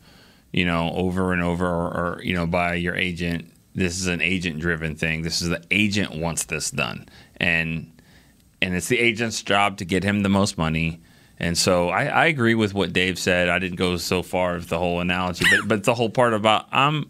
you 0.53 0.65
know, 0.65 0.93
over 0.95 1.33
and 1.33 1.43
over, 1.43 1.67
or, 1.67 1.89
or 1.89 2.21
you 2.23 2.35
know, 2.35 2.47
by 2.47 2.75
your 2.75 2.97
agent, 2.97 3.53
this 3.75 3.99
is 3.99 4.07
an 4.07 4.21
agent-driven 4.21 4.95
thing. 4.97 5.23
This 5.23 5.43
is 5.43 5.49
the 5.49 5.63
agent 5.71 6.15
wants 6.15 6.45
this 6.45 6.71
done, 6.71 7.09
and 7.39 7.91
and 8.63 8.75
it's 8.75 8.89
the 8.89 8.99
agent's 8.99 9.43
job 9.43 9.79
to 9.79 9.85
get 9.85 10.05
him 10.05 10.23
the 10.23 10.29
most 10.29 10.57
money. 10.57 11.01
And 11.39 11.59
so 11.59 11.89
I, 11.89 12.05
I 12.05 12.27
agree 12.27 12.55
with 12.55 12.75
what 12.75 12.93
Dave 12.93 13.19
said. 13.19 13.49
I 13.49 13.59
didn't 13.59 13.77
go 13.77 13.97
so 13.97 14.23
far 14.23 14.55
with 14.55 14.69
the 14.69 14.79
whole 14.79 15.01
analogy, 15.01 15.45
but 15.51 15.69
but 15.69 15.85
the 15.85 15.95
whole 15.95 16.11
part 16.11 16.33
about 16.33 16.67
I'm 16.71 17.07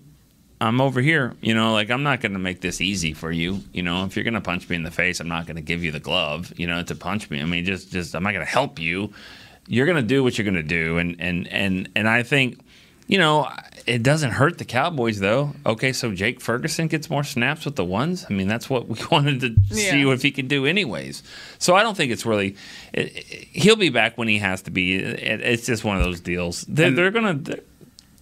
I'm 0.60 0.80
over 0.80 1.00
here, 1.00 1.34
you 1.42 1.54
know, 1.54 1.72
like 1.72 1.90
I'm 1.90 2.02
not 2.02 2.20
going 2.20 2.32
to 2.32 2.38
make 2.38 2.60
this 2.60 2.80
easy 2.80 3.12
for 3.12 3.30
you. 3.30 3.62
You 3.72 3.82
know, 3.82 4.04
if 4.04 4.16
you're 4.16 4.24
going 4.24 4.34
to 4.34 4.40
punch 4.40 4.68
me 4.68 4.76
in 4.76 4.82
the 4.82 4.90
face, 4.90 5.20
I'm 5.20 5.28
not 5.28 5.46
going 5.46 5.56
to 5.56 5.62
give 5.62 5.84
you 5.84 5.92
the 5.92 6.00
glove, 6.00 6.52
you 6.56 6.66
know, 6.66 6.82
to 6.82 6.94
punch 6.94 7.28
me. 7.28 7.40
I 7.40 7.44
mean, 7.44 7.64
just 7.64 7.92
just 7.92 8.14
I'm 8.14 8.22
not 8.22 8.32
going 8.32 8.44
to 8.44 8.50
help 8.50 8.78
you. 8.78 9.12
You're 9.66 9.86
going 9.86 9.96
to 9.96 10.02
do 10.02 10.22
what 10.22 10.36
you're 10.38 10.44
going 10.44 10.54
to 10.54 10.62
do, 10.62 10.98
and 10.98 11.16
and 11.20 11.46
and 11.48 11.88
and 11.94 12.08
I 12.08 12.22
think. 12.22 12.60
You 13.06 13.18
know, 13.18 13.48
it 13.86 14.02
doesn't 14.02 14.30
hurt 14.30 14.56
the 14.56 14.64
Cowboys 14.64 15.20
though. 15.20 15.52
Okay, 15.66 15.92
so 15.92 16.12
Jake 16.12 16.40
Ferguson 16.40 16.88
gets 16.88 17.10
more 17.10 17.22
snaps 17.22 17.66
with 17.66 17.76
the 17.76 17.84
ones. 17.84 18.24
I 18.28 18.32
mean, 18.32 18.48
that's 18.48 18.70
what 18.70 18.88
we 18.88 18.98
wanted 19.10 19.40
to 19.40 19.74
see 19.74 20.00
Yeah. 20.00 20.12
if 20.12 20.22
he 20.22 20.30
can 20.30 20.48
do 20.48 20.64
anyways. 20.64 21.22
So 21.58 21.74
I 21.76 21.82
don't 21.82 21.94
think 21.96 22.10
it's 22.12 22.24
really. 22.24 22.56
It, 22.94 23.14
it- 23.14 23.48
he'll 23.52 23.76
be 23.76 23.90
back 23.90 24.16
when 24.16 24.26
he 24.28 24.38
has 24.38 24.62
to 24.62 24.70
be. 24.70 24.96
It, 24.96 25.40
it's 25.42 25.66
just 25.66 25.84
one 25.84 25.96
of 25.98 26.02
those 26.02 26.20
deals. 26.20 26.62
They're, 26.62 26.90
they're 26.90 27.10
gonna. 27.10 27.34
They're, 27.34 27.60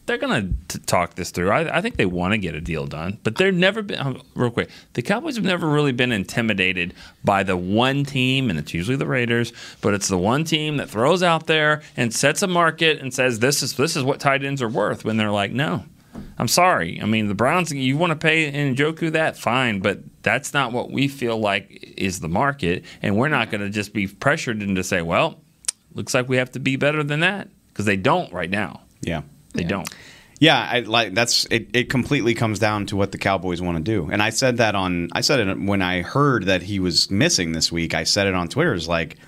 they're 0.07 0.19
gonna 0.19 0.49
t- 0.69 0.79
talk 0.81 1.15
this 1.15 1.31
through. 1.31 1.51
I, 1.51 1.79
I 1.79 1.81
think 1.81 1.97
they 1.97 2.07
want 2.07 2.33
to 2.33 2.39
get 2.39 2.55
a 2.55 2.61
deal 2.61 2.87
done, 2.87 3.19
but 3.23 3.37
they've 3.37 3.55
never 3.55 3.83
been. 3.83 3.99
um, 4.01 4.23
Real 4.35 4.51
quick, 4.51 4.71
the 4.95 5.03
Cowboys 5.03 5.37
have 5.37 5.45
never 5.45 5.69
really 5.69 5.93
been 5.93 6.13
intimidated 6.13 6.95
by 7.25 7.43
the 7.43 7.57
one 7.57 8.05
team, 8.05 8.51
and 8.51 8.59
it's 8.59 8.75
usually 8.75 8.97
the 8.97 9.07
Raiders. 9.07 9.53
But 9.81 9.95
it's 9.95 10.09
the 10.09 10.19
one 10.19 10.45
team 10.45 10.77
that 10.79 10.91
throws 10.91 11.23
out 11.23 11.47
there 11.47 11.83
and 11.97 12.13
sets 12.13 12.43
a 12.43 12.47
market 12.49 13.01
and 13.01 13.15
says 13.15 13.39
this 13.39 13.63
is 13.63 13.77
this 13.77 13.97
is 13.97 14.03
what 14.03 14.21
tight 14.21 14.45
ends 14.45 14.61
are 14.63 14.69
worth. 14.69 15.05
When 15.05 15.17
they're 15.17 15.31
like, 15.31 15.53
no, 15.53 15.85
I'm 16.39 16.49
sorry. 16.49 17.01
I 17.01 17.07
mean, 17.07 17.29
the 17.29 17.35
Browns, 17.35 17.71
you 17.73 17.97
want 17.97 18.11
to 18.11 18.17
pay 18.17 18.51
Njoku 18.51 19.13
that, 19.13 19.39
fine, 19.39 19.81
but 19.81 20.01
that's 20.23 20.53
not 20.53 20.73
what 20.73 20.91
we 20.91 21.09
feel 21.09 21.39
like 21.39 21.95
is 21.97 22.21
the 22.21 22.29
market, 22.29 22.85
and 23.03 23.17
we're 23.17 23.29
not 23.29 23.51
going 23.51 23.61
to 23.61 23.71
just 23.71 23.93
be 23.93 24.07
pressured 24.09 24.63
into 24.63 24.83
say, 24.83 25.03
well, 25.03 25.41
looks 25.95 26.15
like 26.15 26.29
we 26.29 26.37
have 26.39 26.51
to 26.53 26.61
be 26.61 26.77
better 26.77 27.03
than 27.03 27.21
that 27.21 27.49
because 27.69 27.85
they 27.85 27.97
don't 27.97 28.33
right 28.33 28.51
now. 28.51 28.81
Yeah. 29.01 29.23
They 29.53 29.65
don't. 29.65 29.89
Yeah, 30.43 30.59
I 30.59 30.81
like 30.81 31.15
that's 31.15 31.45
it. 31.53 31.69
It 31.73 31.89
completely 31.89 32.35
comes 32.35 32.59
down 32.59 32.87
to 32.87 32.97
what 32.97 33.13
the 33.13 33.19
Cowboys 33.19 33.63
want 33.63 33.79
to 33.79 33.83
do, 33.85 34.11
and 34.11 34.21
I 34.21 34.31
said 34.31 34.57
that 34.57 34.75
on. 34.75 35.09
I 35.13 35.21
said 35.21 35.39
it 35.39 35.61
when 35.61 35.83
I 35.83 36.03
heard 36.03 36.47
that 36.47 36.63
he 36.63 36.81
was 36.81 37.13
missing 37.13 37.53
this 37.53 37.71
week. 37.71 37.95
I 37.95 38.03
said 38.03 38.27
it 38.27 38.35
on 38.35 38.49
Twitter. 38.49 38.75
It's 38.75 38.89
like 38.89 39.19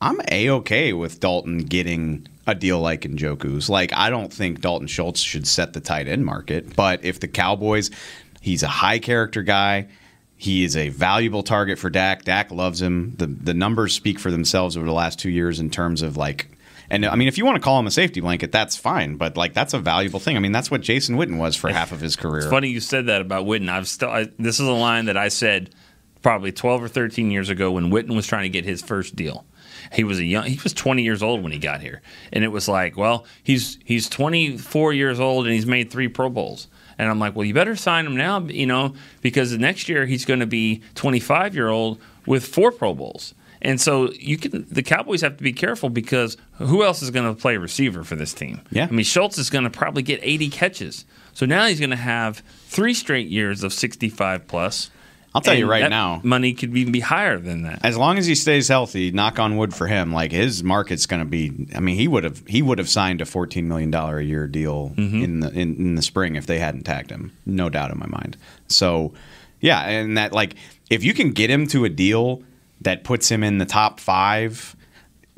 I'm 0.00 0.20
a 0.30 0.50
okay 0.50 0.92
with 0.92 1.18
Dalton 1.18 1.58
getting 1.64 2.28
a 2.46 2.54
deal 2.54 2.78
like 2.78 3.00
Njoku's. 3.00 3.68
Like 3.68 3.92
I 3.92 4.08
don't 4.08 4.32
think 4.32 4.60
Dalton 4.60 4.86
Schultz 4.86 5.20
should 5.20 5.48
set 5.48 5.72
the 5.72 5.80
tight 5.80 6.06
end 6.06 6.24
market, 6.24 6.76
but 6.76 7.04
if 7.04 7.18
the 7.18 7.26
Cowboys, 7.26 7.90
he's 8.40 8.62
a 8.62 8.68
high 8.68 9.00
character 9.00 9.42
guy. 9.42 9.88
He 10.36 10.62
is 10.62 10.76
a 10.76 10.90
valuable 10.90 11.42
target 11.42 11.76
for 11.76 11.90
Dak. 11.90 12.24
Dak 12.24 12.52
loves 12.52 12.80
him. 12.80 13.16
The 13.16 13.26
the 13.26 13.54
numbers 13.54 13.94
speak 13.94 14.20
for 14.20 14.30
themselves 14.30 14.76
over 14.76 14.86
the 14.86 14.92
last 14.92 15.18
two 15.18 15.30
years 15.30 15.58
in 15.58 15.70
terms 15.70 16.02
of 16.02 16.16
like 16.16 16.55
and 16.90 17.04
I 17.04 17.16
mean, 17.16 17.28
if 17.28 17.38
you 17.38 17.44
want 17.44 17.56
to 17.56 17.62
call 17.62 17.78
him 17.78 17.86
a 17.86 17.90
safety 17.90 18.20
blanket, 18.20 18.52
that's 18.52 18.76
fine. 18.76 19.16
But 19.16 19.36
like, 19.36 19.54
that's 19.54 19.74
a 19.74 19.78
valuable 19.78 20.20
thing. 20.20 20.36
I 20.36 20.40
mean, 20.40 20.52
that's 20.52 20.70
what 20.70 20.80
Jason 20.80 21.16
Witten 21.16 21.38
was 21.38 21.56
for 21.56 21.70
half 21.70 21.92
of 21.92 22.00
his 22.00 22.16
career. 22.16 22.38
It's 22.38 22.50
funny 22.50 22.68
you 22.68 22.80
said 22.80 23.06
that 23.06 23.20
about 23.20 23.46
Witten. 23.46 23.68
I've 23.68 23.88
still. 23.88 24.10
I, 24.10 24.28
this 24.38 24.60
is 24.60 24.66
a 24.66 24.72
line 24.72 25.06
that 25.06 25.16
I 25.16 25.28
said 25.28 25.70
probably 26.22 26.52
12 26.52 26.82
or 26.82 26.88
13 26.88 27.30
years 27.30 27.48
ago 27.48 27.72
when 27.72 27.90
Witten 27.90 28.16
was 28.16 28.26
trying 28.26 28.42
to 28.44 28.48
get 28.48 28.64
his 28.64 28.82
first 28.82 29.14
deal. 29.14 29.44
He 29.92 30.04
was 30.04 30.18
a 30.18 30.24
young. 30.24 30.44
He 30.44 30.58
was 30.62 30.72
20 30.72 31.02
years 31.02 31.22
old 31.22 31.42
when 31.42 31.52
he 31.52 31.58
got 31.58 31.80
here, 31.80 32.02
and 32.32 32.42
it 32.42 32.48
was 32.48 32.68
like, 32.68 32.96
well, 32.96 33.24
he's 33.42 33.78
he's 33.84 34.08
24 34.08 34.92
years 34.92 35.20
old 35.20 35.46
and 35.46 35.54
he's 35.54 35.66
made 35.66 35.90
three 35.90 36.08
Pro 36.08 36.28
Bowls. 36.28 36.68
And 36.98 37.08
I'm 37.08 37.18
like, 37.18 37.36
well, 37.36 37.44
you 37.44 37.52
better 37.52 37.76
sign 37.76 38.06
him 38.06 38.16
now, 38.16 38.40
you 38.40 38.66
know, 38.66 38.94
because 39.20 39.50
the 39.50 39.58
next 39.58 39.88
year 39.88 40.06
he's 40.06 40.24
going 40.24 40.40
to 40.40 40.46
be 40.46 40.82
25 40.94 41.54
year 41.54 41.68
old 41.68 42.00
with 42.26 42.46
four 42.46 42.72
Pro 42.72 42.94
Bowls. 42.94 43.34
And 43.62 43.80
so 43.80 44.10
you 44.12 44.36
can 44.38 44.66
the 44.70 44.82
Cowboys 44.82 45.22
have 45.22 45.36
to 45.38 45.42
be 45.42 45.52
careful 45.52 45.88
because 45.88 46.36
who 46.54 46.84
else 46.84 47.02
is 47.02 47.10
going 47.10 47.26
to 47.34 47.40
play 47.40 47.56
receiver 47.56 48.04
for 48.04 48.16
this 48.16 48.32
team? 48.34 48.60
Yeah. 48.70 48.86
I 48.90 48.92
mean 48.92 49.04
Schultz 49.04 49.38
is 49.38 49.50
going 49.50 49.64
to 49.64 49.70
probably 49.70 50.02
get 50.02 50.20
80 50.22 50.50
catches. 50.50 51.04
So 51.32 51.46
now 51.46 51.66
he's 51.66 51.80
going 51.80 51.90
to 51.90 51.96
have 51.96 52.42
three 52.66 52.94
straight 52.94 53.28
years 53.28 53.62
of 53.62 53.72
65 53.72 54.46
plus. 54.46 54.90
I'll 55.34 55.42
tell 55.42 55.54
you 55.54 55.66
right 55.68 55.90
now. 55.90 56.22
money 56.24 56.54
could 56.54 56.74
even 56.74 56.92
be 56.92 57.00
higher 57.00 57.38
than 57.38 57.64
that. 57.64 57.80
As 57.84 57.98
long 57.98 58.16
as 58.16 58.24
he 58.24 58.34
stays 58.34 58.68
healthy, 58.68 59.10
knock 59.12 59.38
on 59.38 59.58
wood 59.58 59.74
for 59.74 59.86
him. 59.86 60.10
Like 60.10 60.32
his 60.32 60.64
market's 60.64 61.04
going 61.04 61.20
to 61.20 61.28
be. 61.28 61.68
I 61.74 61.80
mean, 61.80 61.96
he 61.96 62.08
would 62.08 62.24
have 62.24 62.42
he 62.46 62.62
would 62.62 62.78
have 62.78 62.88
signed 62.88 63.20
a 63.20 63.26
fourteen 63.26 63.68
million 63.68 63.90
dollar 63.90 64.18
a 64.18 64.24
year 64.24 64.46
deal 64.46 64.94
Mm-hmm. 64.96 65.22
in 65.22 65.40
the 65.40 65.50
in, 65.50 65.76
in 65.76 65.94
the 65.94 66.00
spring 66.00 66.36
if 66.36 66.46
they 66.46 66.58
hadn't 66.58 66.84
tagged 66.84 67.10
him. 67.10 67.36
No 67.44 67.68
doubt 67.68 67.90
in 67.90 67.98
my 67.98 68.06
mind. 68.06 68.38
So, 68.68 69.12
yeah, 69.60 69.82
and 69.86 70.16
that 70.16 70.32
like 70.32 70.54
if 70.88 71.04
you 71.04 71.12
can 71.12 71.32
get 71.32 71.50
him 71.50 71.66
to 71.66 71.84
a 71.84 71.90
deal 71.90 72.42
that 72.80 73.04
puts 73.04 73.30
him 73.30 73.42
in 73.42 73.58
the 73.58 73.66
top 73.66 74.00
five. 74.00 74.74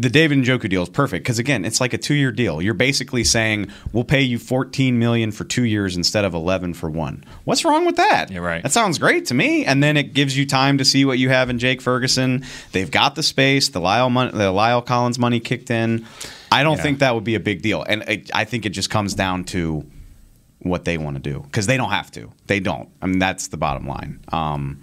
The 0.00 0.08
David 0.08 0.38
and 0.38 0.46
Njoku 0.46 0.68
deal 0.70 0.84
is 0.84 0.88
perfect 0.88 1.24
because 1.24 1.40
again, 1.40 1.64
it's 1.64 1.80
like 1.80 1.92
a 1.92 1.98
two-year 1.98 2.30
deal. 2.30 2.62
You're 2.62 2.72
basically 2.74 3.24
saying 3.24 3.72
we'll 3.92 4.04
pay 4.04 4.22
you 4.22 4.38
14 4.38 4.96
million 4.96 5.32
for 5.32 5.42
two 5.42 5.64
years 5.64 5.96
instead 5.96 6.24
of 6.24 6.34
11 6.34 6.74
for 6.74 6.88
one. 6.88 7.24
What's 7.44 7.64
wrong 7.64 7.84
with 7.84 7.96
that? 7.96 8.30
Yeah, 8.30 8.38
right. 8.38 8.62
That 8.62 8.70
sounds 8.70 8.98
great 9.00 9.26
to 9.26 9.34
me. 9.34 9.64
And 9.64 9.82
then 9.82 9.96
it 9.96 10.14
gives 10.14 10.36
you 10.38 10.46
time 10.46 10.78
to 10.78 10.84
see 10.84 11.04
what 11.04 11.18
you 11.18 11.30
have 11.30 11.50
in 11.50 11.58
Jake 11.58 11.80
Ferguson. 11.80 12.44
They've 12.70 12.88
got 12.90 13.16
the 13.16 13.24
space. 13.24 13.70
The 13.70 13.80
La'el, 13.80 14.08
mon- 14.08 14.30
the 14.30 14.52
La'el 14.52 14.86
Collins 14.86 15.18
money 15.18 15.40
kicked 15.40 15.68
in. 15.68 16.06
I 16.52 16.62
don't 16.62 16.76
Yeah. 16.76 16.82
think 16.84 16.98
that 17.00 17.16
would 17.16 17.24
be 17.24 17.34
a 17.34 17.40
big 17.40 17.62
deal. 17.62 17.82
And 17.82 18.02
it, 18.06 18.30
I 18.32 18.44
think 18.44 18.66
it 18.66 18.70
just 18.70 18.90
comes 18.90 19.14
down 19.14 19.42
to 19.46 19.84
what 20.60 20.84
they 20.84 20.96
want 20.96 21.16
to 21.16 21.22
do 21.32 21.40
because 21.40 21.66
they 21.66 21.76
don't 21.76 21.90
have 21.90 22.12
to. 22.12 22.30
They 22.46 22.60
don't. 22.60 22.88
I 23.02 23.06
mean, 23.06 23.18
that's 23.18 23.48
the 23.48 23.56
bottom 23.56 23.88
line. 23.88 24.20
Um, 24.30 24.78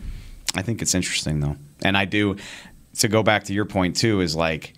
I 0.56 0.62
think 0.62 0.82
it's 0.82 0.94
interesting 0.94 1.40
though, 1.40 1.56
and 1.84 1.98
I 1.98 2.06
do. 2.06 2.38
To 3.00 3.10
go 3.10 3.24
back 3.24 3.44
to 3.46 3.54
your 3.54 3.66
point 3.66 3.98
too, 3.98 4.22
is 4.22 4.38
like 4.38 4.74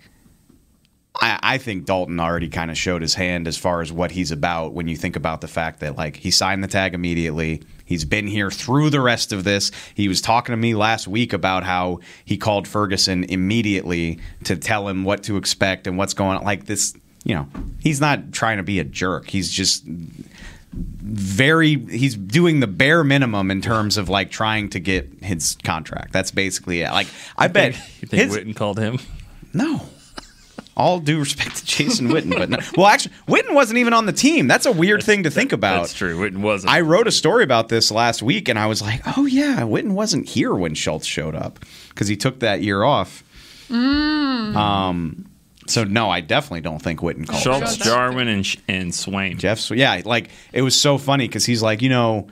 I, 1.20 1.38
I 1.42 1.58
think 1.58 1.84
Dalton 1.84 2.20
already 2.20 2.48
kind 2.48 2.70
of 2.70 2.78
showed 2.78 3.02
his 3.02 3.14
hand 3.14 3.48
as 3.48 3.56
far 3.56 3.80
as 3.80 3.92
what 3.92 4.12
he's 4.12 4.30
about 4.30 4.72
when 4.72 4.88
you 4.88 4.96
think 4.96 5.16
about 5.16 5.40
the 5.40 5.48
fact 5.48 5.80
that 5.80 5.96
like 5.96 6.16
he 6.16 6.30
signed 6.30 6.62
the 6.62 6.68
tag 6.68 6.94
immediately. 6.94 7.62
He's 7.84 8.04
been 8.04 8.26
here 8.26 8.50
through 8.50 8.90
the 8.90 9.00
rest 9.00 9.32
of 9.32 9.44
this. 9.44 9.70
He 9.94 10.08
was 10.08 10.20
talking 10.20 10.52
to 10.52 10.56
me 10.56 10.74
last 10.74 11.08
week 11.08 11.32
about 11.32 11.64
how 11.64 12.00
he 12.24 12.36
called 12.36 12.68
Ferguson 12.68 13.24
immediately 13.24 14.20
to 14.44 14.56
tell 14.56 14.88
him 14.88 15.04
what 15.04 15.22
to 15.24 15.36
expect 15.36 15.86
and 15.86 15.96
what's 15.96 16.14
going 16.14 16.38
on. 16.38 16.44
Like 16.44 16.66
this, 16.66 16.94
you 17.24 17.34
know, 17.34 17.48
he's 17.80 18.00
not 18.00 18.32
trying 18.32 18.58
to 18.58 18.62
be 18.62 18.78
a 18.78 18.84
jerk. 18.84 19.28
He's 19.28 19.50
just 19.50 19.84
very 20.78 21.76
he's 21.86 22.14
doing 22.16 22.60
the 22.60 22.66
bare 22.66 23.02
minimum 23.04 23.50
in 23.50 23.60
terms 23.60 23.96
of 23.96 24.08
like 24.08 24.30
trying 24.30 24.68
to 24.70 24.80
get 24.80 25.08
his 25.22 25.56
contract. 25.64 26.12
That's 26.12 26.30
basically 26.30 26.82
it. 26.82 26.90
Like 26.90 27.08
I 27.36 27.48
bet 27.48 27.74
you 28.00 28.08
think 28.08 28.22
his- 28.22 28.36
Witten 28.36 28.54
called 28.56 28.78
him? 28.78 28.98
no. 29.52 29.82
All 30.76 31.00
due 31.00 31.18
respect 31.18 31.56
to 31.56 31.64
Jason 31.66 32.06
Witten, 32.08 32.30
but 32.38 32.48
no. 32.50 32.58
well, 32.76 32.86
actually, 32.86 33.12
Witten 33.26 33.52
wasn't 33.52 33.78
even 33.80 33.92
on 33.92 34.06
the 34.06 34.12
team. 34.12 34.46
That's 34.46 34.64
a 34.64 34.70
weird 34.70 35.02
thing 35.02 35.24
to 35.24 35.30
think 35.30 35.50
about. 35.52 35.80
That's 35.80 35.92
true. 35.92 36.16
Witten 36.16 36.36
wasn't. 36.38 36.72
I 36.72 36.82
wrote 36.82 37.08
a 37.08 37.10
story 37.10 37.42
about 37.42 37.68
this 37.68 37.90
last 37.90 38.22
week, 38.22 38.48
and 38.48 38.56
I 38.56 38.66
was 38.66 38.80
like, 38.80 39.00
"Oh 39.18 39.26
yeah, 39.26 39.62
Witten 39.62 39.90
wasn't 39.94 40.28
here 40.28 40.54
when 40.54 40.74
Schultz 40.74 41.04
showed 41.04 41.34
up 41.34 41.58
because 41.88 42.06
he 42.06 42.16
took 42.16 42.38
that 42.38 42.62
year 42.62 42.84
off." 42.84 43.24
Um, 43.70 45.27
so 45.68 45.84
no, 45.84 46.10
I 46.10 46.20
definitely 46.20 46.62
don't 46.62 46.80
think 46.80 47.00
Witten 47.00 47.26
called 47.26 47.42
Schultz, 47.42 47.76
Schultz. 47.76 47.84
Jarwin, 47.84 48.28
and 48.28 48.56
and 48.68 48.90
Swaim. 48.92 49.38
Geoff, 49.38 49.60
Sw- 49.60 49.72
yeah, 49.72 50.00
like 50.04 50.30
it 50.52 50.62
was 50.62 50.78
so 50.80 50.98
funny 50.98 51.26
because 51.28 51.44
he's 51.46 51.62
like, 51.62 51.82
you 51.82 51.88
know, 51.88 52.28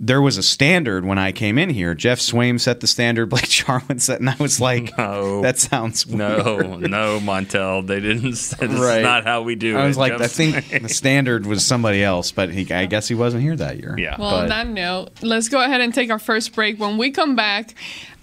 there 0.00 0.20
was 0.20 0.36
a 0.38 0.42
standard 0.42 1.04
when 1.04 1.18
I 1.18 1.30
came 1.30 1.56
in 1.56 1.70
here. 1.70 1.94
Geoff 1.94 2.18
Swaim 2.18 2.58
set 2.60 2.80
the 2.80 2.88
standard, 2.88 3.26
Blake 3.30 3.48
Jarwin 3.48 4.00
set, 4.00 4.18
and 4.18 4.28
I 4.28 4.34
was 4.40 4.60
like, 4.60 4.96
No. 4.98 5.40
that 5.42 5.56
sounds 5.58 6.04
No, 6.08 6.56
weird. 6.56 6.90
no, 6.90 7.20
Montel. 7.20 7.86
They 7.86 8.00
didn't. 8.00 8.34
Say, 8.34 8.66
this 8.66 8.78
Right. 8.80 8.98
is 8.98 9.02
not 9.04 9.22
how 9.24 9.42
we 9.42 9.54
do 9.54 9.76
it. 9.76 9.80
I 9.80 9.86
was 9.86 9.96
like, 9.96 10.12
I 10.14 10.18
Geoff 10.18 10.30
think 10.32 10.56
Swaim. 10.56 10.82
the 10.82 10.88
standard 10.88 11.46
was 11.46 11.64
somebody 11.64 12.02
else, 12.02 12.32
but 12.32 12.50
he, 12.50 12.70
I 12.74 12.86
guess 12.86 13.06
he 13.06 13.14
wasn't 13.14 13.44
here 13.44 13.54
that 13.56 13.78
year. 13.78 13.94
Yeah. 13.96 14.16
Well, 14.18 14.30
But- 14.32 14.42
on 14.42 14.48
that 14.48 14.66
note, 14.66 15.10
let's 15.22 15.48
go 15.48 15.62
ahead 15.62 15.80
and 15.80 15.94
take 15.94 16.10
our 16.10 16.18
first 16.18 16.54
break. 16.56 16.80
When 16.80 16.98
we 16.98 17.12
come 17.12 17.36
back, 17.36 17.74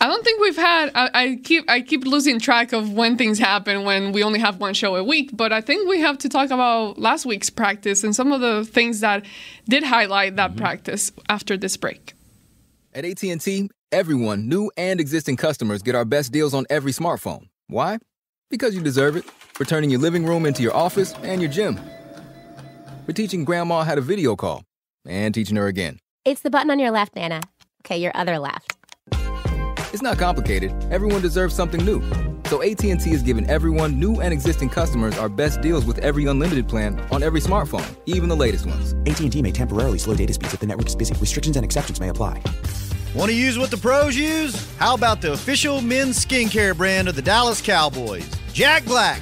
I 0.01 0.07
don't 0.07 0.23
think 0.23 0.41
we've 0.41 0.57
had. 0.57 0.89
I, 0.95 1.09
I 1.13 1.39
keep 1.43 1.69
I 1.69 1.81
keep 1.81 2.05
losing 2.05 2.39
track 2.39 2.73
of 2.73 2.91
when 2.91 3.17
things 3.17 3.37
happen 3.37 3.83
when 3.83 4.13
we 4.13 4.23
only 4.23 4.39
have 4.39 4.59
one 4.59 4.73
show 4.73 4.95
a 4.95 5.03
week. 5.03 5.29
But 5.31 5.53
I 5.53 5.61
think 5.61 5.87
we 5.87 5.99
have 5.99 6.17
to 6.19 6.29
talk 6.29 6.49
about 6.49 6.97
last 6.97 7.23
week's 7.23 7.51
practice 7.51 8.03
and 8.03 8.15
some 8.15 8.31
of 8.31 8.41
the 8.41 8.65
things 8.65 9.01
that 9.01 9.23
did 9.69 9.83
highlight 9.83 10.37
that 10.37 10.51
mm-hmm. 10.51 10.59
practice 10.59 11.11
after 11.29 11.55
this 11.55 11.77
break. 11.77 12.13
At 12.95 13.05
AT&T, 13.05 13.69
everyone, 13.91 14.49
new 14.49 14.71
and 14.75 14.99
existing 14.99 15.37
customers, 15.37 15.83
get 15.83 15.93
our 15.93 16.03
best 16.03 16.31
deals 16.31 16.55
on 16.55 16.65
every 16.71 16.91
smartphone. 16.91 17.47
Why? 17.67 17.99
Because 18.49 18.73
you 18.73 18.81
deserve 18.81 19.15
it. 19.15 19.23
For 19.53 19.65
turning 19.65 19.91
your 19.91 19.99
living 19.99 20.25
room 20.25 20.47
into 20.47 20.63
your 20.63 20.75
office 20.75 21.13
and 21.21 21.43
your 21.43 21.51
gym. 21.51 21.79
For 23.05 23.13
teaching 23.13 23.45
grandma 23.45 23.83
how 23.83 23.93
to 23.93 24.01
video 24.01 24.35
call 24.35 24.63
and 25.05 25.31
teaching 25.31 25.57
her 25.57 25.67
again. 25.67 25.99
It's 26.25 26.41
the 26.41 26.49
button 26.49 26.71
on 26.71 26.79
your 26.79 26.89
left, 26.89 27.15
Nana. 27.15 27.41
Okay, 27.85 27.97
your 27.99 28.11
other 28.15 28.39
left. 28.39 28.80
It's 29.93 30.01
not 30.01 30.17
complicated. 30.17 30.71
Everyone 30.89 31.21
deserves 31.21 31.53
something 31.53 31.83
new. 31.83 32.01
So 32.45 32.63
AT&T 32.63 33.11
is 33.11 33.21
giving 33.21 33.49
everyone, 33.49 33.99
new 33.99 34.21
and 34.21 34.33
existing 34.33 34.69
customers, 34.69 35.17
our 35.17 35.27
best 35.27 35.61
deals 35.61 35.85
with 35.85 35.97
every 35.99 36.25
unlimited 36.25 36.69
plan 36.69 36.99
on 37.11 37.23
every 37.23 37.41
smartphone, 37.41 37.97
even 38.05 38.29
the 38.29 38.35
latest 38.35 38.65
ones. 38.65 38.93
AT&T 39.05 39.41
may 39.41 39.51
temporarily 39.51 39.97
slow 39.97 40.15
data 40.15 40.33
speeds 40.33 40.53
if 40.53 40.61
the 40.61 40.67
network 40.67 40.87
is 40.87 40.95
busy. 40.95 41.13
Restrictions 41.15 41.57
and 41.57 41.65
exceptions 41.65 41.99
may 41.99 42.09
apply. 42.09 42.41
Want 43.15 43.29
to 43.31 43.35
use 43.35 43.57
what 43.59 43.69
the 43.69 43.77
pros 43.77 44.15
use? 44.15 44.55
How 44.77 44.95
about 44.95 45.19
the 45.19 45.33
official 45.33 45.81
men's 45.81 46.23
skincare 46.23 46.75
brand 46.75 47.09
of 47.09 47.15
the 47.15 47.21
Dallas 47.21 47.61
Cowboys? 47.61 48.29
Jack 48.53 48.85
Black. 48.85 49.21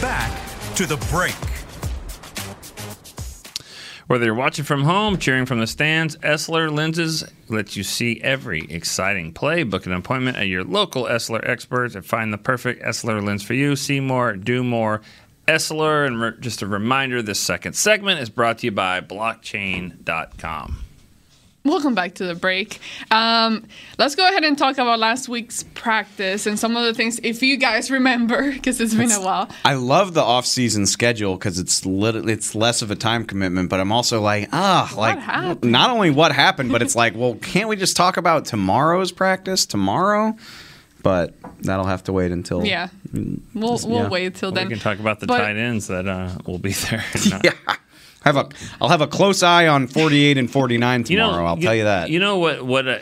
Back 0.00 0.30
to 0.76 0.86
the 0.86 0.96
break. 1.10 1.34
Whether 4.06 4.24
you're 4.24 4.34
watching 4.34 4.64
from 4.64 4.84
home, 4.84 5.18
cheering 5.18 5.44
from 5.44 5.60
the 5.60 5.66
stands, 5.66 6.16
Essilor 6.18 6.72
Lenses 6.72 7.24
lets 7.48 7.76
you 7.76 7.82
see 7.82 8.20
every 8.22 8.62
exciting 8.70 9.34
play. 9.34 9.64
Book 9.64 9.84
an 9.84 9.92
appointment 9.92 10.38
at 10.38 10.46
your 10.46 10.64
local 10.64 11.04
Essilor 11.04 11.46
experts 11.46 11.94
and 11.94 12.06
find 12.06 12.32
the 12.32 12.38
perfect 12.38 12.82
Essilor 12.82 13.22
lens 13.22 13.42
for 13.42 13.52
you. 13.52 13.76
See 13.76 14.00
more, 14.00 14.34
do 14.34 14.64
more. 14.64 15.02
Essilor, 15.46 16.06
and 16.06 16.20
re- 16.20 16.32
just 16.40 16.62
a 16.62 16.66
reminder 16.66 17.20
this 17.20 17.40
second 17.40 17.74
segment 17.74 18.20
is 18.20 18.30
brought 18.30 18.58
to 18.58 18.66
you 18.68 18.70
by 18.70 19.00
blockchain.com. 19.00 20.84
Welcome 21.68 21.94
back 21.94 22.14
to 22.14 22.24
the 22.24 22.34
break. 22.34 22.80
Um, 23.10 23.66
let's 23.98 24.14
go 24.14 24.26
ahead 24.26 24.42
and 24.42 24.56
talk 24.56 24.78
about 24.78 24.98
last 24.98 25.28
week's 25.28 25.64
practice 25.74 26.46
and 26.46 26.58
some 26.58 26.76
of 26.78 26.84
the 26.84 26.94
things, 26.94 27.20
if 27.22 27.42
you 27.42 27.58
guys 27.58 27.90
remember, 27.90 28.50
because 28.52 28.80
it's 28.80 28.94
been 28.94 29.10
a 29.12 29.20
while. 29.20 29.50
I 29.66 29.74
love 29.74 30.14
the 30.14 30.22
off-season 30.22 30.86
schedule 30.86 31.34
because 31.36 31.58
it's 31.58 31.84
lit- 31.84 32.26
it's 32.28 32.54
less 32.54 32.80
of 32.80 32.90
a 32.90 32.96
time 32.96 33.26
commitment. 33.26 33.68
But 33.68 33.80
I'm 33.80 33.92
also 33.92 34.22
like, 34.22 34.48
ah, 34.52 34.90
like 34.96 35.18
happened? 35.18 35.70
not 35.70 35.90
only 35.90 36.10
what 36.10 36.32
happened, 36.32 36.72
but 36.72 36.80
it's 36.80 36.96
like, 37.02 37.14
well, 37.14 37.34
can't 37.34 37.68
we 37.68 37.76
just 37.76 37.96
talk 37.96 38.16
about 38.16 38.46
tomorrow's 38.46 39.12
practice 39.12 39.66
tomorrow? 39.66 40.34
But 41.02 41.34
that'll 41.62 41.84
have 41.86 42.02
to 42.04 42.12
wait 42.14 42.32
until 42.32 42.64
Yeah. 42.64 42.88
We'll, 43.12 43.72
Just- 43.74 43.86
we'll 43.86 44.04
yeah. 44.04 44.08
wait 44.08 44.34
till 44.34 44.52
then. 44.52 44.68
We 44.68 44.74
can 44.74 44.80
talk 44.82 44.98
about 45.00 45.20
the 45.20 45.26
But- 45.26 45.38
tight 45.38 45.56
ends 45.56 45.88
that 45.88 46.08
uh, 46.08 46.30
will 46.46 46.58
be 46.58 46.72
there. 46.72 47.04
yeah. 47.44 47.52
Have 48.34 48.36
a 48.36 48.48
I'll 48.80 48.88
have 48.88 49.00
a 49.00 49.06
close 49.06 49.42
eye 49.42 49.66
on 49.66 49.86
48 49.86 50.38
and 50.38 50.50
49 50.50 51.04
tomorrow. 51.04 51.44
I'll 51.44 51.56
tell 51.56 51.74
you 51.74 51.84
that. 51.84 52.10
You 52.10 52.20
know 52.20 52.38
what? 52.38 52.64
What 52.64 52.86
uh, 52.86 52.98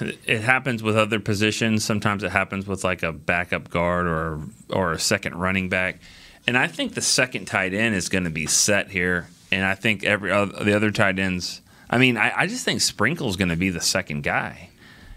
it 0.00 0.40
happens 0.42 0.82
with 0.82 0.96
other 0.96 1.20
positions. 1.20 1.84
Sometimes 1.84 2.22
it 2.22 2.30
happens 2.30 2.66
with 2.66 2.84
like 2.84 3.02
a 3.02 3.12
backup 3.12 3.70
guard 3.70 4.06
or 4.06 4.40
or 4.70 4.92
a 4.92 4.98
second 4.98 5.34
running 5.34 5.68
back. 5.68 5.98
And 6.46 6.56
I 6.56 6.66
think 6.66 6.94
the 6.94 7.02
second 7.02 7.46
tight 7.46 7.74
end 7.74 7.94
is 7.94 8.08
going 8.08 8.24
to 8.24 8.30
be 8.30 8.46
set 8.46 8.90
here. 8.90 9.28
And 9.52 9.64
I 9.64 9.74
think 9.74 10.04
every 10.04 10.30
other, 10.30 10.64
the 10.64 10.74
other 10.74 10.90
tight 10.90 11.18
ends. 11.18 11.60
I 11.88 11.98
mean, 11.98 12.16
I, 12.16 12.32
I 12.34 12.46
just 12.46 12.64
think 12.64 12.80
Sprinkle's 12.80 13.36
going 13.36 13.48
to 13.48 13.56
be 13.56 13.70
the 13.70 13.80
second 13.80 14.22
guy 14.22 14.70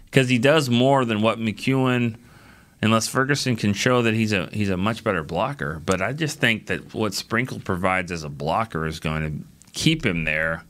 because 0.06 0.28
he 0.28 0.38
does 0.38 0.68
more 0.68 1.04
than 1.04 1.22
what 1.22 1.38
McKeon. 1.38 2.16
Unless 2.84 3.08
Ferguson 3.08 3.56
can 3.56 3.72
show 3.72 4.02
that 4.02 4.12
he's 4.14 4.32
a 4.32 4.48
he's 4.52 4.68
a 4.68 4.76
much 4.76 5.02
better 5.02 5.22
blocker, 5.22 5.80
but 5.84 6.02
I 6.02 6.12
just 6.12 6.38
think 6.38 6.66
that 6.66 6.94
what 6.94 7.14
Sprinkle 7.14 7.58
provides 7.60 8.12
as 8.12 8.22
a 8.24 8.28
blocker 8.28 8.86
is 8.86 9.00
going 9.00 9.22
to 9.22 9.70
keep 9.72 10.04
him 10.04 10.24
there, 10.24 10.62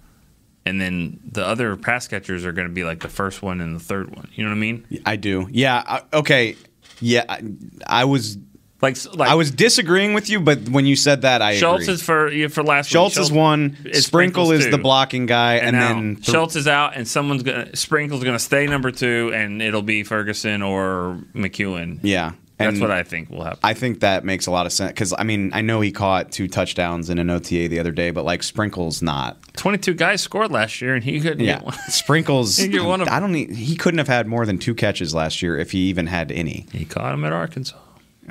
and 0.64 0.80
then 0.80 1.18
the 1.30 1.44
other 1.44 1.76
pass 1.76 2.06
catchers 2.06 2.44
are 2.44 2.52
going 2.52 2.68
to 2.68 2.72
be 2.72 2.84
like 2.84 3.00
the 3.00 3.08
first 3.08 3.42
one 3.42 3.60
and 3.60 3.74
the 3.74 3.80
third 3.80 4.14
one. 4.14 4.28
You 4.34 4.44
know 4.44 4.50
what 4.50 4.56
I 4.56 4.60
mean? 4.60 5.02
I 5.04 5.16
do. 5.16 5.48
Yeah. 5.50 5.82
I- 5.86 6.02
Okay. 6.12 6.56
Yeah. 7.00 7.24
I, 7.28 7.42
I 7.86 8.04
was 8.04 8.38
like, 8.84 9.14
like 9.16 9.28
I 9.30 9.34
was 9.34 9.50
disagreeing 9.50 10.14
with 10.14 10.28
you, 10.30 10.40
but 10.40 10.68
when 10.68 10.86
you 10.86 10.94
said 10.96 11.22
that, 11.22 11.42
I 11.42 11.56
Schultz 11.56 11.84
agree. 11.84 11.94
is 11.94 12.02
for 12.02 12.30
yeah, 12.30 12.48
for 12.48 12.62
last. 12.62 12.86
week. 12.86 12.92
Schultz 12.92 13.16
is 13.16 13.32
one. 13.32 13.76
Sprinkle 13.92 14.52
is 14.52 14.70
the 14.70 14.78
blocking 14.78 15.26
guy, 15.26 15.54
and, 15.56 15.76
now 15.76 15.88
then 15.94 16.14
th- 16.16 16.26
Schultz 16.26 16.54
is 16.56 16.68
out, 16.68 16.96
and 16.96 17.06
someone's 17.08 17.42
gonna 17.42 17.74
Sprinkle's 17.74 18.22
gonna 18.22 18.38
stay 18.38 18.66
number 18.66 18.90
two, 18.90 19.32
and 19.34 19.60
it'll 19.60 19.82
be 19.82 20.02
Ferguson 20.04 20.62
or 20.62 21.18
McKeon. 21.34 21.98
yeah. 22.02 22.32
That's 22.56 22.74
And 22.74 22.80
what 22.82 22.92
I 22.92 23.02
think 23.02 23.30
will 23.30 23.42
happen. 23.42 23.58
I 23.64 23.74
think 23.74 23.98
that 23.98 24.24
makes 24.24 24.46
a 24.46 24.52
lot 24.52 24.64
of 24.64 24.72
sense 24.72 24.92
because 24.92 25.12
I 25.18 25.24
mean 25.24 25.50
I 25.52 25.60
know 25.60 25.80
he 25.80 25.90
caught 25.90 26.30
two 26.30 26.46
touchdowns 26.46 27.10
in 27.10 27.18
an 27.18 27.28
OTA 27.28 27.66
the 27.66 27.80
other 27.80 27.90
day, 27.90 28.12
but 28.12 28.24
like 28.24 28.44
Sprinkle's 28.44 29.02
not. 29.02 29.36
Twenty-two 29.56 29.94
guys 29.94 30.20
scored 30.20 30.52
last 30.52 30.80
year, 30.80 30.94
and 30.94 31.02
he 31.02 31.18
couldn't 31.18 31.40
Yeah, 31.44 31.56
get 31.56 31.64
one. 31.64 31.74
Sprinkles. 31.88 32.56
Get 32.64 32.84
one 32.84 33.00
of 33.00 33.08
I 33.08 33.18
don't. 33.18 33.32
Need, 33.32 33.50
he 33.50 33.74
couldn't 33.74 33.98
have 33.98 34.06
had 34.06 34.28
more 34.28 34.46
than 34.46 34.58
two 34.58 34.72
catches 34.72 35.12
last 35.12 35.42
year 35.42 35.58
if 35.58 35.72
he 35.72 35.78
even 35.88 36.06
had 36.06 36.30
any. 36.30 36.66
He 36.70 36.84
caught 36.84 37.12
him 37.12 37.24
at 37.24 37.32
Arkansas. 37.32 37.76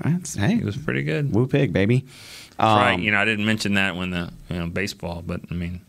That's, 0.04 0.36
hey, 0.36 0.56
it 0.56 0.64
was 0.64 0.78
pretty 0.78 1.04
good. 1.04 1.34
woo 1.34 1.48
pig, 1.48 1.74
baby. 1.74 2.06
right. 2.60 2.94
Um, 2.94 3.02
You 3.02 3.12
know, 3.12 3.20
I 3.20 3.26
didn't 3.26 3.46
mention 3.46 3.76
that 3.76 3.96
when 3.96 4.12
the 4.12 4.32
you 4.50 4.58
know 4.58 4.68
baseball, 4.68 5.24
but 5.26 5.42
I 5.52 5.54
mean, 5.54 5.82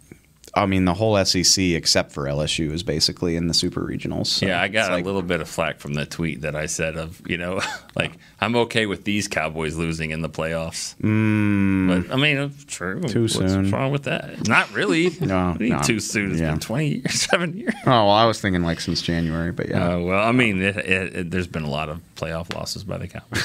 I 0.56 0.66
mean, 0.66 0.84
the 0.84 0.94
whole 0.94 1.22
SEC 1.24 1.64
except 1.74 2.12
for 2.12 2.26
LSU 2.26 2.70
is 2.70 2.84
basically 2.84 3.34
in 3.34 3.48
the 3.48 3.54
super 3.54 3.80
regionals. 3.80 4.28
so 4.28 4.46
yeah, 4.46 4.60
I 4.62 4.68
got 4.68 4.92
like- 4.92 5.02
a 5.02 5.06
little 5.06 5.22
bit 5.22 5.40
of 5.40 5.48
flack 5.48 5.80
from 5.80 5.94
the 5.94 6.06
tweet 6.06 6.42
that 6.42 6.54
I 6.54 6.66
said 6.66 6.96
of 6.96 7.20
you 7.26 7.36
know, 7.38 7.60
like 7.96 8.12
I'm 8.40 8.54
okay 8.56 8.86
with 8.86 9.02
these 9.04 9.26
Cowboys 9.26 9.74
losing 9.76 10.10
in 10.12 10.22
the 10.22 10.28
playoffs. 10.28 10.94
Mm, 11.02 11.88
But 12.06 12.12
I 12.14 12.16
mean, 12.16 12.36
it's 12.36 12.64
true. 12.66 13.00
Too 13.00 13.22
What's 13.22 13.34
soon. 13.34 13.70
wrong 13.72 13.90
with 13.90 14.04
that? 14.04 14.46
Not 14.46 14.72
really. 14.72 15.10
No, 15.20 15.54
no. 15.58 15.80
too 15.82 15.98
soon. 15.98 16.30
It's 16.32 16.40
Yeah. 16.40 16.50
been 16.52 16.60
20 16.60 16.86
years, 16.88 17.12
seven 17.30 17.56
years. 17.56 17.74
oh 17.86 17.90
well, 17.90 18.10
I 18.10 18.24
was 18.26 18.40
thinking 18.40 18.62
like 18.62 18.80
since 18.80 19.02
January, 19.02 19.50
but 19.50 19.68
yeah. 19.68 19.94
Uh, 19.94 19.98
well, 20.00 20.22
I 20.28 20.30
mean, 20.32 20.62
it, 20.62 20.76
it, 20.76 21.16
it, 21.16 21.30
there's 21.32 21.48
been 21.48 21.64
a 21.64 21.70
lot 21.70 21.88
of 21.88 22.00
playoff 22.14 22.54
losses 22.54 22.84
by 22.84 22.98
the 22.98 23.08
Cowboys. 23.08 23.42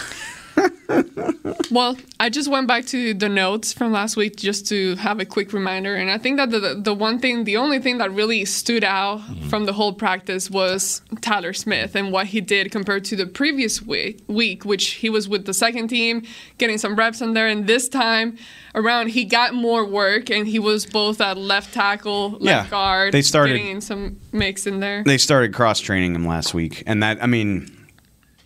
Well, 1.72 1.98
I 2.20 2.30
just 2.30 2.50
went 2.50 2.68
back 2.68 2.86
to 2.88 3.14
the 3.14 3.30
notes 3.30 3.74
from 3.74 3.92
last 3.92 4.18
week 4.18 4.36
just 4.36 4.68
to 4.70 4.96
have 4.96 5.20
a 5.20 5.26
quick 5.26 5.54
reminder, 5.54 5.96
and 5.96 6.10
I 6.10 6.18
think 6.18 6.38
that 6.38 6.50
the 6.50 6.80
the 6.82 6.94
one 6.94 7.20
thing, 7.20 7.44
the 7.44 7.58
only 7.58 7.80
thing 7.80 8.00
that 8.00 8.12
really 8.12 8.44
stood 8.46 8.84
out 8.84 9.20
mm-hmm. 9.20 9.50
from 9.50 9.66
the 9.66 9.74
whole 9.74 9.94
practice 9.94 10.50
was 10.50 11.02
Tyler 11.22 11.54
Smith 11.54 11.96
and 11.96 12.12
what 12.12 12.28
he 12.28 12.42
did 12.42 12.72
compared 12.72 13.06
to 13.06 13.16
the 13.16 13.28
previous 13.28 13.84
week, 13.84 14.22
week, 14.28 14.66
which 14.66 14.92
he 14.92 15.10
was 15.10 15.30
with 15.30 15.46
the 15.46 15.54
second 15.54 15.90
team, 15.90 16.24
getting 16.58 16.78
some 16.80 16.96
reps 16.96 17.22
in 17.22 17.34
there, 17.34 17.48
and 17.48 17.68
this 17.68 17.88
time 17.88 18.38
around 18.74 19.10
he 19.10 19.24
got 19.24 19.54
more 19.54 19.86
work 19.86 20.30
and 20.30 20.48
he 20.48 20.60
was 20.60 20.86
both 20.86 21.22
at 21.22 21.38
left 21.38 21.74
tackle, 21.74 22.32
left 22.32 22.44
Yeah, 22.44 22.68
guard, 22.70 23.14
they 23.14 23.22
started- 23.22 23.58
getting 23.58 23.72
in 23.72 23.82
some 23.82 24.20
mix 24.32 24.66
in 24.66 24.80
there. 24.80 25.04
They 25.04 25.18
started 25.20 25.54
cross 25.54 25.80
training 25.80 26.16
him 26.16 26.26
last 26.26 26.54
week, 26.54 26.84
and 26.88 27.04
that 27.04 27.22
I 27.24 27.28
mean, 27.28 27.79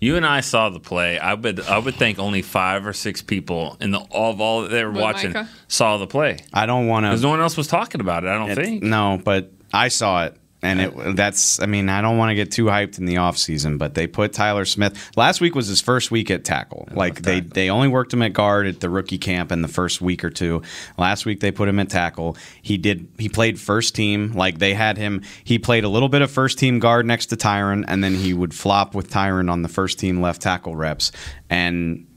You 0.04 0.18
and 0.18 0.26
I 0.26 0.42
saw 0.42 0.70
the 0.70 0.80
play. 0.82 1.18
I 1.18 1.34
would 1.34 1.62
I 1.62 1.78
would 1.78 1.96
think 1.96 2.20
only 2.20 2.42
five 2.42 2.86
or 2.86 2.92
six 2.94 3.22
people 3.22 3.78
in 3.80 3.92
the 3.92 4.00
all 4.00 4.32
of 4.32 4.42
all 4.42 4.62
that 4.63 4.70
they 4.72 4.84
were 4.84 4.92
With 4.92 5.02
watching 5.02 5.32
Micah? 5.32 5.48
saw 5.70 5.98
the 5.98 6.08
play 6.08 6.39
I 6.54 6.66
don't 6.66 6.88
want 6.88 7.06
to. 7.06 7.10
because 7.10 7.22
to. 7.22 7.28
no 7.28 7.32
one 7.32 7.39
else 7.39 7.56
was 7.56 7.68
talking 7.68 8.02
about 8.02 8.24
it. 8.26 8.28
I 8.28 8.38
don't 8.38 8.54
think. 8.54 8.84
No, 8.84 9.22
but 9.24 9.52
I 9.72 9.88
saw 9.88 10.26
it. 10.26 10.36
And 10.63 10.80
it 10.80 11.15
that's 11.15 11.62
I 11.62 11.65
mean, 11.65 11.89
I 11.89 12.02
don't 12.02 12.17
want 12.17 12.30
to 12.32 12.36
get 12.36 12.52
too 12.52 12.65
hyped 12.65 12.97
in 12.97 13.06
the 13.06 13.15
offseason, 13.15 13.78
but 13.78 13.93
they 13.93 14.08
put 14.08 14.32
Tyler 14.32 14.63
Smith 14.65 15.12
last 15.17 15.41
week 15.41 15.56
was 15.56 15.67
his 15.67 15.82
first 15.82 16.10
week 16.10 16.32
at 16.32 16.45
tackle. 16.45 16.88
Like 16.93 17.21
they 17.21 17.41
they 17.41 17.69
only 17.69 17.89
worked 17.89 18.13
him 18.13 18.21
at 18.21 18.34
guard 18.34 18.65
at 18.65 18.80
the 18.80 18.89
rookie 18.89 19.17
camp 19.17 19.52
in 19.52 19.62
the 19.62 19.67
first 19.67 20.02
week 20.02 20.23
or 20.23 20.30
two. 20.30 20.62
Last 20.97 21.26
week 21.26 21.41
they 21.41 21.52
put 21.52 21.67
him 21.67 21.80
at 21.80 21.89
tackle. 21.89 22.38
He 22.62 22.78
did 22.78 23.10
he 23.17 23.28
played 23.28 23.60
first 23.60 23.93
team. 23.93 24.32
Like 24.34 24.60
they 24.60 24.73
had 24.73 24.97
him 24.97 25.21
he 25.43 25.60
played 25.60 25.84
a 25.84 25.89
little 25.89 26.10
bit 26.10 26.21
of 26.21 26.32
first 26.32 26.58
team 26.58 26.80
guard 26.80 27.06
next 27.06 27.28
to 27.28 27.36
Tyron 27.36 27.84
and 27.88 28.04
then 28.04 28.15
he 28.15 28.34
would 28.34 28.54
flop 28.54 28.95
with 28.95 29.12
Tyron 29.12 29.52
on 29.52 29.63
the 29.63 29.69
first 29.69 29.99
team 29.99 30.21
left 30.21 30.41
tackle 30.41 30.76
reps. 30.76 31.12
And 31.49 32.08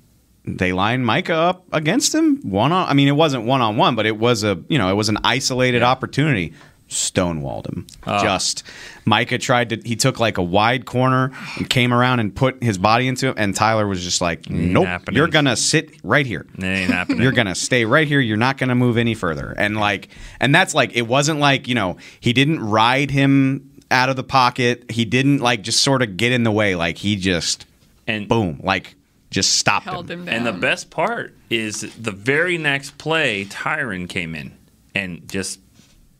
they 0.46 0.72
lined 0.72 1.04
Micah 1.04 1.34
up 1.34 1.64
against 1.72 2.14
him 2.14 2.40
one 2.42 2.70
on. 2.72 2.88
I 2.88 2.94
mean, 2.94 3.08
it 3.08 3.16
wasn't 3.16 3.44
one 3.44 3.60
on 3.60 3.76
one, 3.76 3.96
but 3.96 4.06
it 4.06 4.16
was 4.16 4.44
a 4.44 4.62
you 4.68 4.78
know 4.78 4.88
it 4.88 4.94
was 4.94 5.08
an 5.08 5.18
isolated 5.24 5.82
opportunity. 5.82 6.54
Stonewalled 6.88 7.66
him. 7.66 7.86
Oh. 8.06 8.22
Just 8.22 8.62
Micah 9.04 9.38
tried 9.38 9.70
to. 9.70 9.80
He 9.84 9.96
took 9.96 10.20
like 10.20 10.38
a 10.38 10.42
wide 10.42 10.86
corner 10.86 11.32
and 11.56 11.68
came 11.68 11.92
around 11.92 12.20
and 12.20 12.34
put 12.34 12.62
his 12.62 12.78
body 12.78 13.08
into 13.08 13.28
him. 13.28 13.34
and 13.36 13.56
Tyler 13.56 13.88
was 13.88 14.04
just 14.04 14.20
like, 14.20 14.48
"Nope, 14.48 14.86
happening. 14.86 15.16
you're 15.16 15.26
gonna 15.26 15.56
sit 15.56 15.90
right 16.04 16.24
here. 16.26 16.46
It 16.56 16.64
ain't 16.64 16.92
happening. 16.92 17.22
You're 17.22 17.32
gonna 17.32 17.56
stay 17.56 17.84
right 17.84 18.06
here. 18.06 18.20
You're 18.20 18.36
not 18.36 18.56
gonna 18.56 18.76
move 18.76 18.98
any 18.98 19.14
further." 19.14 19.52
And 19.58 19.76
like, 19.76 20.08
and 20.38 20.54
that's 20.54 20.74
like 20.74 20.94
it 20.96 21.08
wasn't 21.08 21.40
like 21.40 21.66
you 21.66 21.74
know 21.74 21.96
he 22.20 22.32
didn't 22.32 22.60
ride 22.60 23.10
him 23.10 23.68
out 23.90 24.08
of 24.08 24.14
the 24.14 24.24
pocket. 24.24 24.88
He 24.88 25.04
didn't 25.04 25.38
like 25.38 25.62
just 25.62 25.80
sort 25.80 26.02
of 26.02 26.16
get 26.16 26.30
in 26.30 26.44
the 26.44 26.52
way. 26.52 26.76
Like 26.76 26.98
he 26.98 27.16
just 27.16 27.66
and 28.06 28.28
boom, 28.28 28.60
like 28.62 28.94
just 29.30 29.56
stopped 29.56 29.86
him. 29.86 30.08
him. 30.08 30.28
And 30.28 30.46
the 30.46 30.52
best 30.52 30.90
part 30.90 31.34
is 31.50 31.80
the 32.00 32.12
very 32.12 32.58
next 32.58 32.96
play, 32.96 33.44
Tyron 33.44 34.08
came 34.08 34.36
in 34.36 34.52
and 34.94 35.28
just 35.28 35.58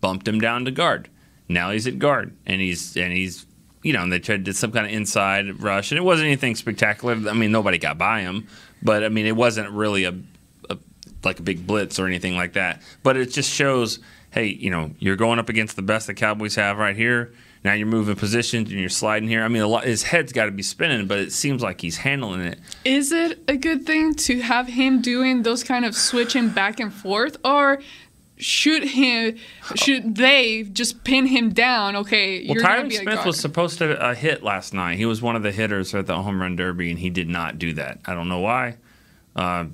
bumped 0.00 0.26
him 0.26 0.40
down 0.40 0.64
to 0.64 0.70
guard. 0.70 1.08
Now 1.48 1.70
he's 1.70 1.86
at 1.86 1.98
guard, 1.98 2.36
and 2.46 2.60
he's 2.60 2.96
and 2.96 3.12
he's 3.12 3.46
you 3.82 3.92
know, 3.92 4.02
and 4.02 4.12
they 4.12 4.18
tried 4.18 4.44
to 4.44 4.52
some 4.52 4.72
kind 4.72 4.84
of 4.84 4.92
inside 4.92 5.62
rush, 5.62 5.92
and 5.92 5.98
it 5.98 6.02
wasn't 6.02 6.26
anything 6.26 6.56
spectacular. 6.56 7.14
I 7.28 7.34
mean, 7.34 7.52
nobody 7.52 7.78
got 7.78 7.96
by 7.96 8.22
him, 8.22 8.48
but 8.82 9.04
I 9.04 9.08
mean, 9.08 9.26
it 9.26 9.36
wasn't 9.36 9.70
really 9.70 10.04
a, 10.04 10.14
a 10.68 10.76
like 11.22 11.38
a 11.38 11.42
big 11.42 11.66
blitz 11.66 12.00
or 12.00 12.06
anything 12.06 12.34
like 12.34 12.54
that. 12.54 12.82
But 13.04 13.16
it 13.16 13.26
just 13.26 13.48
shows, 13.48 14.00
hey, 14.32 14.46
you 14.46 14.70
know, 14.70 14.90
you're 14.98 15.14
going 15.14 15.38
up 15.38 15.48
against 15.48 15.76
the 15.76 15.82
best 15.82 16.08
the 16.08 16.14
Cowboys 16.14 16.56
have 16.56 16.78
right 16.78 16.96
here. 16.96 17.32
Now 17.62 17.72
you're 17.72 17.86
moving 17.86 18.14
positions 18.14 18.70
and 18.70 18.78
you're 18.78 18.88
sliding 18.88 19.28
here. 19.28 19.42
I 19.42 19.48
mean, 19.48 19.64
lot, 19.64 19.84
his 19.84 20.04
head's 20.04 20.32
got 20.32 20.44
to 20.46 20.52
be 20.52 20.62
spinning, 20.62 21.06
but 21.06 21.18
it 21.18 21.32
seems 21.32 21.62
like 21.62 21.80
he's 21.80 21.96
handling 21.96 22.40
it. 22.40 22.60
Is 22.84 23.10
it 23.10 23.42
a 23.48 23.56
good 23.56 23.84
thing 23.84 24.14
to 24.14 24.40
have 24.40 24.68
him 24.68 25.00
doing 25.00 25.42
those 25.42 25.64
kind 25.64 25.84
of 25.84 25.94
switching 25.96 26.48
back 26.50 26.78
and 26.78 26.92
forth, 26.92 27.36
or 27.44 27.80
should 28.38 28.84
him 28.84 29.36
should 29.74 30.16
they 30.16 30.64
just 30.64 31.04
pin 31.04 31.26
him 31.26 31.50
down? 31.50 31.96
Okay, 31.96 32.46
Well, 32.46 32.56
you're 32.56 32.64
Tyron 32.64 32.88
be 32.88 32.96
Smith 32.96 33.14
guard. 33.14 33.26
was 33.26 33.40
supposed 33.40 33.78
to 33.78 34.00
uh, 34.00 34.14
hit 34.14 34.42
last 34.42 34.74
night. 34.74 34.98
He 34.98 35.06
was 35.06 35.22
one 35.22 35.36
of 35.36 35.42
the 35.42 35.52
hitters 35.52 35.94
at 35.94 36.06
the 36.06 36.20
home 36.22 36.40
run 36.40 36.56
derby, 36.56 36.90
and 36.90 36.98
he 36.98 37.10
did 37.10 37.28
not 37.28 37.58
do 37.58 37.72
that. 37.74 38.00
I 38.04 38.14
don't 38.14 38.28
know 38.28 38.40
why. 38.40 38.76
Uh, 39.34 39.66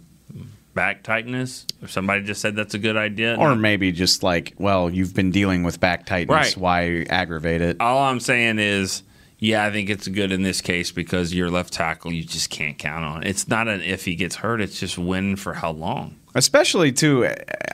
back 0.75 1.03
tightness, 1.03 1.67
if 1.83 1.91
somebody 1.91 2.23
just 2.23 2.41
said 2.41 2.57
that's 2.57 2.75
a 2.75 2.79
good 2.79 2.97
idea. 2.97 3.37
Or 3.39 3.55
maybe 3.55 3.93
just 3.93 4.23
like, 4.23 4.55
well, 4.59 4.89
you've 4.91 5.15
been 5.15 5.31
dealing 5.31 5.63
with 5.65 5.81
back 5.81 6.07
tightness. 6.07 6.57
Right. 6.57 6.57
Why 6.57 7.07
aggravate 7.11 7.61
it? 7.61 7.81
All 7.81 7.99
I'm 7.99 8.21
saying 8.21 8.59
is, 8.59 9.03
yeah, 9.39 9.65
I 9.65 9.71
think 9.71 9.91
it's 9.91 10.09
good 10.09 10.33
in 10.33 10.43
this 10.43 10.61
case 10.61 10.93
because 10.93 11.35
your 11.35 11.51
left 11.51 11.73
tackle, 11.73 12.13
you 12.13 12.23
just 12.25 12.49
can't 12.49 12.79
count 12.79 13.05
on. 13.05 13.23
It's 13.25 13.49
not 13.49 13.69
an 13.69 13.83
if 13.83 14.05
he 14.05 14.15
gets 14.15 14.37
hurt; 14.37 14.61
it's 14.61 14.79
just 14.79 14.97
when 14.97 15.37
for 15.37 15.55
how 15.55 15.73
long. 15.73 16.17
Especially 16.35 16.93
too, 16.93 17.29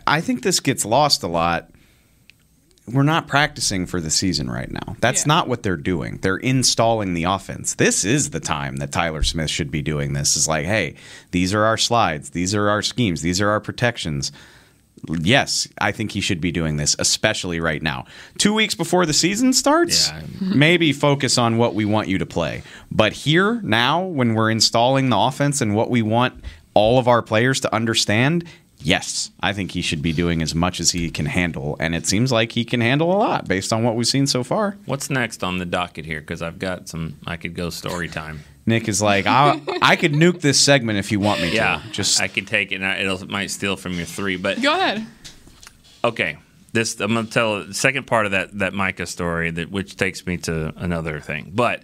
I 0.06 0.20
think 0.20 0.42
this 0.42 0.60
gets 0.60 0.84
lost 0.84 1.22
a 1.22 1.28
lot. 1.28 1.70
We're 2.86 3.02
not 3.02 3.28
practicing 3.28 3.84
for 3.84 4.00
the 4.00 4.10
season 4.10 4.50
right 4.50 4.70
now. 4.70 4.96
That's 5.00 5.26
not 5.26 5.46
what 5.46 5.62
they're 5.62 5.76
doing. 5.76 6.18
They're 6.22 6.38
installing 6.38 7.12
the 7.12 7.24
offense. 7.24 7.74
This 7.74 8.04
is 8.04 8.30
the 8.30 8.40
time 8.40 8.76
that 8.76 8.92
Tyler 8.92 9.22
Smith 9.22 9.50
should 9.50 9.70
be 9.70 9.82
doing 9.82 10.14
this. 10.14 10.36
Is 10.36 10.48
like, 10.48 10.64
hey, 10.64 10.94
these 11.30 11.52
are 11.52 11.64
our 11.64 11.76
slides, 11.76 12.30
these 12.30 12.54
are 12.54 12.70
our 12.70 12.80
schemes, 12.80 13.20
these 13.20 13.42
are 13.42 13.50
our 13.50 13.60
protections. 13.60 14.32
Yes, 15.06 15.68
I 15.80 15.92
think 15.92 16.12
he 16.12 16.20
should 16.20 16.40
be 16.40 16.50
doing 16.50 16.76
this, 16.76 16.96
especially 16.98 17.60
right 17.60 17.82
now. 17.82 18.06
Two 18.38 18.54
weeks 18.54 18.74
before 18.74 19.06
the 19.06 19.12
season 19.12 19.52
starts, 19.52 20.10
mm-hmm. 20.10 20.58
maybe 20.58 20.92
focus 20.92 21.38
on 21.38 21.56
what 21.56 21.74
we 21.74 21.84
want 21.84 22.08
you 22.08 22.18
to 22.18 22.26
play. 22.26 22.62
But 22.90 23.12
here, 23.12 23.60
now, 23.62 24.02
when 24.02 24.34
we're 24.34 24.50
installing 24.50 25.10
the 25.10 25.16
offense 25.16 25.60
and 25.60 25.76
what 25.76 25.90
we 25.90 26.02
want 26.02 26.42
all 26.78 26.98
of 26.98 27.08
our 27.08 27.22
players 27.22 27.58
to 27.60 27.74
understand, 27.74 28.44
yes, 28.78 29.30
I 29.40 29.52
think 29.52 29.72
he 29.72 29.82
should 29.82 30.00
be 30.02 30.12
doing 30.12 30.42
as 30.42 30.54
much 30.54 30.78
as 30.80 30.92
he 30.92 31.10
can 31.10 31.26
handle. 31.26 31.76
And 31.80 31.94
it 31.94 32.06
seems 32.06 32.30
like 32.30 32.52
he 32.52 32.64
can 32.64 32.80
handle 32.80 33.12
a 33.12 33.18
lot 33.18 33.48
based 33.48 33.72
on 33.72 33.82
what 33.82 33.96
we've 33.96 34.06
seen 34.06 34.26
so 34.26 34.44
far. 34.44 34.76
What's 34.86 35.10
next 35.10 35.42
on 35.42 35.58
the 35.58 35.66
docket 35.66 36.04
here? 36.06 36.20
Because 36.20 36.40
I've 36.42 36.58
got 36.58 36.88
some. 36.88 37.16
I 37.26 37.36
could 37.36 37.54
go 37.54 37.70
story 37.70 38.08
time. 38.08 38.40
Nick 38.66 38.86
is 38.86 39.00
like, 39.02 39.26
I, 39.26 39.60
I 39.82 39.96
could 39.96 40.12
nuke 40.12 40.40
this 40.42 40.60
segment 40.60 40.98
if 40.98 41.10
you 41.10 41.18
want 41.20 41.40
me 41.40 41.50
to. 41.50 41.56
Yeah, 41.56 41.82
Just 41.90 42.20
I 42.20 42.28
could 42.28 42.46
take 42.46 42.70
it. 42.70 42.82
and 42.82 43.00
It'll 43.00 43.26
might 43.26 43.50
steal 43.50 43.76
from 43.76 43.94
your 43.94 44.04
three, 44.06 44.36
but 44.36 44.60
Go 44.62 44.72
ahead. 44.74 45.06
okay. 46.04 46.36
This 46.72 47.00
I'm 47.00 47.14
going 47.14 47.26
to 47.26 47.32
tell 47.32 47.64
the 47.64 47.72
second 47.74 48.06
part 48.06 48.26
of 48.26 48.32
that 48.32 48.58
that 48.58 48.74
Micah 48.74 49.06
story, 49.06 49.50
that 49.50 49.70
which 49.70 49.96
takes 49.96 50.26
me 50.26 50.36
to 50.48 50.74
another 50.76 51.18
thing. 51.18 51.50
But 51.54 51.82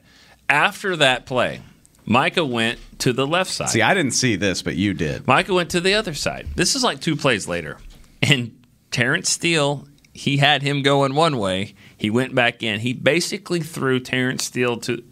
after 0.49 0.95
that 0.97 1.25
play, 1.25 1.63
Micah 2.07 2.45
went 2.45 2.79
to 3.01 3.13
the 3.13 3.27
left 3.27 3.51
side. 3.51 3.71
see, 3.71 3.83
I 3.83 3.95
didn't 3.95 4.13
see 4.13 4.37
this, 4.37 4.63
but 4.63 4.77
you 4.77 4.95
did. 4.95 5.27
Micah 5.27 5.55
went 5.55 5.71
to 5.71 5.81
the 5.81 5.95
other 5.95 6.15
side. 6.15 6.49
This 6.55 6.75
is 6.75 6.83
like 6.83 7.01
two 7.01 7.17
plays 7.17 7.49
later, 7.49 7.79
and 8.23 8.65
Terrence 8.91 9.31
Steele. 9.31 9.89
He 10.13 10.37
had 10.37 10.63
him 10.63 10.83
going 10.83 11.17
one 11.17 11.39
way. 11.39 11.75
He 11.97 12.09
went 12.09 12.37
back 12.37 12.63
in. 12.63 12.79
He 12.81 12.93
basically 12.93 13.61
threw 13.61 13.99
Terrence 13.99 14.45
Steele 14.45 14.77
to 14.79 15.03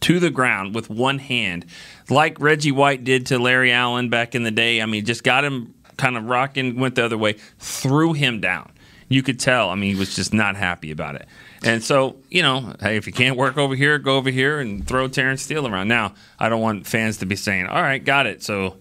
to 0.00 0.18
the 0.18 0.30
ground 0.30 0.74
with 0.74 0.90
one 0.90 1.18
hand, 1.20 1.64
like 2.10 2.38
Reggie 2.40 2.72
White 2.72 3.04
did 3.04 3.26
to 3.26 3.38
Larry 3.38 3.72
Allen 3.72 4.08
back 4.10 4.34
in 4.34 4.42
the 4.42 4.50
day. 4.50 4.82
I 4.82 4.86
mean, 4.86 5.04
just 5.04 5.22
got 5.22 5.44
him 5.44 5.74
kind 5.96 6.16
of 6.16 6.24
rocking, 6.24 6.78
went 6.78 6.96
the 6.96 7.04
other 7.04 7.16
way, 7.16 7.36
threw 7.58 8.12
him 8.12 8.40
down. 8.40 8.72
You 9.08 9.22
could 9.22 9.38
tell. 9.38 9.70
I 9.70 9.74
mean, 9.76 9.94
he 9.94 9.98
was 9.98 10.14
just 10.16 10.34
not 10.34 10.56
happy 10.56 10.90
about 10.90 11.14
it. 11.14 11.26
And 11.64 11.82
so, 11.82 12.16
you 12.28 12.42
know, 12.42 12.74
hey, 12.80 12.96
if 12.96 13.06
you 13.06 13.12
can't 13.12 13.36
work 13.36 13.56
over 13.56 13.74
here, 13.74 13.98
go 13.98 14.16
over 14.16 14.30
here 14.30 14.58
and 14.58 14.86
throw 14.86 15.06
Terrence 15.06 15.42
Steele 15.42 15.66
around. 15.66 15.88
Now, 15.88 16.14
I 16.38 16.48
don't 16.48 16.60
want 16.60 16.86
fans 16.86 17.18
to 17.18 17.26
be 17.26 17.36
saying, 17.36 17.66
"All 17.66 17.80
right, 17.80 18.04
got 18.04 18.26
it." 18.26 18.42
So, 18.42 18.76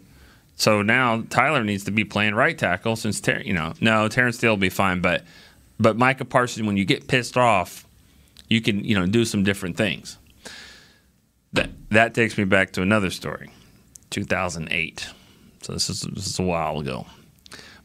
so 0.56 0.82
now 0.82 1.24
Tyler 1.30 1.64
needs 1.64 1.84
to 1.84 1.92
be 1.92 2.04
playing 2.04 2.34
right 2.34 2.58
tackle 2.58 2.96
since 2.96 3.22
Ter- 3.22 3.42
you 3.42 3.54
know, 3.54 3.74
no, 3.82 4.08
Terrence 4.08 4.38
Steele 4.38 4.52
will 4.52 4.58
be 4.58 4.70
fine, 4.70 5.00
but 5.02 5.24
but 5.80 5.98
Micah 5.98 6.26
Parsons, 6.26 6.66
when 6.66 6.78
you 6.78 6.86
get 6.86 7.08
pissed 7.08 7.38
off, 7.38 7.86
you 8.48 8.62
can 8.62 8.84
you 8.84 8.96
know 8.96 9.06
do 9.06 9.26
some 9.26 9.44
different 9.44 9.78
things. 9.78 10.18
That 11.54 11.70
that 11.90 12.14
takes 12.16 12.38
me 12.38 12.46
back 12.46 12.72
to 12.74 12.82
another 12.82 13.12
story, 13.12 13.52
2008. 14.10 15.08
So 15.62 15.74
this 15.74 15.90
is 15.90 16.02
this 16.02 16.26
is 16.26 16.40
a 16.40 16.44
while 16.44 16.80
ago. 16.80 17.06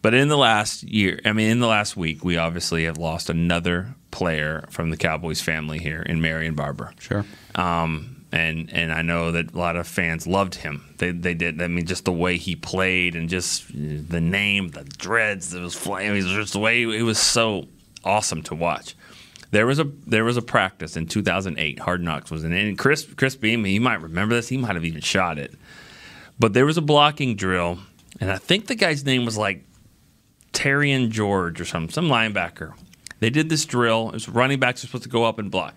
But 0.01 0.15
in 0.15 0.29
the 0.29 0.39
last 0.39 0.85
year, 0.85 1.21
I 1.25 1.33
mean, 1.33 1.51
in 1.51 1.61
the 1.61 1.67
last 1.67 1.97
week, 1.97 2.25
we 2.25 2.37
obviously 2.37 2.85
have 2.85 2.97
lost 2.97 3.29
another 3.29 3.95
player 4.17 4.65
from 4.71 4.89
the 4.89 4.97
Cowboys 4.97 5.43
family 5.43 5.79
here 5.79 6.01
in 6.01 6.23
Marion 6.23 6.55
Barber. 6.55 6.91
Sure. 6.99 7.27
Um, 7.55 8.25
and 8.33 8.73
and 8.73 8.91
I 8.91 9.03
know 9.03 9.31
that 9.33 9.53
a 9.53 9.59
lot 9.59 9.77
of 9.77 9.87
fans 9.87 10.27
loved 10.27 10.55
him. 10.55 10.95
They 10.97 11.11
they 11.11 11.35
did. 11.35 11.61
I 11.61 11.69
mean, 11.69 11.85
just 11.85 12.07
the 12.07 12.13
way 12.13 12.39
he 12.39 12.57
played 12.57 13.15
and 13.15 13.29
just 13.29 13.69
the 13.75 14.21
name, 14.23 14.71
the 14.71 14.85
dreads, 14.85 15.51
that 15.51 15.61
was 15.61 15.75
flaming. 15.75 16.13
It 16.13 16.25
was 16.25 16.33
just 16.33 16.55
the 16.55 16.61
way 16.61 16.83
it 16.85 17.03
was 17.03 17.19
so 17.19 17.69
awesome 18.05 18.43
to 18.45 18.55
watch. 18.55 18.97
There 19.51 19.67
was 19.67 19.79
a 19.79 19.85
there 20.07 20.25
was 20.25 20.39
a 20.39 20.43
practice 20.43 20.97
in 20.97 21.07
2008. 21.07 21.79
Hard 21.81 22.03
Knocks 22.03 22.31
was 22.31 22.43
in, 22.43 22.55
it. 22.55 22.67
and 22.67 22.79
Chris 22.79 23.05
Chris 23.17 23.37
Beam. 23.37 23.67
He 23.67 23.79
might 23.79 24.01
remember 24.01 24.35
this. 24.35 24.49
He 24.49 24.57
might 24.57 24.77
have 24.77 24.85
even 24.87 25.03
shot 25.03 25.39
it. 25.39 25.53
But 26.39 26.55
there 26.55 26.65
was 26.65 26.79
a 26.79 26.83
blocking 26.83 27.37
drill, 27.37 27.81
and 28.19 28.33
I 28.33 28.39
think 28.39 28.67
the 28.67 28.77
guy's 28.77 29.05
name 29.05 29.27
was 29.27 29.37
like 29.37 29.63
Tearrius 30.55 31.11
George 31.11 31.61
or 31.61 31.67
some 31.67 31.91
some 31.91 32.09
linebacker. 32.09 32.73
They 33.21 33.31
did 33.31 33.49
this 33.49 33.65
drill. 33.65 34.09
It 34.09 34.15
was 34.15 34.29
running 34.29 34.61
backs 34.61 34.85
are 34.85 34.87
supposed 34.87 35.05
to 35.05 35.09
go 35.11 35.25
up 35.25 35.39
and 35.39 35.51
block. 35.51 35.75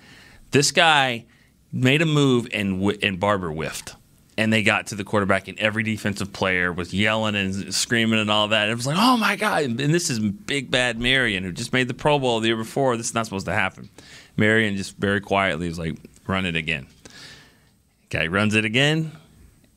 This 0.52 0.72
guy 0.72 1.26
made 1.72 2.02
a 2.02 2.06
move 2.06 2.48
and 2.52 2.84
and 3.04 3.20
Barber 3.20 3.52
whiffed, 3.52 3.96
and 4.38 4.52
they 4.52 4.64
got 4.64 4.88
to 4.88 4.96
the 4.96 5.04
quarterback, 5.04 5.48
and 5.48 5.58
every 5.60 5.84
defensive 5.84 6.34
player 6.34 6.74
was 6.74 6.94
yelling 6.94 7.36
and 7.36 7.74
screaming 7.74 8.20
and 8.20 8.32
all 8.32 8.50
that. 8.50 8.70
It 8.70 8.76
was 8.76 8.88
like, 8.88 8.98
oh 9.00 9.18
my 9.18 9.36
god! 9.36 9.64
And 9.64 9.80
this 9.80 10.10
is 10.10 10.20
big 10.20 10.72
bad 10.72 11.00
Marion 11.00 11.44
who 11.44 11.52
just 11.52 11.74
made 11.74 11.88
the 11.88 11.94
Pro 11.94 12.20
Bowl 12.20 12.40
the 12.40 12.48
year 12.48 12.58
before. 12.58 12.98
This 12.98 13.08
is 13.08 13.14
not 13.14 13.26
supposed 13.26 13.46
to 13.46 13.54
happen. 13.54 13.90
Marion 14.38 14.76
just 14.76 14.98
very 14.98 15.22
quietly 15.22 15.68
was 15.68 15.80
like, 15.80 15.98
run 16.28 16.46
it 16.46 16.56
again. 16.56 16.88
Guy 18.10 18.28
runs 18.28 18.56
it 18.56 18.66
again. 18.66 19.12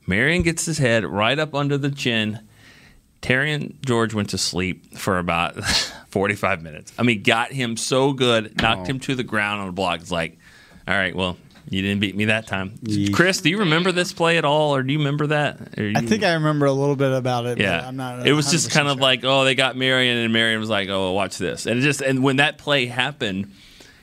Marion 0.07 0.43
gets 0.43 0.65
his 0.65 0.79
head 0.79 1.05
right 1.05 1.39
up 1.39 1.55
under 1.55 1.77
the 1.77 1.91
chin. 1.91 2.41
Tearrius 3.23 3.81
George 3.87 4.12
went 4.12 4.31
to 4.31 4.39
sleep 4.39 4.99
for 4.99 5.18
about 5.18 5.64
45 6.09 6.62
minutes. 6.62 6.93
I 6.99 7.05
mean, 7.05 7.23
got 7.23 7.53
him 7.53 7.77
so 7.77 8.12
good, 8.12 8.61
knocked 8.61 8.89
him 8.89 8.97
oh. 8.97 9.07
to 9.07 9.14
the 9.14 9.23
ground 9.23 9.61
on 9.61 9.66
the 9.68 9.73
block. 9.73 10.01
It's 10.01 10.11
like, 10.11 10.39
all 10.87 10.95
right, 10.95 11.14
well, 11.14 11.39
you 11.70 11.81
didn't 11.81 12.01
beat 12.01 12.16
me 12.16 12.27
that 12.27 12.49
time. 12.49 12.79
Chris, 13.14 13.41
do 13.41 13.49
you 13.49 13.61
remember 13.61 13.93
this 13.93 14.12
play 14.12 14.37
at 14.37 14.45
all, 14.45 14.75
or 14.75 14.83
do 14.83 14.93
you 14.93 14.99
remember 14.99 15.29
that? 15.29 15.79
You- 15.79 15.95
I 15.97 16.01
think 16.01 16.25
I 16.25 16.35
remember 16.35 16.66
a 16.66 16.73
little 16.73 16.97
bit 16.97 17.12
about 17.12 17.47
it. 17.47 17.59
yeah, 17.59 17.79
but 17.79 17.87
I'm 17.87 17.97
not. 17.97 18.27
it 18.27 18.33
was 18.33 18.51
just 18.51 18.70
100% 18.70 18.73
kind 18.73 18.89
of 18.89 18.99
like, 18.99 19.25
oh, 19.25 19.45
they 19.45 19.55
got 19.55 19.77
Marion, 19.77 20.18
and 20.18 20.33
Marion 20.33 20.59
was 20.59 20.68
like, 20.68 20.89
oh, 20.89 21.12
watch 21.12 21.39
this, 21.39 21.66
and 21.66 21.79
it 21.79 21.83
just 21.83 22.03
and 22.03 22.23
when 22.23 22.37
that 22.37 22.59
play 22.59 22.87
happened, 22.87 23.53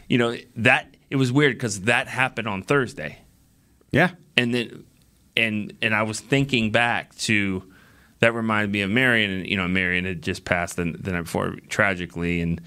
you 0.07 0.17
know 0.17 0.36
that 0.55 0.95
it 1.09 1.17
was 1.17 1.32
weird 1.32 1.53
because 1.53 1.82
that 1.82 2.07
happened 2.07 2.47
on 2.47 2.63
Thursday. 2.63 3.20
Yeah, 3.91 4.11
and 4.38 4.53
then 4.53 4.86
and 5.36 5.74
and 5.82 5.93
I 5.93 6.03
was 6.03 6.22
thinking 6.22 6.72
back 6.72 7.15
to 7.17 7.63
that 8.20 8.34
reminded 8.34 8.72
me 8.72 8.82
of 8.82 8.89
Marion, 8.89 9.32
and 9.32 9.47
you 9.47 9.57
know, 9.57 9.67
Marion 9.67 10.05
had 10.05 10.22
just 10.22 10.45
passed 10.45 10.76
the, 10.76 10.86
the 10.86 11.11
night 11.11 11.24
before 11.24 11.55
tragically, 11.70 12.41
and 12.41 12.61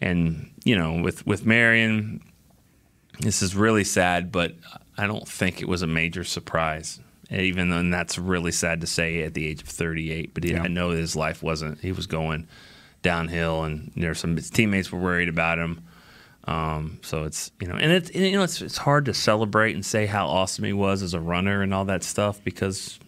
and 0.00 0.50
you 0.64 0.76
know, 0.76 1.00
with 1.00 1.26
with 1.26 1.44
Marion, 1.44 2.22
this 3.20 3.42
is 3.42 3.54
really 3.54 3.84
sad, 3.84 4.30
but 4.30 4.54
I 4.96 5.06
don't 5.06 5.26
think 5.26 5.60
it 5.60 5.68
was 5.68 5.82
a 5.82 5.86
major 5.86 6.24
surprise. 6.24 7.00
Even 7.30 7.70
though 7.70 7.78
and 7.78 7.94
that's 7.94 8.18
really 8.18 8.52
sad 8.52 8.82
to 8.82 8.86
say 8.86 9.22
at 9.22 9.32
the 9.32 9.46
age 9.46 9.62
of 9.62 9.68
38, 9.68 10.34
but 10.34 10.44
he, 10.44 10.54
I 10.54 10.68
know 10.68 10.90
his 10.90 11.16
life 11.16 11.42
wasn't. 11.42 11.80
He 11.80 11.90
was 11.90 12.06
going 12.06 12.46
downhill, 13.00 13.64
and 13.64 13.90
there 13.96 14.14
some 14.14 14.36
his 14.36 14.50
teammates 14.50 14.92
were 14.92 15.00
worried 15.00 15.30
about 15.30 15.58
him. 15.58 15.82
Um, 16.44 16.98
so 17.02 17.24
it's 17.24 17.50
you 17.60 17.68
know, 17.68 17.76
and 17.76 17.90
it's 17.90 18.14
you 18.14 18.32
know, 18.32 18.42
it's 18.42 18.60
it's 18.60 18.76
hard 18.76 19.06
to 19.06 19.14
celebrate 19.14 19.74
and 19.74 19.84
say 19.84 20.06
how 20.06 20.26
awesome 20.26 20.64
he 20.64 20.72
was 20.72 21.02
as 21.02 21.14
a 21.14 21.20
runner 21.20 21.62
and 21.62 21.72
all 21.72 21.86
that 21.86 22.04
stuff 22.04 22.42
because 22.44 22.98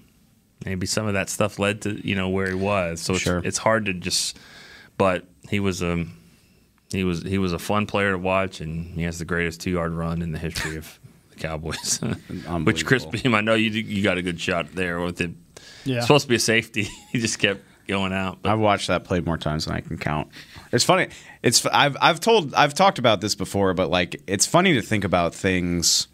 maybe 0.64 0.86
some 0.86 1.06
of 1.06 1.14
that 1.14 1.28
stuff 1.30 1.58
led 1.58 1.82
to 1.82 2.06
you 2.06 2.14
know 2.14 2.28
where 2.28 2.48
he 2.48 2.54
was. 2.54 3.00
So 3.00 3.14
it's, 3.14 3.22
Sure. 3.22 3.40
it's 3.44 3.58
hard 3.58 3.86
to 3.86 3.92
just. 3.94 4.38
But 4.96 5.24
he 5.50 5.58
was 5.60 5.82
a 5.82 6.06
he 6.90 7.04
was 7.04 7.22
he 7.22 7.38
was 7.38 7.52
a 7.52 7.58
fun 7.58 7.86
player 7.86 8.12
to 8.12 8.18
watch, 8.18 8.60
and 8.60 8.94
he 8.94 9.02
has 9.02 9.18
the 9.18 9.24
greatest 9.24 9.60
two 9.60 9.70
yard 9.70 9.92
run 9.92 10.22
in 10.22 10.32
the 10.32 10.38
history 10.38 10.76
of 10.76 10.98
the 11.30 11.36
Cowboys. 11.36 12.00
Which 12.64 12.86
Chris 12.86 13.04
Beam, 13.04 13.34
I 13.34 13.40
know 13.40 13.54
you 13.54 13.70
you 13.70 14.02
got 14.02 14.18
a 14.18 14.22
good 14.22 14.40
shot 14.40 14.72
there 14.74 15.00
with 15.00 15.20
it. 15.20 15.32
Yeah. 15.84 15.96
It's 15.96 16.06
supposed 16.06 16.24
to 16.24 16.28
be 16.28 16.36
a 16.36 16.40
safety. 16.40 16.84
he 17.12 17.18
just 17.20 17.38
kept 17.38 17.62
going 17.86 18.12
out. 18.12 18.38
I've 18.44 18.58
watched 18.60 18.86
that 18.86 19.04
play 19.04 19.20
more 19.20 19.36
times 19.36 19.66
than 19.66 19.74
I 19.74 19.80
can 19.80 19.98
count. 19.98 20.28
It's 20.72 20.84
funny. 20.84 21.08
It's 21.42 21.66
I've 21.66 21.96
I've 22.00 22.20
told 22.20 22.54
I've 22.54 22.74
talked 22.74 22.98
about 22.98 23.20
this 23.20 23.34
before, 23.34 23.74
but 23.74 23.90
like 23.90 24.22
it's 24.26 24.46
funny 24.46 24.74
to 24.74 24.82
think 24.82 25.04
about 25.04 25.34
things, 25.34 26.06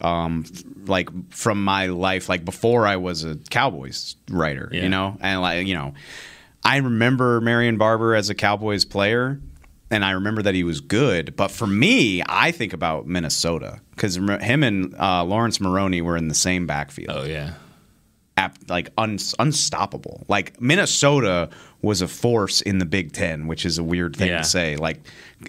um, 0.00 0.44
like 0.86 1.08
from 1.32 1.62
my 1.64 1.86
life, 1.86 2.28
like 2.28 2.44
before 2.44 2.86
I 2.86 2.96
was 2.96 3.24
a 3.24 3.36
Cowboys 3.50 4.16
writer, 4.30 4.68
Yeah. 4.72 4.82
you 4.82 4.88
know, 4.88 5.16
and 5.20 5.40
like 5.40 5.66
you 5.66 5.74
know, 5.74 5.94
I 6.64 6.76
remember 6.78 7.40
Marion 7.40 7.76
Barber 7.78 8.14
as 8.14 8.30
a 8.30 8.34
Cowboys 8.34 8.84
player. 8.84 9.40
And 9.90 10.04
I 10.04 10.10
remember 10.10 10.42
that 10.42 10.54
he 10.54 10.64
was 10.64 10.82
good, 10.82 11.34
but 11.34 11.50
for 11.50 11.66
me, 11.66 12.22
I 12.28 12.50
think 12.50 12.74
about 12.74 13.06
Minnesota 13.06 13.80
because 13.92 14.16
him 14.16 14.62
and 14.62 14.94
uh, 15.00 15.24
Laurence 15.24 15.62
Maroney 15.62 16.02
were 16.02 16.14
in 16.14 16.28
the 16.28 16.34
same 16.34 16.66
backfield. 16.66 17.08
Oh 17.10 17.24
yeah, 17.24 17.54
like 18.68 18.90
un- 18.98 19.18
unstoppable. 19.38 20.24
Like 20.28 20.60
Minnesota 20.60 21.50
was 21.82 22.02
a 22.02 22.08
force 22.08 22.60
in 22.60 22.78
the 22.78 22.84
Big 22.84 23.12
Ten, 23.12 23.46
which 23.46 23.64
is 23.64 23.78
a 23.78 23.84
weird 23.84 24.16
thing 24.16 24.28
Yeah. 24.28 24.38
to 24.38 24.44
say. 24.44 24.76
Like, 24.76 25.00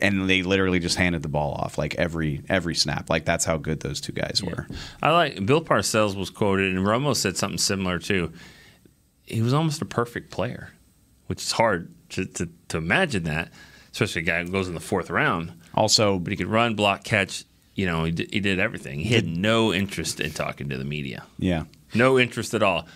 and 0.02 0.30
they 0.30 0.44
literally 0.44 0.80
just 0.80 0.96
handed 0.98 1.22
the 1.24 1.28
ball 1.30 1.54
off 1.54 1.78
like 1.78 1.96
every 1.96 2.42
every 2.50 2.76
snap. 2.76 3.10
Like 3.10 3.26
that's 3.26 3.46
how 3.46 3.58
good 3.58 3.80
those 3.80 4.00
two 4.02 4.12
guys 4.14 4.42
were. 4.44 4.68
I 5.02 5.12
like 5.12 5.46
Bill 5.46 5.62
Parcells 5.64 6.16
was 6.16 6.30
quoted, 6.30 6.76
and 6.76 6.86
Romo 6.86 7.16
said 7.16 7.38
something 7.38 7.58
similar 7.58 8.00
too. 8.00 8.32
He 9.26 9.42
was 9.42 9.54
almost 9.54 9.82
a 9.82 9.86
perfect 9.86 10.32
player, 10.32 10.72
which 11.28 11.42
is 11.44 11.52
hard 11.52 11.94
to, 12.10 12.26
to, 12.26 12.50
to 12.70 12.78
imagine 12.78 13.24
that, 13.24 13.52
especially 13.92 14.24
a 14.24 14.26
guy 14.26 14.44
who 14.44 14.50
goes 14.52 14.68
in 14.68 14.74
the 14.74 14.80
fourth 14.80 15.10
round. 15.12 15.54
Also, 15.76 16.18
but 16.18 16.32
he 16.32 16.38
could 16.38 16.48
run, 16.48 16.76
block, 16.76 17.04
catch. 17.04 17.44
You 17.76 17.86
know, 17.86 18.04
he 18.04 18.12
did, 18.12 18.34
he 18.34 18.40
did 18.40 18.60
everything. 18.60 19.00
He 19.00 19.14
had 19.14 19.26
no 19.28 19.72
interest 19.74 20.20
in 20.20 20.32
talking 20.32 20.68
to 20.70 20.78
the 20.78 20.84
media. 20.84 21.24
Yeah. 21.38 21.64
No 21.94 22.20
interest 22.20 22.54
at 22.54 22.64
all. 22.64 22.88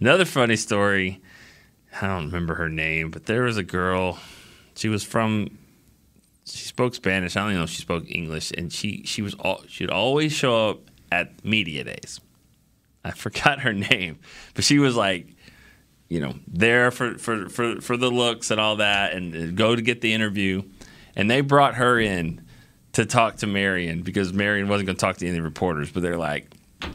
Another 0.00 0.24
funny 0.24 0.56
story. 0.56 1.20
I 2.00 2.06
don't 2.06 2.26
remember 2.26 2.54
her 2.54 2.68
name, 2.68 3.10
but 3.10 3.26
there 3.26 3.42
was 3.42 3.56
a 3.56 3.62
girl. 3.62 4.18
She 4.74 4.88
was 4.88 5.04
from. 5.04 5.58
She 6.44 6.64
spoke 6.64 6.94
Spanish. 6.94 7.36
I 7.36 7.40
don't 7.40 7.50
even 7.50 7.58
know 7.58 7.64
if 7.64 7.70
she 7.70 7.82
spoke 7.82 8.04
English, 8.08 8.52
and 8.56 8.72
she 8.72 9.02
she 9.04 9.22
was 9.22 9.34
all 9.34 9.62
she'd 9.68 9.90
always 9.90 10.32
show 10.32 10.70
up 10.70 10.80
at 11.10 11.44
media 11.44 11.84
days. 11.84 12.20
I 13.04 13.10
forgot 13.12 13.60
her 13.60 13.72
name, 13.72 14.18
but 14.54 14.64
she 14.64 14.78
was 14.78 14.96
like, 14.96 15.28
you 16.08 16.20
know, 16.20 16.34
there 16.48 16.90
for 16.90 17.18
for 17.18 17.48
for 17.48 17.80
for 17.80 17.96
the 17.96 18.10
looks 18.10 18.50
and 18.50 18.60
all 18.60 18.76
that, 18.76 19.12
and 19.12 19.56
go 19.56 19.76
to 19.76 19.82
get 19.82 20.00
the 20.00 20.12
interview. 20.12 20.62
And 21.14 21.30
they 21.30 21.42
brought 21.42 21.74
her 21.74 22.00
in 22.00 22.40
to 22.92 23.06
talk 23.06 23.36
to 23.36 23.46
Marion 23.46 24.02
because 24.02 24.32
Marion 24.32 24.68
wasn't 24.68 24.86
going 24.86 24.96
to 24.96 25.00
talk 25.00 25.18
to 25.18 25.28
any 25.28 25.40
reporters, 25.40 25.90
but 25.92 26.02
they're 26.02 26.18
like, 26.18 26.46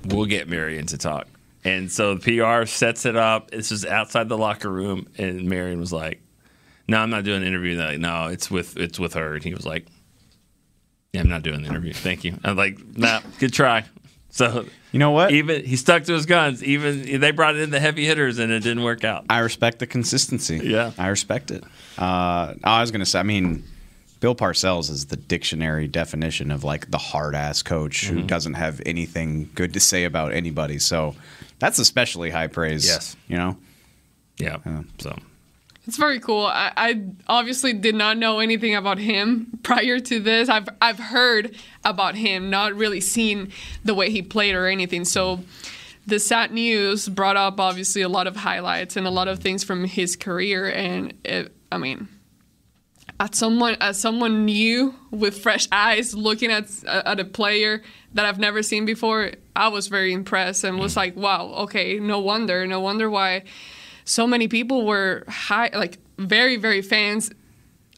we'll 0.05 0.25
get 0.25 0.47
Marion 0.49 0.87
to 0.87 0.97
talk. 0.97 1.27
And 1.67 1.91
so 1.91 2.15
the 2.15 2.39
PR 2.39 2.65
sets 2.65 3.05
it 3.05 3.15
up. 3.17 3.51
This 3.51 3.71
is 3.71 3.85
outside 3.85 4.29
the 4.29 4.37
locker 4.37 4.69
room, 4.71 5.07
and 5.17 5.43
Marion 5.45 5.79
was 5.79 5.91
like, 5.91 6.21
"No, 6.87 6.97
I'm 6.99 7.09
not 7.09 7.23
doing 7.25 7.41
an 7.41 7.47
interview." 7.47 7.75
They're 7.75 7.87
like, 7.91 7.99
"No, 7.99 8.27
it's 8.27 8.49
with 8.49 8.77
it's 8.77 8.97
with 8.99 9.13
her." 9.15 9.35
And 9.35 9.43
he 9.43 9.53
was 9.53 9.65
like, 9.65 9.85
"Yeah, 11.13 11.21
I'm 11.21 11.29
not 11.29 11.43
doing 11.43 11.61
the 11.63 11.67
interview. 11.69 11.93
Thank 11.93 12.23
you." 12.23 12.37
I'm 12.43 12.55
like, 12.55 12.79
"Nah, 12.97 13.21
good 13.39 13.53
try." 13.53 13.85
So 14.29 14.65
you 14.91 14.99
know 14.99 15.11
what? 15.11 15.31
Even 15.31 15.65
he 15.65 15.75
stuck 15.75 16.03
to 16.03 16.13
his 16.13 16.25
guns. 16.25 16.63
Even 16.63 17.19
they 17.19 17.31
brought 17.31 17.55
in 17.55 17.69
the 17.71 17.79
heavy 17.79 18.05
hitters, 18.05 18.39
and 18.39 18.51
it 18.51 18.61
didn't 18.61 18.83
work 18.83 19.03
out. 19.03 19.25
I 19.29 19.39
respect 19.39 19.79
the 19.79 19.87
consistency. 19.87 20.61
Yeah, 20.63 20.91
I 20.97 21.07
respect 21.07 21.51
it. 21.51 21.63
Uh, 21.97 22.53
I 22.63 22.81
was 22.81 22.91
gonna 22.91 23.05
say. 23.05 23.19
I 23.19 23.23
mean. 23.23 23.63
Bill 24.19 24.33
Parcells 24.33 24.89
is 24.89 25.05
the 25.05 25.15
dictionary 25.15 25.87
definition 25.87 26.49
of 26.49 26.63
like 26.63 26.89
the 26.89 26.97
hard 26.97 27.35
ass 27.35 27.61
coach 27.61 28.07
who 28.07 28.15
Mhm. 28.23 28.25
doesn't 28.25 28.55
have 28.55 28.81
anything 28.83 29.47
good 29.53 29.73
to 29.75 29.79
say 29.79 30.05
about 30.05 30.33
anybody. 30.33 30.79
So 30.79 31.15
that's 31.59 31.79
especially 31.79 32.29
high 32.29 32.47
praise. 32.47 32.85
Yes. 32.85 33.15
You 33.27 33.37
know? 33.37 33.57
Yeah. 34.37 34.57
So 34.99 35.17
It's 35.87 35.97
very 35.97 36.19
cool. 36.19 36.45
I, 36.45 36.71
I 36.77 37.01
obviously 37.27 37.73
did 37.73 37.95
not 37.95 38.17
know 38.17 38.39
anything 38.39 38.75
about 38.75 38.97
him 38.99 39.59
prior 39.63 39.99
to 39.99 40.19
this. 40.19 40.49
I've 40.49 40.69
I've 40.81 40.99
heard 40.99 41.55
about 41.83 42.15
him, 42.15 42.49
not 42.49 42.75
really 42.75 43.01
seen 43.01 43.51
the 43.83 43.95
way 43.95 44.11
he 44.11 44.21
played 44.21 44.55
or 44.55 44.67
anything. 44.67 45.05
So 45.05 45.43
the 46.05 46.19
sad 46.19 46.51
news 46.51 47.09
brought 47.09 47.35
up 47.35 47.59
obviously 47.59 48.01
a 48.01 48.09
lot 48.09 48.27
of 48.27 48.35
highlights 48.37 48.95
and 48.95 49.05
a 49.05 49.11
lot 49.11 49.27
of 49.27 49.39
things 49.39 49.63
from 49.63 49.83
his 49.85 50.15
career. 50.15 50.69
And 50.71 51.13
it, 51.25 51.51
I 51.71 51.77
mean, 51.77 52.07
as 53.19 53.29
someone 53.37 53.75
as 53.81 53.99
someone 53.99 54.45
new 54.45 54.93
with 55.11 55.37
fresh 55.39 55.67
eyes 55.71 56.13
looking 56.15 56.51
at 56.51 56.65
at 56.85 57.19
a 57.19 57.25
player 57.25 57.81
that 58.13 58.25
I've 58.25 58.39
never 58.39 58.61
seen 58.63 58.85
before, 58.85 59.31
I 59.55 59.67
was 59.69 59.87
very 59.87 60.13
impressed 60.13 60.63
and 60.63 60.79
was 60.79 60.95
like, 60.95 61.15
wow, 61.15 61.47
okay, 61.63 61.99
no 61.99 62.19
wonder, 62.19 62.65
no 62.67 62.79
wonder 62.79 63.09
why 63.09 63.43
so 64.05 64.25
many 64.27 64.47
people 64.47 64.85
were 64.85 65.23
high, 65.27 65.69
like 65.73 65.97
very 66.17 66.57
very 66.57 66.81
fans 66.81 67.31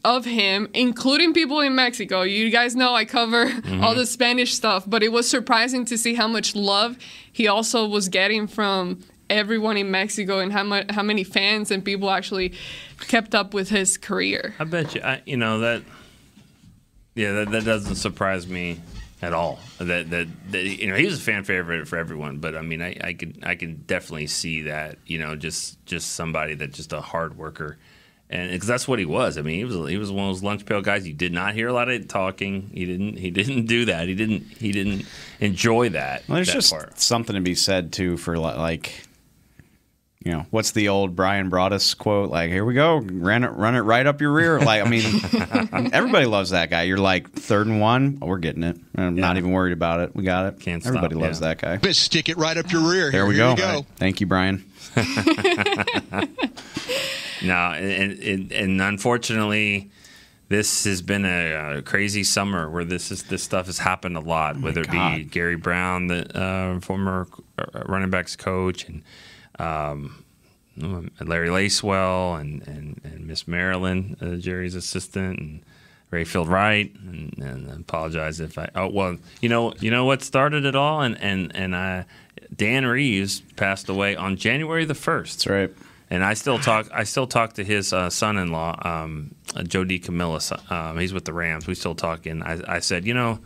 of 0.02 0.24
him, 0.24 0.66
including 0.72 1.34
people 1.34 1.60
in 1.60 1.74
Mexico. 1.74 2.22
You 2.22 2.48
guys 2.48 2.74
know 2.74 2.94
I 2.94 3.04
cover 3.04 3.46
Mhm. 3.50 3.82
all 3.84 3.94
the 3.94 4.06
Spanish 4.06 4.54
stuff, 4.54 4.84
but 4.86 5.02
it 5.02 5.12
was 5.12 5.28
surprising 5.28 5.84
to 5.84 5.98
see 5.98 6.14
how 6.14 6.26
much 6.26 6.56
love 6.56 6.96
he 7.30 7.46
also 7.46 7.86
was 7.86 8.08
getting 8.08 8.46
from 8.46 9.00
everyone 9.30 9.76
in 9.76 9.90
Mexico 9.90 10.40
and 10.40 10.52
how 10.52 10.64
much 10.64 10.90
how 10.90 11.02
many 11.02 11.24
fans 11.24 11.70
and 11.70 11.84
people 11.84 12.10
actually 12.10 12.54
kept 13.08 13.34
up 13.34 13.54
with 13.54 13.70
his 13.70 13.96
career. 13.96 14.54
I 14.58 14.64
bet 14.64 14.94
you, 14.94 15.00
I, 15.02 15.22
you 15.24 15.36
know 15.36 15.60
that. 15.60 15.82
Yeah, 17.14 17.32
that, 17.32 17.50
that 17.50 17.64
doesn't 17.64 17.96
surprise 17.96 18.46
me 18.46 18.80
at 19.22 19.32
all. 19.32 19.58
That, 19.78 20.10
that 20.10 20.28
that 20.50 20.62
you 20.62 20.88
know 20.88 20.96
he 20.96 21.04
was 21.04 21.18
a 21.18 21.22
fan 21.22 21.44
favorite 21.44 21.86
for 21.88 21.96
everyone, 21.96 22.38
but 22.38 22.56
I 22.56 22.62
mean 22.62 22.82
I, 22.82 22.96
I 23.02 23.12
could 23.12 23.38
I 23.42 23.54
can 23.54 23.82
definitely 23.86 24.26
see 24.26 24.62
that 24.62 24.98
you 25.06 25.18
know 25.18 25.36
just 25.36 25.84
just 25.86 26.12
somebody 26.12 26.54
that 26.54 26.72
just 26.72 26.92
a 26.92 27.00
hard 27.00 27.36
worker, 27.36 27.78
and 28.28 28.50
because 28.50 28.68
that's 28.68 28.88
what 28.88 28.98
he 28.98 29.04
was. 29.04 29.38
I 29.38 29.42
mean 29.42 29.56
he 29.56 29.64
was 29.64 29.90
he 29.90 29.96
was 29.96 30.10
one 30.10 30.28
of 30.28 30.34
those 30.34 30.42
lunch 30.42 30.64
pail 30.64 30.80
guys. 30.80 31.06
You 31.06 31.14
did 31.14 31.32
not 31.32 31.54
hear 31.54 31.68
a 31.68 31.72
lot 31.72 31.88
of 31.88 32.08
talking. 32.08 32.70
He 32.72 32.86
didn't 32.86 33.18
he 33.18 33.30
didn't 33.30 33.66
do 33.66 33.86
that. 33.86 34.08
He 34.08 34.14
didn't 34.14 34.42
he 34.58 34.72
didn't 34.72 35.06
enjoy 35.40 35.90
that. 35.90 36.26
Well, 36.28 36.36
there's 36.36 36.48
that 36.48 36.54
just 36.54 36.72
part. 36.72 36.98
something 37.00 37.34
to 37.34 37.42
be 37.42 37.54
said 37.54 37.92
too 37.92 38.16
for 38.16 38.38
like 38.38 39.06
you 40.24 40.32
know, 40.32 40.46
what's 40.50 40.72
the 40.72 40.88
old 40.88 41.16
Bryan 41.16 41.50
Broaddus 41.50 41.96
quote? 41.96 42.30
Like, 42.30 42.50
here 42.50 42.64
we 42.64 42.74
go, 42.74 42.98
run 42.98 43.44
it, 43.44 43.48
run 43.48 43.74
it 43.74 43.80
right 43.80 44.06
up 44.06 44.20
your 44.20 44.32
rear. 44.32 44.60
Like, 44.60 44.84
I 44.84 44.88
mean, 44.88 45.04
everybody 45.92 46.26
loves 46.26 46.50
that 46.50 46.70
guy. 46.70 46.82
You're 46.82 46.98
like 46.98 47.30
third 47.32 47.66
and 47.66 47.80
one, 47.80 48.18
oh, 48.20 48.26
we're 48.26 48.38
getting 48.38 48.62
it. 48.62 48.76
I'm 48.96 49.14
not 49.14 49.36
even 49.36 49.52
worried 49.52 49.72
about 49.72 50.00
it. 50.00 50.14
We 50.14 50.24
got 50.24 50.46
it. 50.46 50.60
Can't 50.60 50.84
everybody 50.86 51.14
stop, 51.14 51.22
loves 51.22 51.40
yeah. 51.40 51.48
that 51.48 51.58
guy. 51.58 51.76
Just 51.78 52.02
stick 52.02 52.28
it 52.28 52.36
right 52.36 52.56
up 52.56 52.70
your 52.70 52.82
rear. 52.82 53.10
There 53.10 53.22
Here, 53.22 53.26
we 53.26 53.34
here 53.34 53.44
go. 53.44 53.50
you 53.50 53.56
go. 53.56 53.86
Thank 53.96 54.20
you, 54.20 54.26
Bryan. 54.26 54.64
No, 57.42 57.72
and, 57.72 58.18
and, 58.18 58.52
and 58.52 58.82
unfortunately, 58.82 59.90
this 60.48 60.84
has 60.84 61.02
been 61.02 61.24
a, 61.24 61.78
a 61.78 61.82
crazy 61.82 62.24
summer 62.24 62.68
where 62.68 62.84
this 62.84 63.10
is 63.10 63.24
this 63.24 63.42
stuff 63.42 63.66
has 63.66 63.78
happened 63.78 64.16
a 64.16 64.20
lot. 64.20 64.60
whether 64.60 64.82
it 64.82 64.90
be 64.90 65.24
Gary 65.24 65.56
Brown, 65.56 66.08
the 66.08 66.38
uh, 66.38 66.80
former 66.80 67.28
uh, 67.58 67.82
running 67.86 68.10
backs 68.10 68.36
coach, 68.36 68.86
and 68.88 69.02
um, 69.60 70.24
Larry 70.76 71.48
Lacewell, 71.48 72.40
and 72.40 72.66
and, 72.66 73.00
and 73.04 73.26
Miss 73.26 73.46
Marilyn, 73.46 74.16
uh, 74.20 74.36
Jerry's 74.36 74.74
assistant, 74.74 75.38
and 75.38 75.62
Rayfield 76.10 76.48
Wright, 76.48 76.92
and, 77.06 77.36
and 77.38 77.70
I 77.70 77.74
apologize 77.76 78.40
if 78.40 78.58
I. 78.58 78.68
Oh 78.74 78.88
well, 78.88 79.16
you 79.40 79.48
know, 79.48 79.74
you 79.80 79.90
know 79.90 80.04
what 80.04 80.22
started 80.22 80.64
it 80.64 80.74
all, 80.74 81.02
and 81.02 81.20
and 81.20 81.54
and 81.54 81.76
I, 81.76 82.06
Dan 82.54 82.86
Reeves 82.86 83.40
passed 83.56 83.88
away 83.88 84.16
on 84.16 84.36
January 84.36 84.84
the 84.84 84.94
first. 84.94 85.38
That's 85.38 85.46
right. 85.46 85.70
And 86.12 86.24
I 86.24 86.34
still 86.34 86.58
talk. 86.58 86.88
I 86.92 87.04
still 87.04 87.28
talk 87.28 87.52
to 87.54 87.64
his 87.64 87.92
uh, 87.92 88.10
son-in-law, 88.10 88.80
um, 88.82 89.32
Joe 89.62 89.84
DeCamillis. 89.84 90.70
Um, 90.70 90.98
he's 90.98 91.12
with 91.12 91.24
the 91.24 91.32
Rams. 91.32 91.68
We 91.68 91.76
still 91.76 91.94
talk. 91.94 92.26
And 92.26 92.42
I, 92.42 92.60
I 92.66 92.78
said, 92.80 93.06
you 93.06 93.14
know, 93.14 93.38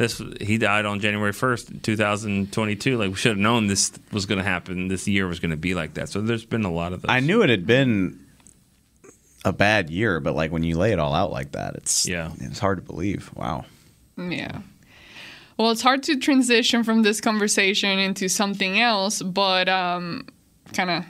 this 0.00 0.20
he 0.40 0.56
died 0.58 0.86
on 0.86 0.98
January 0.98 1.32
first, 1.32 1.82
two 1.82 1.94
thousand 1.96 2.52
twenty-two. 2.52 2.96
Like 2.96 3.10
we 3.10 3.16
should 3.16 3.30
have 3.32 3.38
known 3.38 3.66
this 3.66 3.92
was 4.12 4.24
going 4.26 4.38
to 4.38 4.44
happen. 4.44 4.88
This 4.88 5.06
year 5.06 5.26
was 5.26 5.40
going 5.40 5.50
to 5.50 5.56
be 5.56 5.74
like 5.74 5.94
that. 5.94 6.08
So 6.08 6.20
there's 6.22 6.46
been 6.46 6.64
a 6.64 6.72
lot 6.72 6.92
of 6.94 7.02
those. 7.02 7.10
I 7.10 7.20
knew 7.20 7.42
it 7.42 7.50
had 7.50 7.66
been 7.66 8.18
a 9.44 9.52
bad 9.52 9.90
year, 9.90 10.18
but 10.20 10.34
like 10.34 10.50
when 10.52 10.62
you 10.64 10.76
lay 10.78 10.92
it 10.92 10.98
all 10.98 11.14
out 11.14 11.30
like 11.30 11.52
that, 11.52 11.74
it's 11.76 12.08
Yeah. 12.08 12.32
it's 12.40 12.58
hard 12.58 12.78
to 12.78 12.82
believe. 12.82 13.30
Wow. 13.36 13.66
Yeah. 14.16 14.60
Well, 15.58 15.70
it's 15.70 15.82
hard 15.82 16.02
to 16.04 16.16
transition 16.18 16.82
from 16.84 17.02
this 17.02 17.20
conversation 17.20 17.98
into 17.98 18.28
something 18.28 18.80
else, 18.80 19.20
but 19.20 19.68
um, 19.68 20.26
kind 20.72 20.88
of 20.90 21.04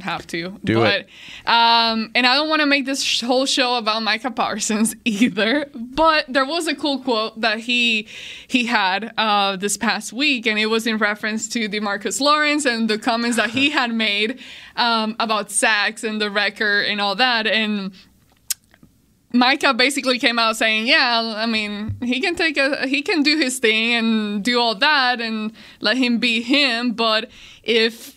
have 0.00 0.26
to. 0.28 0.58
Do 0.64 0.76
but, 0.76 1.00
it. 1.00 1.08
Um, 1.46 2.10
and 2.14 2.26
I 2.26 2.34
don't 2.34 2.48
want 2.48 2.60
to 2.60 2.66
make 2.66 2.84
this 2.84 3.02
sh- 3.02 3.20
whole 3.20 3.46
show 3.46 3.76
about 3.76 4.02
Micah 4.02 4.30
Parsons 4.30 4.94
either. 5.04 5.70
But 5.74 6.26
there 6.28 6.44
was 6.44 6.66
a 6.66 6.74
cool 6.74 6.98
quote 7.00 7.40
that 7.40 7.60
he 7.60 8.08
he 8.46 8.66
had 8.66 9.12
uh, 9.16 9.56
this 9.56 9.76
past 9.76 10.12
week, 10.12 10.46
and 10.46 10.58
it 10.58 10.66
was 10.66 10.86
in 10.86 10.98
reference 10.98 11.48
to 11.50 11.68
Demarcus 11.68 12.20
Lawrence 12.20 12.64
and 12.64 12.90
the 12.90 12.98
comments 12.98 13.36
that 13.36 13.50
he 13.50 13.70
had 13.78 13.94
made 13.94 14.40
um, 14.76 15.14
about 15.20 15.50
sacks 15.50 16.02
and 16.02 16.20
the 16.20 16.30
record 16.30 16.86
and 16.86 17.00
all 17.00 17.14
that, 17.16 17.46
and. 17.46 17.92
Micah 19.36 19.74
basically 19.74 20.20
came 20.20 20.38
out 20.38 20.56
saying, 20.56 20.86
"Yeah, 20.86 21.34
I 21.36 21.46
mean, 21.46 21.96
he 22.00 22.20
can 22.20 22.36
take 22.36 22.56
a 22.56 22.86
he 22.86 23.02
can 23.02 23.24
do 23.24 23.36
his 23.36 23.58
thing 23.58 23.92
and 23.92 24.44
do 24.44 24.60
all 24.60 24.76
that 24.76 25.20
and 25.20 25.52
let 25.80 25.96
him 25.96 26.18
be 26.18 26.40
him, 26.40 26.92
but 26.92 27.28
if 27.64 28.13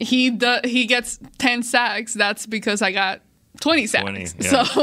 he 0.00 0.30
do, 0.30 0.58
he 0.64 0.86
gets 0.86 1.18
10 1.38 1.62
sacks, 1.62 2.14
that's 2.14 2.46
because 2.46 2.82
I 2.82 2.92
got 2.92 3.20
20 3.60 3.86
sacks." 3.86 4.02
20, 4.02 4.26
yeah. 4.40 4.64
So, 4.64 4.82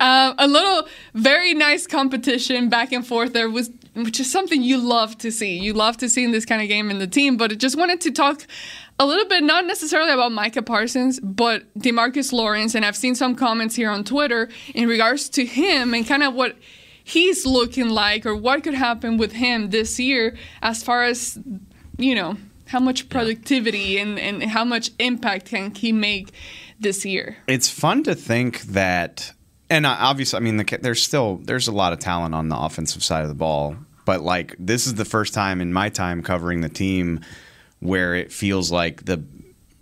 um, 0.00 0.34
a 0.38 0.48
little 0.48 0.88
very 1.14 1.54
nice 1.54 1.86
competition 1.86 2.68
back 2.68 2.92
and 2.92 3.06
forth 3.06 3.32
there 3.32 3.48
was 3.48 3.70
which 3.96 4.20
is 4.20 4.30
something 4.30 4.62
you 4.62 4.76
love 4.76 5.16
to 5.18 5.32
see. 5.32 5.58
You 5.58 5.72
love 5.72 5.96
to 5.98 6.08
see 6.08 6.22
in 6.22 6.30
this 6.30 6.44
kind 6.44 6.60
of 6.60 6.68
game 6.68 6.90
in 6.90 6.98
the 6.98 7.06
team, 7.06 7.38
but 7.38 7.50
I 7.50 7.54
just 7.54 7.78
wanted 7.78 8.02
to 8.02 8.10
talk 8.10 8.46
a 8.98 9.06
little 9.06 9.26
bit, 9.26 9.42
not 9.42 9.64
necessarily 9.64 10.12
about 10.12 10.32
Micah 10.32 10.62
Parsons, 10.62 11.18
but 11.20 11.62
Demarcus 11.78 12.30
Lawrence. 12.30 12.74
And 12.74 12.84
I've 12.84 12.96
seen 12.96 13.14
some 13.14 13.34
comments 13.34 13.74
here 13.74 13.90
on 13.90 14.04
Twitter 14.04 14.50
in 14.74 14.86
regards 14.86 15.30
to 15.30 15.46
him 15.46 15.94
and 15.94 16.06
kind 16.06 16.22
of 16.22 16.34
what 16.34 16.56
he's 17.02 17.46
looking 17.46 17.88
like 17.88 18.26
or 18.26 18.36
what 18.36 18.62
could 18.62 18.74
happen 18.74 19.16
with 19.16 19.32
him 19.32 19.70
this 19.70 19.98
year 19.98 20.36
as 20.60 20.82
far 20.82 21.04
as, 21.04 21.38
you 21.96 22.14
know, 22.14 22.36
how 22.66 22.80
much 22.80 23.08
productivity 23.08 23.98
and, 23.98 24.18
and 24.18 24.42
how 24.42 24.64
much 24.64 24.90
impact 24.98 25.46
can 25.46 25.74
he 25.74 25.92
make 25.92 26.30
this 26.80 27.04
year. 27.04 27.36
It's 27.46 27.68
fun 27.68 28.02
to 28.04 28.14
think 28.14 28.62
that, 28.62 29.32
and 29.70 29.86
obviously, 29.86 30.36
I 30.36 30.40
mean, 30.40 30.56
the, 30.58 30.78
there's 30.82 31.02
still 31.02 31.36
there's 31.38 31.68
a 31.68 31.72
lot 31.72 31.92
of 31.92 31.98
talent 31.98 32.34
on 32.34 32.48
the 32.48 32.56
offensive 32.58 33.02
side 33.02 33.22
of 33.22 33.28
the 33.28 33.34
ball, 33.34 33.76
but 34.04 34.20
like 34.22 34.54
this 34.58 34.86
is 34.86 34.94
the 34.94 35.04
first 35.04 35.32
time 35.34 35.60
in 35.60 35.72
my 35.72 35.88
time 35.88 36.22
covering 36.22 36.60
the 36.60 36.68
team 36.68 37.20
where 37.80 38.14
it 38.14 38.32
feels 38.32 38.70
like 38.70 39.04
the 39.04 39.22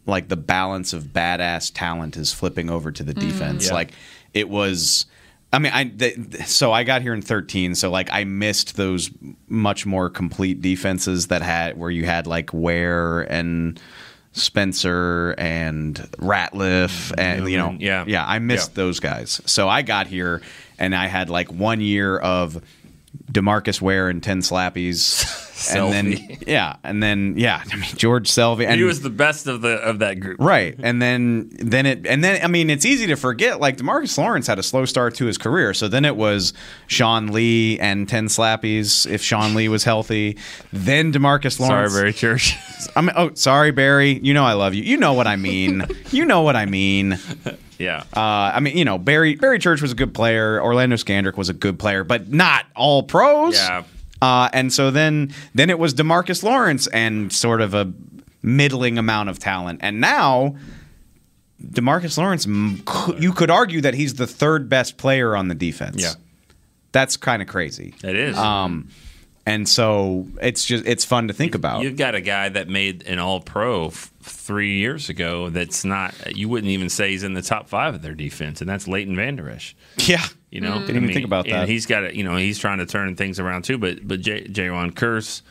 like 0.06 0.28
the 0.28 0.36
balance 0.36 0.92
of 0.92 1.04
badass 1.04 1.72
talent 1.74 2.16
is 2.16 2.32
flipping 2.32 2.68
over 2.70 2.92
to 2.92 3.02
the 3.02 3.14
Mm. 3.14 3.20
defense. 3.20 3.66
Yeah. 3.68 3.74
Like 3.74 3.92
it 4.34 4.48
was. 4.48 5.06
I 5.54 5.58
mean, 5.60 5.72
I 5.72 5.84
th- 5.84 6.46
so 6.46 6.72
I 6.72 6.84
got 6.84 7.02
here 7.02 7.14
in 7.14 7.22
13, 7.22 7.74
so 7.74 7.90
like 7.90 8.08
I 8.12 8.24
missed 8.24 8.76
those 8.76 9.10
much 9.48 9.86
more 9.86 10.10
complete 10.10 10.60
defenses 10.60 11.28
that 11.28 11.42
had 11.42 11.78
where 11.78 11.90
you 11.90 12.04
had 12.04 12.26
like 12.26 12.50
Ware 12.52 13.20
and 13.20 13.80
Spencer 14.32 15.34
and 15.38 15.94
Ratliff 16.18 17.12
and 17.16 17.48
you 17.48 17.56
know 17.56 17.76
yeah. 17.78 18.04
yeah 18.06 18.24
I 18.26 18.40
missed 18.40 18.72
Yeah. 18.72 18.82
those 18.82 19.00
guys. 19.00 19.40
So 19.46 19.68
I 19.68 19.82
got 19.82 20.06
here 20.08 20.42
and 20.78 20.94
I 20.94 21.06
had 21.06 21.30
like 21.30 21.52
one 21.52 21.80
year 21.80 22.18
of 22.18 22.60
Demarcus 23.30 23.80
Ware 23.80 24.08
and 24.08 24.22
ten 24.22 24.40
slappies. 24.40 25.42
And 25.72 25.92
then 25.92 26.38
yeah, 26.46 26.76
and 26.82 27.02
then 27.02 27.34
yeah, 27.38 27.62
I 27.70 27.76
mean 27.76 27.88
George 27.94 28.28
Selvie 28.28 28.66
and 28.66 28.76
he 28.76 28.82
was 28.82 29.02
the 29.02 29.08
best 29.08 29.46
of 29.46 29.62
the 29.62 29.76
of 29.76 30.00
that 30.00 30.18
group. 30.20 30.38
Right. 30.40 30.74
And 30.78 31.00
then 31.00 31.48
then 31.52 31.86
it 31.86 32.06
and 32.06 32.24
then 32.24 32.42
I 32.42 32.48
mean 32.48 32.68
it's 32.70 32.84
easy 32.84 33.06
to 33.06 33.14
forget 33.14 33.60
like 33.60 33.76
Demarcus 33.76 34.18
Lawrence 34.18 34.48
had 34.48 34.58
a 34.58 34.62
slow 34.62 34.84
start 34.84 35.14
to 35.14 35.26
his 35.26 35.38
career. 35.38 35.72
So 35.72 35.86
then 35.86 36.04
it 36.04 36.16
was 36.16 36.52
Sean 36.88 37.28
Lee 37.28 37.78
and 37.78 38.08
10 38.08 38.26
slappies 38.26 39.08
if 39.08 39.22
Sean 39.22 39.54
Lee 39.54 39.68
was 39.68 39.84
healthy. 39.84 40.36
Then 40.72 41.12
Demarcus 41.12 41.60
Lawrence. 41.60 41.92
Sorry, 41.92 42.02
Barry 42.02 42.12
Church. 42.12 42.56
I 42.96 43.00
mean 43.00 43.12
oh 43.16 43.32
sorry 43.34 43.70
Barry, 43.70 44.18
you 44.22 44.34
know 44.34 44.44
I 44.44 44.54
love 44.54 44.74
you. 44.74 44.82
You 44.82 44.96
know 44.96 45.12
what 45.12 45.28
I 45.28 45.36
mean. 45.36 45.86
you 46.10 46.24
know 46.24 46.42
what 46.42 46.56
I 46.56 46.66
mean. 46.66 47.18
Yeah. 47.78 48.04
Uh, 48.16 48.52
I 48.54 48.60
mean, 48.60 48.76
you 48.76 48.84
know, 48.84 48.98
Barry 48.98 49.36
Barry 49.36 49.58
Church 49.58 49.82
was 49.82 49.92
a 49.92 49.94
good 49.94 50.14
player. 50.14 50.62
Orlando 50.62 50.96
Scandrick 50.96 51.36
was 51.36 51.48
a 51.48 51.54
good 51.54 51.78
player, 51.78 52.04
but 52.04 52.28
not 52.28 52.66
all 52.76 53.02
pros. 53.02 53.54
Yeah. 53.56 53.84
Uh, 54.22 54.48
and 54.52 54.72
so 54.72 54.90
then 54.90 55.34
then 55.54 55.70
it 55.70 55.78
was 55.78 55.94
Demarcus 55.94 56.42
Lawrence 56.42 56.86
and 56.88 57.32
sort 57.32 57.60
of 57.60 57.74
a 57.74 57.92
middling 58.42 58.98
amount 58.98 59.28
of 59.28 59.38
talent. 59.38 59.80
And 59.82 60.00
now 60.00 60.56
Demarcus 61.62 62.18
Lawrence, 62.18 62.46
you 63.20 63.32
could 63.32 63.50
argue 63.50 63.80
that 63.80 63.94
he's 63.94 64.14
the 64.14 64.26
third 64.26 64.68
best 64.68 64.96
player 64.96 65.34
on 65.36 65.48
the 65.48 65.54
defense. 65.54 66.02
Yeah. 66.02 66.12
That's 66.92 67.16
kind 67.16 67.42
of 67.42 67.48
crazy. 67.48 67.94
It 68.04 68.14
is. 68.14 68.36
Um, 68.36 68.88
and 69.46 69.68
so 69.68 70.26
it's 70.40 70.64
just 70.64 70.86
it's 70.86 71.04
fun 71.04 71.28
to 71.28 71.34
think 71.34 71.54
about. 71.54 71.82
You've 71.82 71.96
got 71.96 72.14
a 72.14 72.20
guy 72.20 72.48
that 72.48 72.68
made 72.68 73.06
an 73.06 73.18
All 73.18 73.40
Pro 73.40 73.88
f- 73.88 74.10
three 74.22 74.78
years 74.78 75.08
ago. 75.08 75.50
That's 75.50 75.84
not. 75.84 76.36
You 76.36 76.48
wouldn't 76.48 76.70
even 76.70 76.88
say 76.88 77.10
he's 77.10 77.24
in 77.24 77.34
the 77.34 77.42
top 77.42 77.68
five 77.68 77.94
of 77.94 78.02
their 78.02 78.14
defense, 78.14 78.60
and 78.60 78.68
that's 78.70 78.88
Leighton 78.88 79.16
Vander 79.16 79.48
Esch. 79.50 79.74
Yeah, 79.98 80.24
You 80.50 80.60
know, 80.60 80.78
Didn't 80.80 80.96
even 81.02 81.12
think 81.12 81.24
about 81.26 81.46
and 81.46 81.54
that. 81.54 81.68
he's 81.68 81.86
got 81.86 82.04
it. 82.04 82.14
You 82.14 82.24
know, 82.24 82.36
he's 82.36 82.58
trying 82.58 82.78
to 82.78 82.86
turn 82.86 83.16
things 83.16 83.38
around 83.38 83.64
too. 83.64 83.78
But 83.78 84.06
but 84.06 84.20
J- 84.20 84.44
Jayron 84.46 84.92
Kearse, 84.92 85.42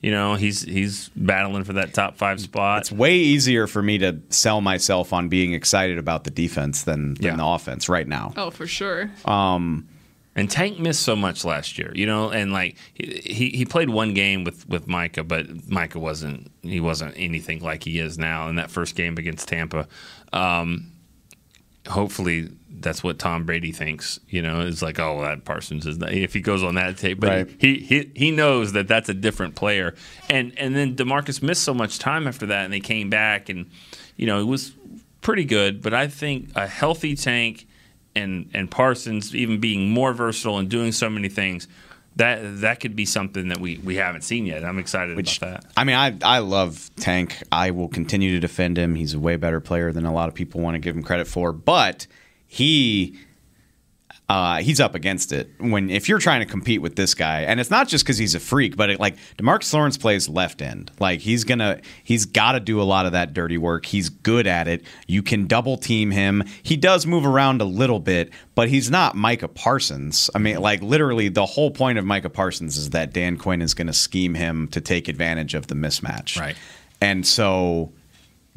you 0.00 0.10
know, 0.12 0.34
he's 0.36 0.62
he's 0.62 1.08
battling 1.16 1.64
for 1.64 1.72
that 1.74 1.92
top 1.92 2.16
five 2.16 2.40
spot. 2.40 2.82
It's 2.82 2.92
way 2.92 3.16
easier 3.16 3.66
for 3.66 3.82
me 3.82 3.98
to 3.98 4.20
sell 4.30 4.60
myself 4.60 5.12
on 5.12 5.28
being 5.28 5.52
excited 5.54 5.98
about 5.98 6.24
the 6.24 6.30
defense 6.30 6.84
than, 6.84 7.14
than 7.14 7.36
the 7.36 7.44
offense 7.44 7.88
right 7.88 8.06
now. 8.08 8.32
Oh, 8.36 8.50
for 8.50 8.66
sure. 8.66 9.10
Um, 9.24 9.88
And 10.40 10.50
Tank 10.50 10.78
missed 10.78 11.02
so 11.02 11.14
much 11.14 11.44
last 11.44 11.76
year, 11.76 11.92
you 11.94 12.06
know, 12.06 12.30
and 12.30 12.50
like 12.50 12.76
he 12.94 13.50
he 13.50 13.66
played 13.66 13.90
one 13.90 14.14
game 14.14 14.42
with 14.42 14.66
with 14.70 14.88
Micah, 14.88 15.22
but 15.22 15.68
Micah 15.68 15.98
wasn't 15.98 16.50
he 16.62 16.80
wasn't 16.80 17.12
anything 17.18 17.60
like 17.60 17.84
he 17.84 17.98
is 17.98 18.16
now 18.18 18.48
in 18.48 18.56
that 18.56 18.70
first 18.70 18.94
game 18.94 19.18
against 19.18 19.48
Tampa. 19.48 19.86
Um, 20.32 20.92
hopefully 21.86 22.48
that's 22.70 23.04
what 23.04 23.18
Tom 23.18 23.44
Brady 23.44 23.70
thinks, 23.70 24.18
you 24.30 24.40
know, 24.40 24.60
is 24.60 24.80
like, 24.80 24.98
oh, 24.98 25.20
that 25.20 25.44
Parsons 25.44 25.86
is 25.86 25.98
not, 25.98 26.12
if 26.12 26.32
he 26.32 26.40
goes 26.40 26.62
on 26.62 26.74
that 26.76 26.96
tape, 26.96 27.20
but 27.20 27.28
Right. 27.28 27.56
he, 27.58 27.80
he 27.80 28.10
he 28.14 28.30
knows 28.30 28.72
that 28.72 28.88
that's 28.88 29.10
a 29.10 29.14
different 29.14 29.56
player, 29.56 29.94
and 30.30 30.58
and 30.58 30.74
then 30.74 30.96
Demarcus 30.96 31.42
missed 31.42 31.64
so 31.64 31.74
much 31.74 31.98
time 31.98 32.26
after 32.26 32.46
that, 32.46 32.64
and 32.64 32.72
they 32.72 32.80
came 32.80 33.10
back, 33.10 33.50
and 33.50 33.70
you 34.16 34.26
know 34.26 34.40
it 34.40 34.44
was 34.46 34.72
pretty 35.20 35.44
good, 35.44 35.82
but 35.82 35.92
I 35.92 36.08
think 36.08 36.50
a 36.56 36.66
healthy 36.66 37.14
Tank 37.14 37.66
and 38.14 38.50
and 38.54 38.70
Parsons 38.70 39.34
even 39.34 39.60
being 39.60 39.90
more 39.90 40.12
versatile 40.12 40.58
and 40.58 40.68
doing 40.68 40.92
so 40.92 41.10
many 41.10 41.28
things. 41.28 41.68
That 42.16 42.60
that 42.60 42.80
could 42.80 42.96
be 42.96 43.04
something 43.06 43.48
that 43.48 43.58
we, 43.58 43.78
we 43.78 43.96
haven't 43.96 44.22
seen 44.22 44.44
yet. 44.44 44.64
I'm 44.64 44.78
excited 44.78 45.18
about 45.18 45.38
that. 45.40 45.64
I 45.76 45.84
mean, 45.84 45.96
I 45.96 46.16
I 46.22 46.38
love 46.40 46.90
Tank. 46.96 47.40
I 47.52 47.70
will 47.70 47.88
continue 47.88 48.32
to 48.32 48.40
defend 48.40 48.76
him. 48.76 48.96
He's 48.96 49.14
a 49.14 49.18
way 49.20 49.36
better 49.36 49.60
player 49.60 49.92
than 49.92 50.04
a 50.04 50.12
lot 50.12 50.28
of 50.28 50.34
people 50.34 50.60
want 50.60 50.74
to 50.74 50.80
give 50.80 50.96
him 50.96 51.02
credit 51.02 51.28
for. 51.28 51.52
But 51.52 52.06
he, 52.46 53.16
uh, 54.30 54.58
he's 54.58 54.78
up 54.78 54.94
against 54.94 55.32
it. 55.32 55.50
When 55.58 55.90
if 55.90 56.08
you're 56.08 56.20
trying 56.20 56.38
to 56.38 56.46
compete 56.46 56.80
with 56.80 56.94
this 56.94 57.14
guy, 57.14 57.40
and 57.40 57.58
it's 57.58 57.68
not 57.68 57.88
just 57.88 58.04
because 58.04 58.16
he's 58.16 58.36
a 58.36 58.38
freak, 58.38 58.76
but 58.76 58.88
it, 58.88 59.00
like 59.00 59.16
Demarcus 59.36 59.74
Lawrence 59.74 59.98
plays 59.98 60.28
left 60.28 60.62
end. 60.62 60.92
Like 61.00 61.18
he's 61.18 61.42
gonna, 61.42 61.80
he's 62.04 62.26
got 62.26 62.52
to 62.52 62.60
do 62.60 62.80
a 62.80 62.84
lot 62.84 63.06
of 63.06 63.12
that 63.12 63.34
dirty 63.34 63.58
work. 63.58 63.86
He's 63.86 64.08
good 64.08 64.46
at 64.46 64.68
it. 64.68 64.84
You 65.08 65.24
can 65.24 65.48
double 65.48 65.76
team 65.76 66.12
him. 66.12 66.44
He 66.62 66.76
does 66.76 67.06
move 67.06 67.26
around 67.26 67.60
a 67.60 67.64
little 67.64 67.98
bit, 67.98 68.30
but 68.54 68.68
he's 68.68 68.88
not 68.88 69.16
Micah 69.16 69.48
Parsons. 69.48 70.30
I 70.32 70.38
mean, 70.38 70.60
like 70.60 70.80
literally, 70.80 71.28
the 71.28 71.46
whole 71.46 71.72
point 71.72 71.98
of 71.98 72.04
Micah 72.04 72.30
Parsons 72.30 72.76
is 72.76 72.90
that 72.90 73.12
Dan 73.12 73.36
Quinn 73.36 73.60
is 73.60 73.74
going 73.74 73.88
to 73.88 73.92
scheme 73.92 74.34
him 74.34 74.68
to 74.68 74.80
take 74.80 75.08
advantage 75.08 75.54
of 75.54 75.66
the 75.66 75.74
mismatch. 75.74 76.38
Right. 76.40 76.56
And 77.00 77.26
so 77.26 77.90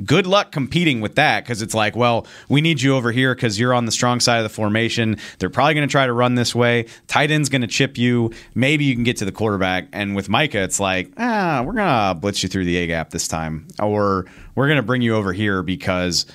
good 0.04 0.28
luck 0.28 0.52
competing 0.52 1.02
with 1.02 1.16
that 1.16 1.44
because 1.44 1.62
it's 1.62 1.74
like, 1.74 1.96
well, 1.96 2.26
we 2.50 2.62
need 2.62 2.82
you 2.82 2.96
over 2.96 3.12
here 3.12 3.36
because 3.36 3.60
you're 3.60 3.74
on 3.74 3.86
the 3.86 3.92
strong 3.92 4.20
side 4.20 4.38
of 4.38 4.44
the 4.44 4.50
formation. 4.50 5.18
They're 5.40 5.50
probably 5.50 5.76
going 5.76 5.88
to 5.88 5.92
try 5.92 6.06
to 6.06 6.14
run 6.14 6.36
this 6.36 6.56
way. 6.56 6.88
Tight 7.08 7.32
end's 7.32 7.50
going 7.50 7.62
to 7.62 7.68
chip 7.68 7.98
you. 7.98 8.32
Maybe 8.56 8.86
you 8.86 8.96
can 8.96 9.04
get 9.04 9.18
to 9.18 9.26
the 9.26 9.32
quarterback. 9.32 9.88
And 9.94 10.16
with 10.16 10.30
Micah, 10.30 10.64
it's 10.64 10.80
like, 10.80 11.12
ah, 11.18 11.64
we're 11.66 11.74
going 11.74 11.88
to 11.88 12.20
blitz 12.20 12.44
you 12.44 12.50
through 12.50 12.66
the 12.66 12.78
A 12.78 12.88
gap 12.88 13.12
this 13.12 13.28
time. 13.28 13.68
Or 13.80 14.26
we're 14.56 14.68
going 14.68 14.78
to 14.78 14.84
bring 14.84 15.02
you 15.02 15.16
over 15.16 15.34
here 15.34 15.64
because. 15.64 16.26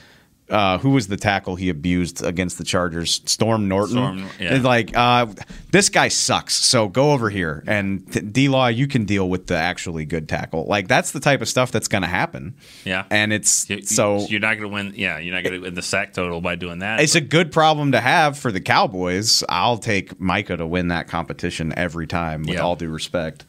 Uh, 0.51 0.78
who 0.78 0.90
was 0.90 1.09
the 1.09 1.16
tackle 1.18 1.57
he 1.57 1.68
abused 1.68 2.24
against 2.24 2.57
the 2.57 2.64
Chargers? 2.64 3.20
Storm 3.26 3.68
Norton. 3.68 3.96
Storm, 3.96 4.18
yeah. 4.40 4.55
It's 4.55 4.64
like 4.64 4.96
uh, 4.96 5.26
this 5.72 5.90
guy 5.90 6.09
sucks. 6.09 6.55
So 6.55 6.88
go 6.88 7.12
over 7.12 7.28
here 7.28 7.62
and 7.66 8.32
D 8.32 8.49
Law, 8.49 8.68
you 8.68 8.86
can 8.86 9.05
deal 9.05 9.28
with 9.28 9.46
the 9.46 9.57
actually 9.57 10.07
good 10.07 10.26
tackle. 10.28 10.64
Like 10.64 10.88
that's 10.88 11.11
the 11.12 11.20
type 11.20 11.42
of 11.42 11.49
stuff 11.49 11.70
that's 11.70 11.88
going 11.88 12.01
to 12.03 12.09
happen. 12.09 12.55
Yeah. 12.84 13.05
and 13.11 13.32
it's 13.32 13.68
You- 13.68 13.82
so 13.82 14.20
you're 14.28 14.40
not 14.40 14.55
going 14.59 14.62
to 14.62 14.74
win. 14.74 14.92
Yeah, 14.96 15.18
you're 15.18 15.34
not 15.34 15.42
going 15.44 15.55
to 15.55 15.61
win 15.61 15.74
the 15.74 15.82
sack 15.82 16.14
total 16.14 16.40
by 16.40 16.55
doing 16.55 16.78
that. 16.78 17.01
it's 17.01 17.14
a 17.14 17.20
good 17.20 17.53
problem 17.53 17.92
to 17.92 18.01
have 18.01 18.38
for 18.38 18.51
the 18.51 18.61
Cowboys. 18.61 19.44
I'll 19.51 19.76
take 19.78 20.18
Micah 20.18 20.57
to 20.57 20.66
win 20.66 20.88
that 20.88 21.09
competition 21.09 21.74
every 21.76 22.07
time, 22.07 22.40
with 22.42 22.55
Yeah. 22.55 22.61
all 22.62 22.74
due 22.76 22.88
respect. 22.88 23.44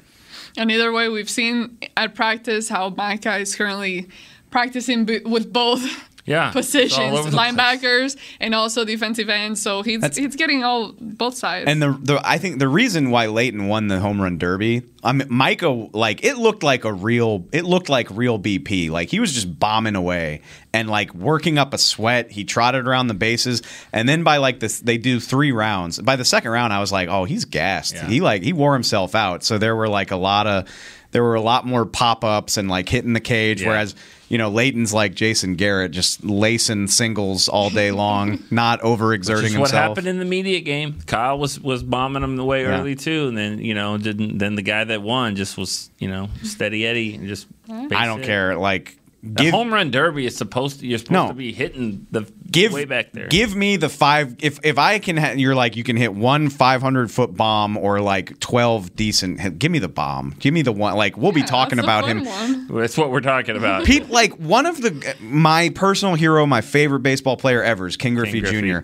And 0.57 0.69
either 0.71 0.91
way, 0.91 1.07
we've 1.07 1.29
seen 1.29 1.77
at 1.95 2.13
practice 2.15 2.67
how 2.67 2.89
Micah 2.89 3.37
is 3.37 3.55
currently 3.55 4.09
practicing 4.51 5.05
with 5.25 5.53
both 5.53 6.09
Yeah, 6.30 6.51
positions, 6.51 7.17
over 7.17 7.32
place. 7.32 7.34
linebackers 7.53 8.17
and 8.39 8.53
also 8.53 8.86
defensive 8.86 9.30
ends. 9.30 9.61
So 9.61 9.82
he's 9.82 9.99
That's- 10.01 10.15
he's 10.17 10.36
getting 10.36 10.63
all 10.63 10.93
both 10.99 11.36
sides. 11.36 11.65
And 11.67 11.82
the, 11.82 11.97
the 12.01 12.21
I 12.23 12.38
think 12.38 12.59
the 12.59 12.67
reason 12.67 13.09
why 13.09 13.25
Leighton 13.25 13.67
won 13.67 13.88
the 13.88 13.99
home 13.99 14.21
run 14.21 14.38
derby, 14.38 14.84
I 15.03 15.11
mean, 15.13 15.27
Micah 15.30 15.69
like 15.91 16.23
it 16.23 16.38
looked 16.38 16.61
like 16.61 16.86
a 16.86 16.93
real 16.93 17.45
it 17.51 17.65
looked 17.65 17.89
like 17.89 18.07
real 18.11 18.38
BP. 18.38 18.91
Like 18.91 19.09
he 19.09 19.19
was 19.19 19.34
just 19.34 19.59
bombing 19.59 19.95
away 19.95 20.41
and 20.71 20.88
like 20.88 21.13
working 21.15 21.57
up 21.57 21.73
a 21.73 21.80
sweat. 21.80 22.30
He 22.30 22.43
trotted 22.43 22.88
around 22.88 23.07
the 23.07 23.15
bases, 23.15 23.63
and 23.91 24.07
then 24.07 24.23
by 24.23 24.38
like 24.38 24.59
this, 24.59 24.80
they 24.80 24.99
do 24.99 25.19
three 25.19 25.51
rounds. 25.51 25.99
By 25.99 26.15
the 26.15 26.25
second 26.25 26.51
round, 26.51 26.73
I 26.73 26.80
was 26.80 26.91
like, 26.91 27.09
oh, 27.09 27.25
he's 27.25 27.45
gassed. 27.45 27.95
Yeah. 27.95 28.05
He 28.07 28.21
like 28.21 28.43
he 28.43 28.53
wore 28.53 28.73
himself 28.73 29.15
out. 29.15 29.43
So 29.43 29.57
there 29.57 29.75
were 29.75 29.89
like 29.89 30.11
a 30.11 30.15
lot 30.15 30.45
of 30.45 30.67
there 31.12 31.24
were 31.24 31.36
a 31.36 31.41
lot 31.41 31.66
more 31.66 31.86
pop 31.86 32.24
ups 32.24 32.57
and 32.57 32.70
like 32.70 32.89
hitting 32.89 33.14
the 33.14 33.20
cage, 33.20 33.62
Yeah. 33.62 33.70
whereas. 33.70 33.95
You 34.32 34.38
know, 34.38 34.49
Leighton's 34.51 34.93
like 34.93 35.16
Jason 35.16 35.55
Garrett, 35.55 35.91
just 35.91 36.24
lacing 36.24 36.86
singles 36.86 37.49
all 37.49 37.72
day 37.72 37.89
long, 37.89 38.43
not 38.51 38.80
overexerting 38.82 39.41
himself. 39.45 39.60
what 39.60 39.72
happened 39.72 40.05
in 40.05 40.20
the 40.20 40.24
media 40.26 40.60
game. 40.60 40.99
Kyle 41.07 41.39
was 41.39 41.60
was 41.60 41.82
bombing 41.82 42.22
him 42.22 42.38
away 42.38 42.62
Yeah. 42.62 42.80
early 42.80 42.93
too, 42.95 43.28
and 43.28 43.36
then 43.36 43.57
you 43.57 43.74
know 43.74 43.97
didn't. 43.97 44.38
Then 44.38 44.53
the 44.53 44.62
guy 44.62 44.84
that 44.84 45.01
won 45.01 45.36
just 45.36 45.57
was 45.57 45.89
you 45.97 46.07
know 46.10 46.30
steady 46.43 46.86
Eddie 46.86 47.16
and 47.16 47.28
just. 47.28 47.47
I 47.72 48.05
don't 48.05 48.20
it. 48.22 48.26
care. 48.28 48.55
Like, 48.55 48.98
The 49.22 49.43
give 49.43 49.53
home 49.53 49.74
run 49.74 49.91
derby 49.91 50.26
is 50.26 50.38
supposed 50.38 50.80
to. 50.80 50.88
You're 50.88 50.97
supposed 50.97 51.11
No. 51.13 51.28
to 51.28 51.34
be 51.34 51.51
hitting 51.51 52.07
the 52.09 52.22
give 52.49 52.72
way 52.72 52.86
back 52.86 53.11
there. 53.11 53.28
Give 53.28 53.53
me 53.53 53.76
the 53.76 53.89
five. 53.89 54.36
If 54.39 54.59
if 54.63 54.78
I 54.78 54.99
can, 54.99 55.17
ha- 55.17 55.34
you're 55.36 55.55
like 55.55 55.76
you 55.76 55.84
can 55.84 55.97
hit 55.97 56.13
one 56.13 56.47
500 56.49 57.11
foot 57.11 57.36
bomb 57.36 57.76
or 57.76 57.99
like 57.99 58.39
12 58.39 58.95
decent. 58.95 59.41
hit- 59.41 59.59
Give 59.59 59.72
me 59.72 59.80
the 59.80 59.89
bomb. 59.89 60.36
Give 60.39 60.53
me 60.53 60.61
the 60.61 60.72
one. 60.72 60.95
Like 60.95 61.17
we'll 61.17 61.34
be 61.34 61.43
talking 61.43 61.80
about 61.80 62.07
him. 62.07 62.24
That's 62.70 62.97
what 62.97 63.11
we're 63.11 63.20
talking 63.20 63.57
about. 63.57 63.84
People 63.84 64.13
like 64.13 64.34
one 64.38 64.65
of 64.65 64.82
the 64.82 65.15
my 65.20 65.70
personal 65.76 66.15
hero, 66.15 66.45
my 66.45 66.61
favorite 66.61 67.01
baseball 67.01 67.36
player 67.36 67.61
ever 67.61 67.88
is 67.88 67.97
Ken 67.97 68.15
Griffey, 68.15 68.39
Griffey. 68.39 68.61
Jr. 68.72 68.80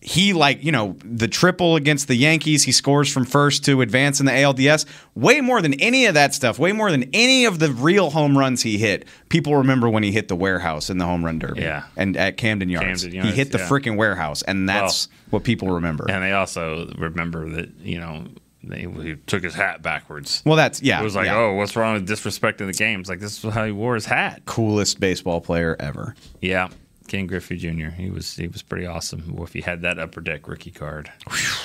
He 0.00 0.32
like 0.32 0.62
you 0.62 0.70
know 0.70 0.96
the 1.04 1.26
triple 1.26 1.76
against 1.76 2.06
the 2.06 2.14
Yankees. 2.14 2.62
He 2.62 2.72
scores 2.72 3.12
from 3.12 3.24
first 3.24 3.64
to 3.64 3.80
advance 3.80 4.20
in 4.20 4.26
the 4.26 4.32
ALDS. 4.32 4.86
Way 5.14 5.40
more 5.40 5.60
than 5.60 5.74
any 5.74 6.06
of 6.06 6.14
that 6.14 6.34
stuff. 6.34 6.58
Way 6.58 6.72
more 6.72 6.90
than 6.90 7.10
any 7.12 7.44
of 7.44 7.58
the 7.58 7.72
real 7.72 8.10
home 8.10 8.38
runs 8.38 8.62
he 8.62 8.78
hit. 8.78 9.06
People 9.28 9.56
remember 9.56 9.88
when 9.88 10.04
he 10.04 10.12
hit 10.12 10.28
the 10.28 10.36
warehouse 10.36 10.88
in 10.88 10.98
the 10.98 11.04
home 11.04 11.24
run 11.24 11.40
derby. 11.40 11.62
Yeah. 11.62 11.84
and 11.96 12.16
at 12.16 12.36
Camden 12.36 12.68
Yards, 12.68 13.02
Camden 13.02 13.24
he 13.24 13.32
hit 13.32 13.50
the 13.50 13.58
yeah. 13.58 13.68
freaking 13.68 13.96
warehouse, 13.96 14.42
and 14.42 14.68
that's 14.68 15.08
what 15.30 15.42
people 15.42 15.72
remember. 15.72 16.06
And 16.08 16.22
they 16.22 16.32
also 16.32 16.92
remember 16.96 17.48
that 17.50 17.70
you 17.80 17.98
know 17.98 18.26
they, 18.62 18.80
he 18.82 19.16
took 19.26 19.42
his 19.42 19.54
hat 19.54 19.82
backwards. 19.82 20.42
Well, 20.44 20.56
that's 20.56 20.82
yeah. 20.82 21.00
It 21.00 21.04
was 21.04 21.16
like, 21.16 21.26
yeah. 21.26 21.38
oh, 21.38 21.54
what's 21.54 21.76
wrong 21.76 21.94
with 21.94 22.08
disrespecting 22.08 22.66
the 22.66 22.72
games? 22.72 23.08
Like 23.08 23.20
this 23.20 23.42
is 23.42 23.52
how 23.52 23.64
he 23.64 23.72
wore 23.72 23.94
his 23.94 24.06
hat. 24.06 24.42
coolest 24.46 25.00
baseball 25.00 25.40
player 25.40 25.76
ever. 25.78 26.14
Yeah, 26.40 26.68
Ken 27.08 27.26
Griffey 27.26 27.56
Jr. 27.56 27.88
He 27.88 28.10
was 28.10 28.36
he 28.36 28.46
was 28.48 28.62
pretty 28.62 28.86
awesome. 28.86 29.34
Well, 29.34 29.44
if 29.44 29.52
he 29.52 29.60
had 29.60 29.82
that 29.82 29.98
upper 29.98 30.20
deck 30.20 30.46
rookie 30.48 30.70
card, 30.70 31.10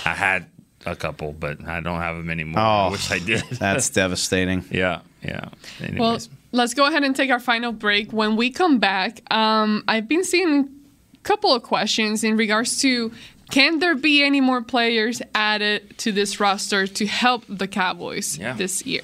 I 0.05 0.13
had 0.13 0.45
a 0.85 0.95
couple, 0.95 1.31
but 1.33 1.65
I 1.67 1.79
don't 1.79 1.99
have 2.01 2.17
them 2.17 2.29
anymore. 2.29 2.61
Oh, 2.61 2.87
I 2.87 2.89
wish 2.89 3.11
I 3.11 3.19
did. 3.19 3.41
That's 3.51 3.89
devastating. 3.89 4.65
yeah, 4.71 5.01
yeah. 5.21 5.49
Anyways, 5.79 5.99
Well, 5.99 6.19
let's 6.51 6.73
go 6.73 6.85
ahead 6.87 7.03
and 7.03 7.15
take 7.15 7.29
our 7.29 7.39
final 7.39 7.71
break. 7.71 8.11
When 8.11 8.35
we 8.35 8.49
come 8.49 8.79
back, 8.79 9.21
um, 9.31 9.83
I've 9.87 10.07
been 10.07 10.23
seeing 10.23 10.69
a 11.13 11.17
couple 11.23 11.53
of 11.53 11.63
questions 11.63 12.23
in 12.23 12.35
regards 12.35 12.81
to 12.81 13.11
can 13.51 13.79
there 13.79 13.95
be 13.95 14.23
any 14.23 14.41
more 14.41 14.61
players 14.61 15.21
added 15.35 15.97
to 15.99 16.11
this 16.11 16.39
roster 16.39 16.87
to 16.87 17.05
help 17.05 17.43
the 17.47 17.67
Cowboys 17.67 18.37
Yeah. 18.37 18.53
this 18.53 18.85
year? 18.85 19.03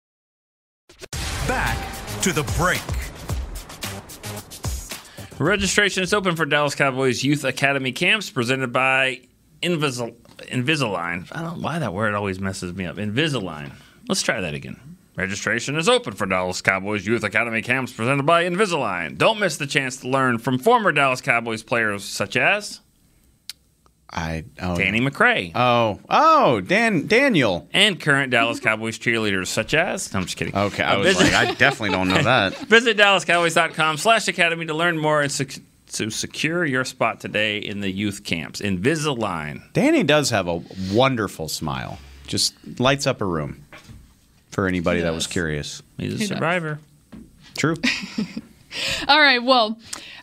Back 1.47 1.77
to 2.21 2.31
the 2.31 2.43
break. 2.57 2.81
Registration 5.39 6.03
is 6.03 6.13
open 6.13 6.35
for 6.35 6.45
Dallas 6.45 6.75
Cowboys 6.75 7.23
Youth 7.23 7.43
Academy 7.43 7.91
camps 7.91 8.29
presented 8.29 8.71
by 8.71 9.21
Invisil- 9.63 10.15
Invisalign. 10.43 11.27
I 11.31 11.41
don't 11.41 11.57
know 11.57 11.63
why 11.63 11.79
that 11.79 11.93
word 11.93 12.13
always 12.13 12.39
messes 12.39 12.73
me 12.73 12.85
up. 12.85 12.97
Invisalign. 12.97 13.73
Let's 14.07 14.21
try 14.21 14.39
that 14.41 14.53
again. 14.53 14.79
Registration 15.15 15.77
is 15.77 15.89
open 15.89 16.13
for 16.13 16.25
Dallas 16.25 16.61
Cowboys 16.61 17.05
Youth 17.05 17.23
Academy 17.23 17.61
camps 17.61 17.91
presented 17.91 18.25
by 18.25 18.43
Invisalign. 18.43 19.17
Don't 19.17 19.39
miss 19.39 19.57
the 19.57 19.67
chance 19.67 19.97
to 19.97 20.07
learn 20.09 20.37
from 20.37 20.59
former 20.59 20.91
Dallas 20.91 21.21
Cowboys 21.21 21.63
players 21.63 22.03
such 22.03 22.37
as 22.37 22.81
I 24.13 24.43
oh, 24.61 24.75
Danny 24.77 24.99
McCray. 24.99 25.51
Oh, 25.55 25.99
oh, 26.09 26.59
Dan 26.61 27.07
Daniel. 27.07 27.69
And 27.73 27.99
current 27.99 28.29
Dallas 28.31 28.59
Cowboys 28.59 28.99
cheerleaders 28.99 29.47
such 29.47 29.73
as 29.73 30.13
I'm 30.13 30.23
just 30.25 30.35
kidding. 30.35 30.55
Okay, 30.55 30.83
I 30.83 30.95
Uh, 30.95 30.99
was 30.99 31.15
visit- 31.17 31.31
like, 31.33 31.47
I 31.47 31.53
definitely 31.53 31.91
don't 31.91 32.09
know 32.09 32.21
that. 32.21 32.57
Visit 32.67 32.97
DallasCowboys.com 32.97 33.97
slash 33.97 34.27
academy 34.27 34.65
to 34.65 34.73
learn 34.73 34.97
more 34.97 35.21
and 35.21 35.31
sec- 35.31 35.59
to 35.93 36.09
secure 36.09 36.65
your 36.65 36.83
spot 36.83 37.19
today 37.21 37.57
in 37.59 37.79
the 37.81 37.89
youth 37.91 38.23
camps. 38.25 38.59
Invisalign. 38.61 39.61
Danny 39.73 40.03
does 40.03 40.29
have 40.29 40.47
a 40.47 40.61
wonderful 40.91 41.47
smile. 41.47 41.97
Just 42.27 42.53
lights 42.79 43.07
up 43.07 43.21
a 43.21 43.25
room. 43.25 43.63
For 44.49 44.67
anybody 44.67 44.99
that 45.01 45.13
was 45.13 45.27
curious, 45.27 45.81
he's 45.97 46.13
a 46.13 46.17
He 46.17 46.19
does. 46.19 46.27
survivor. 46.27 46.79
True. 47.57 47.75
All 49.07 49.19
right, 49.19 49.41
well, 49.43 49.77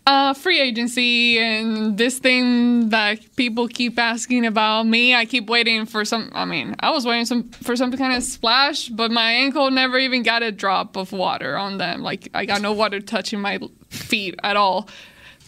uh, 0.09 0.33
free 0.33 0.59
agency 0.59 1.39
and 1.39 1.99
this 1.99 2.19
thing 2.19 2.89
that 2.89 3.21
people 3.37 3.69
keep 3.69 3.99
asking 3.99 4.47
about 4.47 4.85
me. 4.85 5.15
I 5.15 5.27
keep 5.27 5.51
waiting 5.51 5.85
for 5.85 6.03
some. 6.07 6.31
I 6.33 6.47
mean, 6.47 6.75
I 6.81 6.91
was 6.91 7.05
waiting 7.05 7.27
some 7.27 7.51
for 7.51 7.77
some 7.77 7.93
kind 7.93 8.17
of 8.17 8.23
splash, 8.23 8.89
but 8.89 9.11
my 9.11 9.33
ankle 9.33 9.71
never 9.71 9.99
even 9.99 10.23
got 10.23 10.43
a 10.43 10.51
drop 10.51 10.97
of 10.97 11.13
water 11.13 11.59
on 11.59 11.77
them. 11.77 12.03
Like 12.03 12.31
I 12.33 12.47
got 12.47 12.63
no 12.63 12.73
water 12.73 13.01
touching 13.01 13.41
my 13.43 13.61
feet 13.91 14.35
at 14.43 14.57
all 14.57 14.89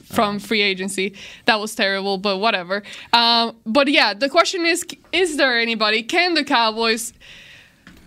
from 0.05 0.39
free 0.39 0.61
agency. 0.61 1.17
That 1.47 1.59
was 1.59 1.75
terrible, 1.75 2.19
but 2.19 2.37
whatever. 2.37 2.83
Um, 3.15 3.57
but 3.65 3.89
yeah, 3.89 4.13
the 4.13 4.29
question 4.29 4.67
is: 4.67 4.85
Is 5.11 5.39
there 5.39 5.59
anybody? 5.59 6.03
Can 6.03 6.35
the 6.35 6.45
Cowboys? 6.45 7.15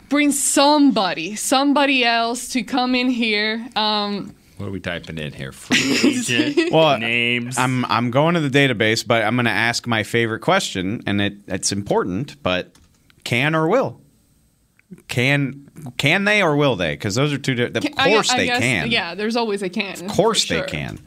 Bring 0.10 0.32
somebody, 0.32 1.36
somebody 1.36 2.06
else 2.06 2.50
to 2.50 2.62
come 2.62 2.94
in 2.94 3.10
here. 3.10 3.68
Um, 3.76 4.36
What 4.64 4.70
are 4.70 4.72
we 4.72 4.80
typing 4.80 5.18
in 5.18 5.34
here? 5.34 5.52
Free 5.52 6.00
agent 6.10 6.72
well, 6.72 6.98
names. 6.98 7.58
I'm 7.58 7.84
I'm 7.86 8.12
going 8.12 8.36
to 8.36 8.40
the 8.40 8.50
database, 8.50 9.06
but 9.06 9.22
I'm 9.22 9.36
going 9.36 9.44
to 9.44 9.52
ask 9.52 9.86
my 9.86 10.04
favorite 10.04 10.40
question, 10.40 11.04
and 11.06 11.20
it 11.20 11.34
it's 11.48 11.74
important. 11.74 12.42
But 12.42 12.74
can 13.26 13.56
or 13.56 13.68
will? 13.68 14.00
Can 15.10 15.70
can 15.98 16.24
they 16.24 16.42
or 16.42 16.56
will 16.56 16.78
they? 16.78 16.94
Because 16.94 17.16
those 17.16 17.34
are 17.34 17.38
two. 17.38 17.56
Di- 17.56 17.78
of 17.78 17.86
I- 17.98 18.10
course 18.12 18.32
I 18.32 18.38
they 18.38 18.46
guess- 18.46 18.60
can. 18.62 18.90
Yeah, 18.90 19.16
there's 19.16 19.36
always 19.36 19.62
a 19.64 19.70
can. 19.70 20.06
Of 20.06 20.08
course 20.12 20.46
for 20.46 20.54
they 20.54 20.60
sure. 20.60 20.68
can. 20.68 21.00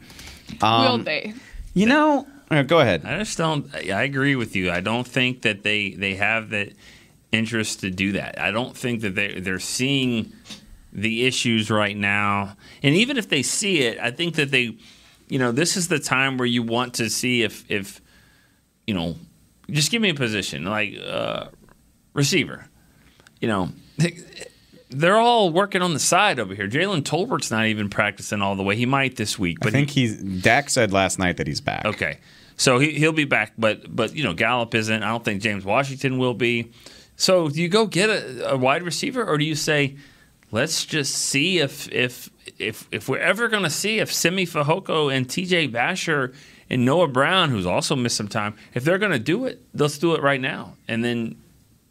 Will 0.61 0.67
Um, 0.67 1.03
they? 1.03 1.33
You 1.73 1.87
know, 1.87 2.27
go 2.67 2.79
ahead. 2.79 3.05
I 3.05 3.17
just 3.17 3.39
don't. 3.39 3.73
I 3.73 4.03
agree 4.03 4.35
with 4.35 4.55
you. 4.55 4.69
I 4.71 4.81
don't 4.81 5.07
think 5.07 5.41
that 5.41 5.63
they 5.63 5.91
they 5.91 6.13
have 6.13 6.51
the 6.51 6.73
interest 7.31 7.79
to 7.79 7.89
do 7.89 8.11
that. 8.11 8.39
I 8.39 8.51
don't 8.51 8.77
think 8.77 9.01
that 9.01 9.15
they 9.15 9.39
they're 9.39 9.57
seeing 9.59 10.31
the 10.97 11.27
issues 11.27 11.69
right 11.69 11.95
now. 11.95 12.57
And 12.81 12.95
even 12.95 13.17
if 13.17 13.29
they 13.29 13.43
see 13.43 13.83
it, 13.83 13.99
I 13.99 14.11
think 14.11 14.35
that 14.35 14.49
they, 14.51 14.75
you 15.29 15.39
know, 15.39 15.51
this 15.51 15.77
is 15.77 15.87
the 15.87 15.99
time 15.99 16.37
where 16.37 16.47
you 16.47 16.63
want 16.63 16.95
to 16.95 17.09
see 17.09 17.43
if 17.43 17.69
if 17.69 18.01
you 18.87 18.93
know, 18.93 19.15
just 19.69 19.91
give 19.91 20.01
me 20.01 20.09
a 20.09 20.15
position 20.15 20.65
like 20.65 20.97
uh, 20.99 21.47
receiver. 22.13 22.65
You 23.39 23.47
know. 23.47 23.69
They're 24.89 25.17
all 25.17 25.49
working 25.49 25.81
on 25.81 25.93
the 25.93 25.99
side 25.99 26.39
over 26.39 26.55
here. 26.55 26.65
Jalen 26.65 27.03
Tolbert's 27.03 27.51
not 27.51 27.65
even 27.65 27.89
practicing 27.89 28.41
all 28.41 28.55
the 28.55 28.63
way. 28.63 28.77
He 28.77 28.85
might 28.85 29.17
this 29.17 29.37
week, 29.37 29.57
but 29.59 29.67
I 29.67 29.71
think 29.71 29.89
he's. 29.89 30.15
Dak 30.15 30.69
said 30.69 30.93
last 30.93 31.19
night 31.19 31.35
that 31.37 31.45
he's 31.45 31.59
back. 31.59 31.83
Okay, 31.83 32.19
so 32.55 32.79
he, 32.79 32.93
he'll 32.93 33.11
be 33.11 33.25
back, 33.25 33.51
but 33.57 33.93
but 33.93 34.15
you 34.15 34.23
know 34.23 34.33
Gallup 34.33 34.73
isn't. 34.73 35.03
I 35.03 35.09
don't 35.09 35.25
think 35.25 35.41
James 35.41 35.65
Washington 35.65 36.17
will 36.17 36.33
be. 36.33 36.71
So 37.17 37.49
do 37.49 37.61
you 37.61 37.67
go 37.67 37.85
get 37.85 38.09
a, 38.09 38.51
a 38.51 38.57
wide 38.57 38.83
receiver, 38.83 39.25
or 39.25 39.37
do 39.37 39.43
you 39.43 39.55
say, 39.55 39.97
let's 40.51 40.85
just 40.85 41.13
see 41.13 41.59
if 41.59 41.91
if 41.91 42.29
if 42.57 42.87
if 42.91 43.09
we're 43.09 43.19
ever 43.19 43.47
going 43.47 43.63
to 43.63 43.69
see 43.69 43.99
if 43.99 44.13
Simi 44.13 44.45
Fehoko 44.45 45.13
and 45.13 45.29
T.J. 45.29 45.69
Vasher 45.69 46.33
and 46.69 46.85
Noah 46.85 47.07
Brown, 47.07 47.49
who's 47.49 47.65
also 47.65 47.95
missed 47.95 48.17
some 48.17 48.27
time, 48.27 48.55
if 48.73 48.83
they're 48.83 48.97
going 48.97 49.11
to 49.11 49.19
do 49.19 49.45
it, 49.45 49.61
let's 49.73 49.97
do 49.97 50.15
it 50.15 50.21
right 50.21 50.41
now, 50.41 50.73
and 50.87 51.03
then 51.03 51.37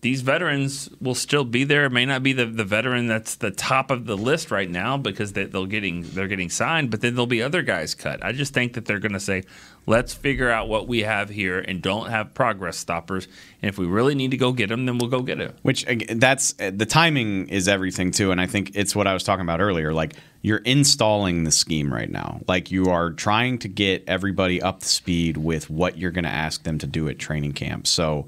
these 0.03 0.21
veterans 0.21 0.91
will 1.01 1.15
still 1.15 1.45
be 1.45 1.65
there. 1.65 1.87
It 1.87 1.91
may 1.91 2.05
not 2.05 2.23
be 2.23 2.33
the, 2.33 2.45
the 2.45 2.65
veteran 2.65 3.07
that's 3.07 3.37
the 3.37 3.51
top 3.51 3.91
of 3.91 4.07
the 4.07 4.17
list 4.17 4.51
right 4.51 4.71
now 4.71 4.97
because 4.97 5.33
they, 5.33 5.45
they'll 5.45 5.67
getting 5.67 6.03
they're 6.03 6.29
getting 6.29 6.51
signed, 6.51 6.91
but 6.91 7.01
then 7.01 7.15
there'll 7.15 7.27
be 7.27 7.43
other 7.43 7.63
guys 7.63 7.95
cut. 7.95 8.23
I 8.25 8.33
just 8.33 8.53
think 8.53 8.75
that 8.75 8.85
they're 8.85 8.99
going 8.99 9.15
to 9.15 9.21
say, 9.21 9.45
let's 9.87 10.13
figure 10.13 10.51
out 10.51 10.69
what 10.69 10.87
we 10.87 11.01
have 11.01 11.31
here 11.31 11.59
and 11.59 11.81
don't 11.81 12.11
have 12.11 12.35
progress 12.35 12.77
stoppers. 12.77 13.27
And 13.63 13.71
if 13.71 13.79
we 13.79 13.87
really 13.87 14.15
need 14.15 14.33
to 14.33 14.37
go 14.37 14.53
get 14.53 14.69
them, 14.69 14.85
then 14.85 14.99
we'll 14.99 15.11
go 15.11 15.23
get 15.23 15.39
them. 15.39 15.55
Which 15.63 15.87
that's 16.11 16.55
uh, 16.61 16.73
the 16.75 16.87
timing 16.87 17.49
is 17.49 17.67
everything 17.67 18.11
too, 18.11 18.31
and 18.31 18.41
I 18.41 18.47
think 18.47 18.73
it's 18.75 18.95
what 18.95 19.07
I 19.07 19.15
was 19.15 19.25
talking 19.25 19.43
about 19.43 19.61
earlier. 19.61 19.95
Like 19.95 20.15
you're 20.43 20.59
installing 20.59 21.45
the 21.45 21.51
scheme 21.51 21.93
right 21.93 22.11
now. 22.11 22.41
Like 22.47 22.71
you 22.71 22.91
are 22.91 23.11
trying 23.13 23.59
to 23.61 23.69
get 23.69 24.05
everybody 24.07 24.61
up 24.61 24.81
to 24.81 24.87
speed 24.87 25.39
with 25.39 25.71
what 25.71 25.97
you're 25.97 26.11
going 26.11 26.25
to 26.25 26.31
ask 26.31 26.63
them 26.65 26.79
to 26.79 26.87
do 26.87 27.09
at 27.09 27.19
training 27.19 27.55
camp. 27.55 27.87
So 27.87 28.27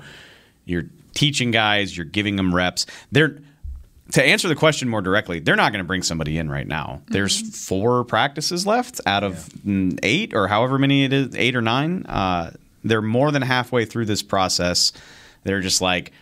you're 0.64 0.86
teaching 1.18 1.50
guys, 1.50 1.96
you're 1.96 2.06
giving 2.06 2.36
them 2.36 2.54
reps. 2.54 2.86
They're 3.10 3.40
to 4.12 4.24
answer 4.24 4.46
the 4.48 4.54
question 4.54 4.88
more 4.88 5.02
directly, 5.02 5.40
they're 5.40 5.56
not 5.56 5.72
going 5.72 5.84
to 5.84 5.86
bring 5.86 6.04
somebody 6.04 6.38
in 6.38 6.48
right 6.48 6.66
now. 6.66 7.02
There's 7.08 7.66
four 7.66 8.04
practices 8.04 8.66
left 8.66 9.00
out 9.04 9.24
of 9.24 9.34
mm, 9.66 9.98
eight 10.02 10.32
or 10.32 10.46
however 10.46 10.78
many 10.78 11.04
it 11.04 11.12
is, 11.12 11.34
eight 11.34 11.56
or 11.56 11.60
nine. 11.60 12.06
Uh, 12.06 12.52
they're 12.84 13.02
more 13.02 13.32
than 13.32 13.42
halfway 13.42 13.84
through 13.84 14.06
this 14.06 14.22
process. 14.22 14.92
They're 15.42 15.60
just 15.60 15.82
like, 15.82 16.12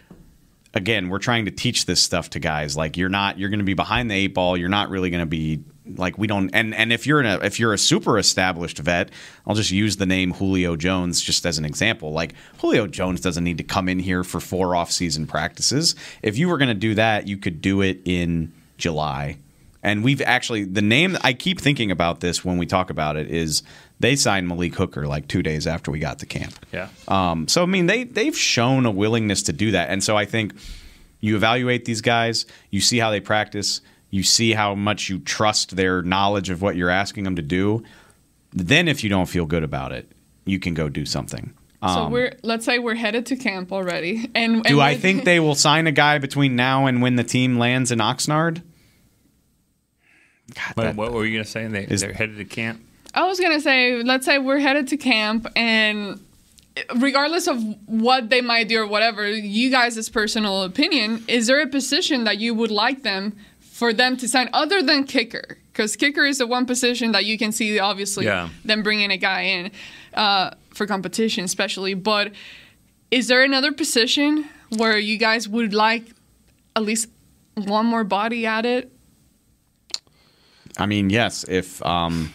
again, 0.75 1.11
we're 1.11 1.19
trying 1.19 1.45
to 1.45 1.51
teach 1.51 1.85
this 1.85 2.03
stuff 2.03 2.31
to 2.31 2.41
guys. 2.41 2.75
Like 2.77 2.97
you're 2.97 3.11
not, 3.11 3.39
you're 3.39 3.51
going 3.51 3.61
to 3.61 3.65
be 3.65 3.75
behind 3.75 4.11
the 4.11 4.15
eight 4.15 4.35
ball. 4.35 4.57
You're 4.57 4.69
not 4.71 4.89
really 4.89 5.11
going 5.11 5.23
to 5.23 5.27
be 5.27 5.63
like 5.97 6.19
we 6.19 6.27
don't. 6.27 6.51
And 6.51 6.75
and 6.75 6.93
if 6.93 7.07
you're 7.07 7.21
in 7.21 7.27
a 7.27 7.39
if 7.39 7.61
you're 7.61 7.73
a 7.73 7.79
super 7.79 8.19
established 8.19 8.79
vet, 8.79 9.11
I'll 9.47 9.55
just 9.55 9.71
use 9.71 9.97
the 9.97 10.07
name 10.07 10.33
Julio 10.33 10.77
Jones 10.77 11.21
just 11.21 11.47
as 11.47 11.59
an 11.59 11.65
example. 11.65 12.13
Like 12.13 12.35
Julio 12.59 12.87
Jones 12.87 13.21
doesn't 13.21 13.45
need 13.45 13.59
to 13.59 13.65
come 13.65 13.89
in 13.89 13.99
here 13.99 14.25
for 14.25 14.41
four 14.41 14.75
off 14.75 14.91
season 14.91 15.27
practices. 15.27 15.95
If 16.23 16.39
you 16.39 16.49
were 16.49 16.59
going 16.59 16.69
to 16.69 16.75
do 16.75 16.95
that, 16.95 17.27
you 17.29 17.37
could 17.37 17.61
do 17.61 17.83
it 17.83 18.01
in 18.05 18.53
July. 18.79 19.39
And 19.83 20.03
we've 20.03 20.23
actually 20.23 20.65
the 20.65 20.83
name 20.83 21.17
I 21.23 21.33
keep 21.33 21.61
thinking 21.61 21.91
about 21.91 22.21
this 22.21 22.45
when 22.45 22.59
we 22.59 22.67
talk 22.67 22.91
about 22.91 23.17
it 23.17 23.31
is 23.31 23.63
they 24.01 24.17
signed 24.17 24.49
Malik 24.49 24.75
Hooker 24.75 25.07
like 25.07 25.29
two 25.29 25.43
days 25.43 25.67
after 25.67 25.91
we 25.91 25.99
got 25.99 26.19
to 26.19 26.27
camp. 26.27 26.55
Yeah. 26.73 26.89
Um, 27.09 27.47
so 27.49 27.63
I 27.63 27.67
mean 27.67 27.87
they 27.87 28.05
they've 28.05 28.37
shown 28.37 28.85
a 28.87 28.91
willingness 28.91 29.45
to 29.45 29.53
do 29.53 29.71
that, 29.71 29.89
and 29.91 30.03
so 30.03 30.17
I 30.17 30.25
think 30.25 30.55
you 31.21 31.37
evaluate 31.37 31.85
these 31.85 32.01
guys, 32.01 32.47
you 32.71 32.81
see 32.81 32.99
how 32.99 33.11
they 33.11 33.21
practice, 33.21 33.81
you 34.11 34.23
see 34.23 34.53
how 34.53 34.75
much 34.75 35.09
you 35.09 35.19
trust 35.19 35.77
their 35.77 36.03
knowledge 36.03 36.51
of 36.51 36.63
what 36.63 36.77
you're 36.77 36.91
asking 36.91 37.25
them 37.25 37.37
to 37.37 37.43
do. 37.43 37.83
Then, 38.53 38.89
if 38.89 39.05
you 39.05 39.11
don't 39.11 39.27
feel 39.27 39.47
good 39.47 39.63
about 39.63 39.93
it, 39.93 40.11
you 40.45 40.59
can 40.59 40.75
go 40.75 40.89
do 40.89 41.05
something. 41.05 41.53
so 41.83 41.89
Um, 41.89 42.13
we're 42.13 42.37
let's 42.43 42.65
say 42.65 42.79
we're 42.79 42.95
headed 42.95 43.27
to 43.27 43.37
camp 43.37 43.73
already, 43.73 44.31
and, 44.35 44.57
and 44.57 44.65
do 44.65 44.81
I 44.81 44.97
think 44.97 45.25
they 45.25 45.41
will 45.41 45.55
sign 45.55 45.87
a 45.87 45.93
guy 45.93 46.19
between 46.19 46.57
now 46.57 46.87
and 46.87 47.03
when 47.03 47.17
the 47.17 47.25
team 47.25 47.59
lands 47.59 47.91
in 47.93 47.99
Oxnard? 47.99 48.63
What, 50.75 50.95
what 50.95 51.13
were 51.13 51.25
you 51.25 51.33
going 51.33 51.45
to 51.45 51.51
say? 51.51 51.67
They, 51.67 51.87
they're 51.87 52.13
headed 52.13 52.37
to 52.39 52.45
camp. 52.45 52.81
I 53.15 53.25
was 53.25 53.41
gonna 53.41 53.61
say, 53.61 54.03
let's 54.03 54.27
say 54.27 54.39
we're 54.39 54.59
headed 54.59 54.89
to 54.89 54.99
camp, 54.99 55.47
and 55.57 56.21
regardless 56.97 57.47
of 57.47 57.63
what 57.87 58.29
they 58.29 58.43
might 58.43 58.69
do 58.69 58.83
or 58.83 58.87
whatever, 58.87 59.27
you 59.27 59.71
guys' 59.71 60.09
personal 60.11 60.63
opinion, 60.65 61.25
is 61.27 61.47
there 61.47 61.61
a 61.63 61.67
position 61.67 62.25
that 62.25 62.37
you 62.39 62.55
would 62.55 62.71
like 62.71 63.03
them 63.03 63.35
for 63.77 63.93
them 63.93 64.17
to 64.17 64.27
sign 64.27 64.49
other 64.55 64.83
than 64.83 65.05
kicker? 65.05 65.59
Because 65.73 65.97
kicker 65.97 66.25
is 66.25 66.39
the 66.39 66.47
one 66.47 66.65
position 66.65 67.13
that 67.13 67.27
you 67.27 67.37
can 67.37 67.53
see, 67.53 67.79
obviously, 67.79 68.25
Yeah. 68.25 68.49
them 68.65 68.83
bringing 68.83 69.11
a 69.11 69.19
guy 69.19 69.43
in 69.43 69.71
uh, 70.15 70.51
for 70.73 70.87
competition, 70.87 71.45
especially. 71.45 71.93
But 71.93 72.33
is 73.11 73.29
there 73.29 73.43
another 73.43 73.73
position 73.73 74.49
where 74.77 74.99
you 74.99 75.19
guys 75.19 75.47
would 75.49 75.75
like 75.75 76.05
at 76.75 76.83
least 76.83 77.09
one 77.55 77.85
more 77.87 78.05
body 78.05 78.47
at 78.47 78.65
it? 78.65 78.91
I 80.79 80.87
mean, 80.87 81.11
yes, 81.11 81.45
if 81.49 81.85
um, 81.85 82.33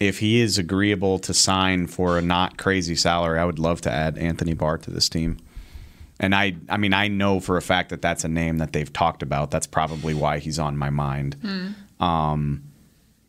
if 0.00 0.18
he 0.20 0.40
is 0.40 0.56
agreeable 0.58 1.18
to 1.20 1.34
sign 1.34 1.86
for 1.86 2.16
a 2.18 2.22
not 2.22 2.56
crazy 2.56 2.94
salary, 2.96 3.38
I 3.38 3.44
would 3.44 3.58
love 3.58 3.82
to 3.82 3.90
add 3.92 4.16
Anthony 4.18 4.54
Barr 4.54 4.78
to 4.78 4.90
this 4.90 5.08
team. 5.10 5.36
And 6.20 6.34
I, 6.34 6.54
I 6.68 6.76
mean, 6.76 6.92
I 6.92 7.08
know 7.08 7.40
for 7.40 7.56
a 7.56 7.62
fact 7.62 7.88
that 7.88 8.02
that's 8.02 8.24
a 8.24 8.28
name 8.28 8.58
that 8.58 8.74
they've 8.74 8.92
talked 8.92 9.22
about. 9.22 9.50
That's 9.50 9.66
probably 9.66 10.12
why 10.12 10.38
he's 10.38 10.58
on 10.58 10.76
my 10.76 10.90
mind. 10.90 11.34
Hmm. 11.40 12.04
Um, 12.04 12.64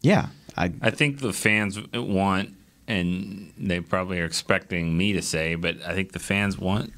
yeah, 0.01 0.27
I, 0.57 0.73
I 0.81 0.91
think 0.91 1.19
the 1.19 1.31
fans 1.31 1.79
want, 1.93 2.49
and 2.87 3.53
they 3.57 3.79
probably 3.79 4.19
are 4.19 4.25
expecting 4.25 4.97
me 4.97 5.13
to 5.13 5.21
say, 5.21 5.55
but 5.55 5.81
I 5.85 5.93
think 5.93 6.11
the 6.11 6.19
fans 6.19 6.57
want 6.57 6.91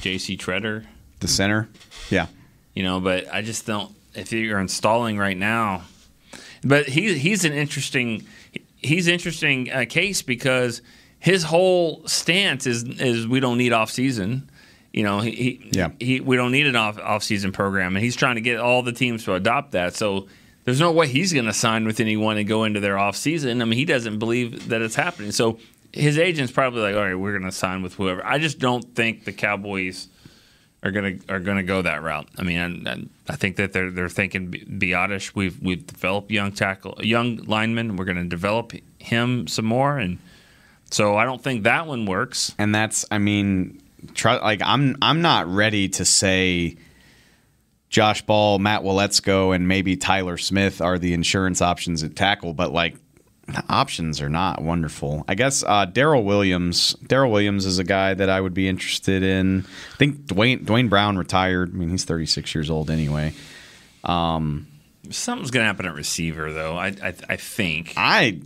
J.C. 0.00 0.36
Tretter, 0.36 0.86
the 1.20 1.28
center. 1.28 1.68
Yeah, 2.08 2.26
you 2.74 2.84
know, 2.84 3.00
but 3.00 3.32
I 3.32 3.42
just 3.42 3.66
don't. 3.66 3.92
If 4.14 4.32
you're 4.32 4.60
installing 4.60 5.18
right 5.18 5.36
now, 5.36 5.82
but 6.62 6.88
he 6.88 7.18
he's 7.18 7.44
an 7.44 7.52
interesting 7.52 8.26
he's 8.76 9.08
interesting 9.08 9.70
uh, 9.72 9.84
case 9.88 10.22
because 10.22 10.82
his 11.18 11.42
whole 11.44 12.06
stance 12.06 12.66
is 12.66 12.84
is 12.84 13.26
we 13.26 13.40
don't 13.40 13.58
need 13.58 13.72
off 13.72 13.90
season. 13.90 14.50
You 14.92 15.04
know, 15.04 15.20
he, 15.20 15.30
he, 15.30 15.70
yeah. 15.72 15.90
he 16.00 16.20
we 16.20 16.36
don't 16.36 16.52
need 16.52 16.66
an 16.66 16.76
off 16.76 16.98
off 16.98 17.22
season 17.22 17.52
program, 17.52 17.96
and 17.96 18.04
he's 18.04 18.16
trying 18.16 18.36
to 18.36 18.40
get 18.40 18.58
all 18.58 18.82
the 18.82 18.92
teams 18.92 19.24
to 19.24 19.34
adopt 19.34 19.72
that. 19.72 19.94
So 19.94 20.28
there's 20.64 20.80
no 20.80 20.92
way 20.92 21.08
he's 21.08 21.32
going 21.32 21.46
to 21.46 21.52
sign 21.52 21.86
with 21.86 22.00
anyone 22.00 22.36
and 22.36 22.46
go 22.46 22.64
into 22.64 22.80
their 22.80 22.98
off 22.98 23.16
season. 23.16 23.62
I 23.62 23.64
mean, 23.64 23.78
he 23.78 23.84
doesn't 23.84 24.18
believe 24.18 24.68
that 24.68 24.82
it's 24.82 24.94
happening. 24.94 25.32
So 25.32 25.58
his 25.92 26.18
agent's 26.18 26.52
probably 26.52 26.82
like, 26.82 26.94
all 26.94 27.02
right, 27.02 27.14
we're 27.14 27.32
going 27.32 27.50
to 27.50 27.56
sign 27.56 27.82
with 27.82 27.94
whoever. 27.94 28.24
I 28.26 28.38
just 28.38 28.58
don't 28.58 28.94
think 28.94 29.24
the 29.24 29.32
Cowboys 29.32 30.08
are 30.82 30.90
gonna 30.90 31.14
are 31.28 31.40
gonna 31.40 31.62
go 31.62 31.82
that 31.82 32.02
route. 32.02 32.28
I 32.38 32.42
mean, 32.42 32.86
I, 32.86 33.32
I 33.32 33.36
think 33.36 33.56
that 33.56 33.72
they're 33.72 33.90
they're 33.90 34.08
thinking 34.08 34.50
Biadasz. 34.50 35.34
We've 35.34 35.60
we've 35.60 35.84
developed 35.86 36.30
young 36.30 36.52
tackle, 36.52 36.98
young 37.00 37.38
lineman. 37.38 37.96
We're 37.96 38.04
gonna 38.04 38.24
develop 38.24 38.72
him 38.98 39.46
some 39.48 39.64
more, 39.64 39.98
and 39.98 40.18
so 40.90 41.16
I 41.16 41.24
don't 41.24 41.42
think 41.42 41.64
that 41.64 41.86
one 41.86 42.06
works. 42.06 42.54
And 42.58 42.74
that's, 42.74 43.04
I 43.10 43.18
mean, 43.18 43.80
try, 44.14 44.36
like 44.36 44.62
I'm 44.64 44.96
I'm 45.02 45.22
not 45.22 45.46
ready 45.46 45.88
to 45.90 46.04
say 46.04 46.76
Josh 47.90 48.22
Ball, 48.22 48.58
Matt 48.58 48.82
Waletzko, 48.82 49.54
and 49.54 49.68
maybe 49.68 49.96
Tyler 49.96 50.36
Smith 50.36 50.80
are 50.80 50.98
the 50.98 51.12
insurance 51.12 51.62
options 51.62 52.02
at 52.02 52.16
tackle, 52.16 52.54
but 52.54 52.72
like 52.72 52.96
the 53.46 53.64
options 53.68 54.20
are 54.20 54.28
not 54.28 54.60
wonderful. 54.60 55.24
I 55.26 55.34
guess 55.34 55.62
uh, 55.62 55.86
Daryl 55.86 56.24
Williams. 56.24 56.94
Daryl 57.04 57.30
Williams 57.32 57.64
is 57.64 57.78
a 57.78 57.84
guy 57.84 58.14
that 58.14 58.28
I 58.28 58.40
would 58.40 58.54
be 58.54 58.68
interested 58.68 59.22
in. 59.22 59.64
I 59.94 59.96
think 59.96 60.26
Duane 60.26 60.64
Duane 60.64 60.88
Brown 60.88 61.16
retired. 61.16 61.70
I 61.72 61.76
mean, 61.76 61.88
he's 61.88 62.04
36 62.04 62.54
years 62.54 62.70
old 62.70 62.90
anyway. 62.90 63.32
Um, 64.04 64.66
Something's 65.10 65.50
gonna 65.50 65.64
happen 65.64 65.86
at 65.86 65.94
receiver, 65.94 66.52
though. 66.52 66.76
I 66.76 66.88
I, 67.02 67.14
I 67.28 67.36
think 67.36 67.94
I 67.96 68.40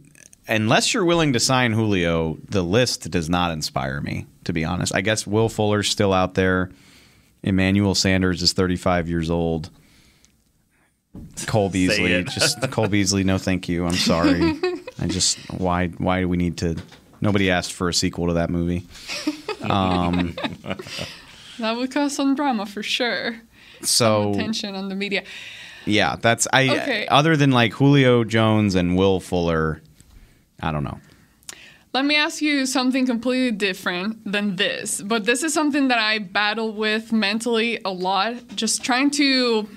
unless 0.52 0.92
you're 0.94 1.04
willing 1.04 1.32
to 1.32 1.40
sign 1.40 1.72
Julio, 1.72 2.38
the 2.48 2.62
list 2.62 3.10
does 3.10 3.28
not 3.28 3.52
inspire 3.52 4.00
me. 4.00 4.26
To 4.44 4.52
be 4.52 4.64
honest, 4.64 4.94
I 4.94 5.00
guess 5.02 5.26
Will 5.26 5.48
Fuller's 5.48 5.88
still 5.88 6.12
out 6.12 6.34
there. 6.34 6.70
Emmanuel 7.42 7.94
Sanders 7.94 8.42
is 8.42 8.52
35 8.52 9.08
years 9.08 9.30
old. 9.30 9.70
Cole 11.46 11.68
Beasley, 11.68 12.24
just 12.24 12.60
Cole 12.70 12.88
Beasley. 12.88 13.22
No, 13.22 13.38
thank 13.38 13.68
you. 13.68 13.84
I'm 13.84 13.94
sorry. 13.94 14.40
I 15.00 15.06
just 15.06 15.38
why 15.50 15.88
why 15.88 16.20
do 16.20 16.28
we 16.28 16.36
need 16.36 16.58
to? 16.58 16.76
Nobody 17.20 17.50
asked 17.50 17.72
for 17.72 17.88
a 17.88 17.94
sequel 17.94 18.28
to 18.28 18.34
that 18.34 18.50
movie. 18.50 18.86
Um, 19.62 20.34
that 21.58 21.76
would 21.76 21.92
cause 21.92 22.16
some 22.16 22.34
drama 22.34 22.66
for 22.66 22.82
sure. 22.82 23.40
So 23.82 24.32
some 24.32 24.40
attention 24.40 24.74
on 24.74 24.88
the 24.88 24.94
media. 24.94 25.24
Yeah, 25.84 26.16
that's 26.16 26.48
I. 26.52 26.68
Okay. 26.68 27.06
Other 27.08 27.36
than 27.36 27.50
like 27.50 27.72
Julio 27.74 28.24
Jones 28.24 28.74
and 28.74 28.96
Will 28.96 29.20
Fuller, 29.20 29.82
I 30.62 30.72
don't 30.72 30.84
know. 30.84 30.98
Let 31.92 32.06
me 32.06 32.16
ask 32.16 32.40
you 32.40 32.64
something 32.64 33.04
completely 33.04 33.50
different 33.50 34.30
than 34.30 34.56
this, 34.56 35.02
but 35.02 35.26
this 35.26 35.42
is 35.42 35.52
something 35.52 35.88
that 35.88 35.98
I 35.98 36.20
battle 36.20 36.72
with 36.72 37.12
mentally 37.12 37.80
a 37.84 37.90
lot. 37.90 38.48
Just 38.56 38.82
trying 38.82 39.10
to 39.12 39.68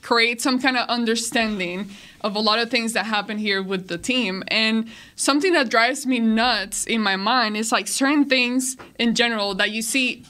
create 0.00 0.42
some 0.42 0.58
kind 0.58 0.76
of 0.76 0.88
understanding 0.88 1.88
of 2.22 2.34
a 2.34 2.40
lot 2.40 2.58
of 2.58 2.70
things 2.70 2.94
that 2.94 3.06
happen 3.06 3.38
here 3.38 3.62
with 3.62 3.86
the 3.86 3.98
team. 3.98 4.42
And 4.48 4.88
something 5.14 5.52
that 5.52 5.70
drives 5.70 6.04
me 6.04 6.18
nuts 6.18 6.84
in 6.84 7.00
my 7.00 7.14
mind 7.14 7.56
is 7.56 7.70
like 7.70 7.86
certain 7.86 8.28
things 8.28 8.76
in 8.98 9.14
general 9.14 9.54
that 9.54 9.70
you 9.70 9.82
see 9.82 10.24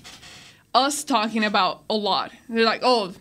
us 0.75 1.05
talking 1.05 1.45
about 1.45 1.83
a 1.89 1.95
lot. 1.95 2.31
They're 2.49 2.65
like, 2.65 2.81
oh, 2.83 3.15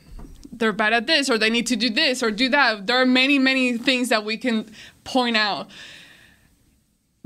they're 0.51 0.73
bad 0.73 0.91
at 0.93 1.07
this, 1.07 1.29
or 1.29 1.37
they 1.37 1.49
need 1.49 1.67
to 1.67 1.77
do 1.77 1.89
this, 1.89 2.21
or 2.21 2.29
do 2.29 2.49
that. 2.49 2.85
There 2.87 3.01
are 3.01 3.05
many, 3.05 3.39
many 3.39 3.77
things 3.77 4.09
that 4.09 4.25
we 4.25 4.37
can 4.37 4.69
point 5.05 5.37
out. 5.37 5.69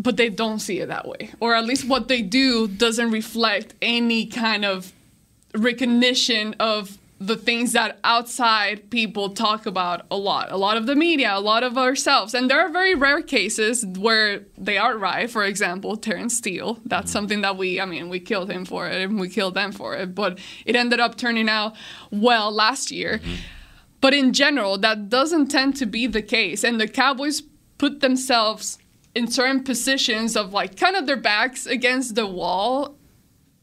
But 0.05 0.17
they 0.17 0.29
don't 0.29 0.59
see 0.59 0.81
it 0.81 0.89
that 0.89 1.07
way. 1.07 1.31
Or 1.39 1.55
at 1.55 1.65
least 1.65 1.87
what 1.87 2.07
they 2.09 2.21
do 2.21 2.67
doesn't 2.67 3.09
reflect 3.09 3.73
any 3.81 4.27
kind 4.27 4.63
of 4.63 4.93
recognition 5.55 6.53
of 6.59 6.99
the 7.19 7.35
things 7.35 7.71
that 7.71 7.97
outside 8.03 8.91
people 8.91 9.29
talk 9.29 9.65
about 9.65 10.05
a 10.11 10.15
lot. 10.15 10.51
A 10.51 10.57
lot 10.57 10.77
of 10.77 10.85
the 10.85 10.95
media, 10.95 11.35
a 11.35 11.39
lot 11.39 11.63
of 11.63 11.75
ourselves. 11.75 12.35
And 12.35 12.51
there 12.51 12.59
are 12.61 12.69
very 12.69 12.93
rare 12.93 13.23
cases 13.23 13.83
where 13.83 14.41
they 14.55 14.77
are 14.77 14.95
right. 14.95 15.27
For 15.27 15.43
example, 15.43 15.97
Terrence 15.97 16.37
Steele. 16.37 16.79
That's 16.85 17.05
mm-hmm. 17.05 17.11
something 17.11 17.41
that 17.41 17.57
we, 17.57 17.81
I 17.81 17.85
mean, 17.85 18.07
we 18.07 18.19
killed 18.19 18.51
him 18.51 18.63
for 18.63 18.87
it 18.87 19.01
and 19.01 19.19
we 19.19 19.27
killed 19.27 19.55
them 19.55 19.71
for 19.71 19.95
it. 19.95 20.13
But 20.13 20.37
it 20.67 20.75
ended 20.75 20.99
up 20.99 21.17
turning 21.17 21.49
out 21.49 21.75
well 22.11 22.51
last 22.51 22.91
year. 22.91 23.17
Mm-hmm. 23.17 23.35
But 24.01 24.13
in 24.13 24.33
general, 24.33 24.77
that 24.77 25.09
doesn't 25.09 25.47
tend 25.47 25.77
to 25.77 25.87
be 25.87 26.05
the 26.05 26.21
case. 26.21 26.63
And 26.63 26.79
the 26.79 26.87
Cowboys 26.87 27.41
put 27.79 28.01
themselves 28.01 28.77
in 29.15 29.27
certain 29.27 29.63
positions 29.63 30.35
of 30.35 30.53
like 30.53 30.77
kind 30.77 30.95
of 30.95 31.07
their 31.07 31.17
backs 31.17 31.65
against 31.65 32.15
the 32.15 32.27
wall 32.27 32.97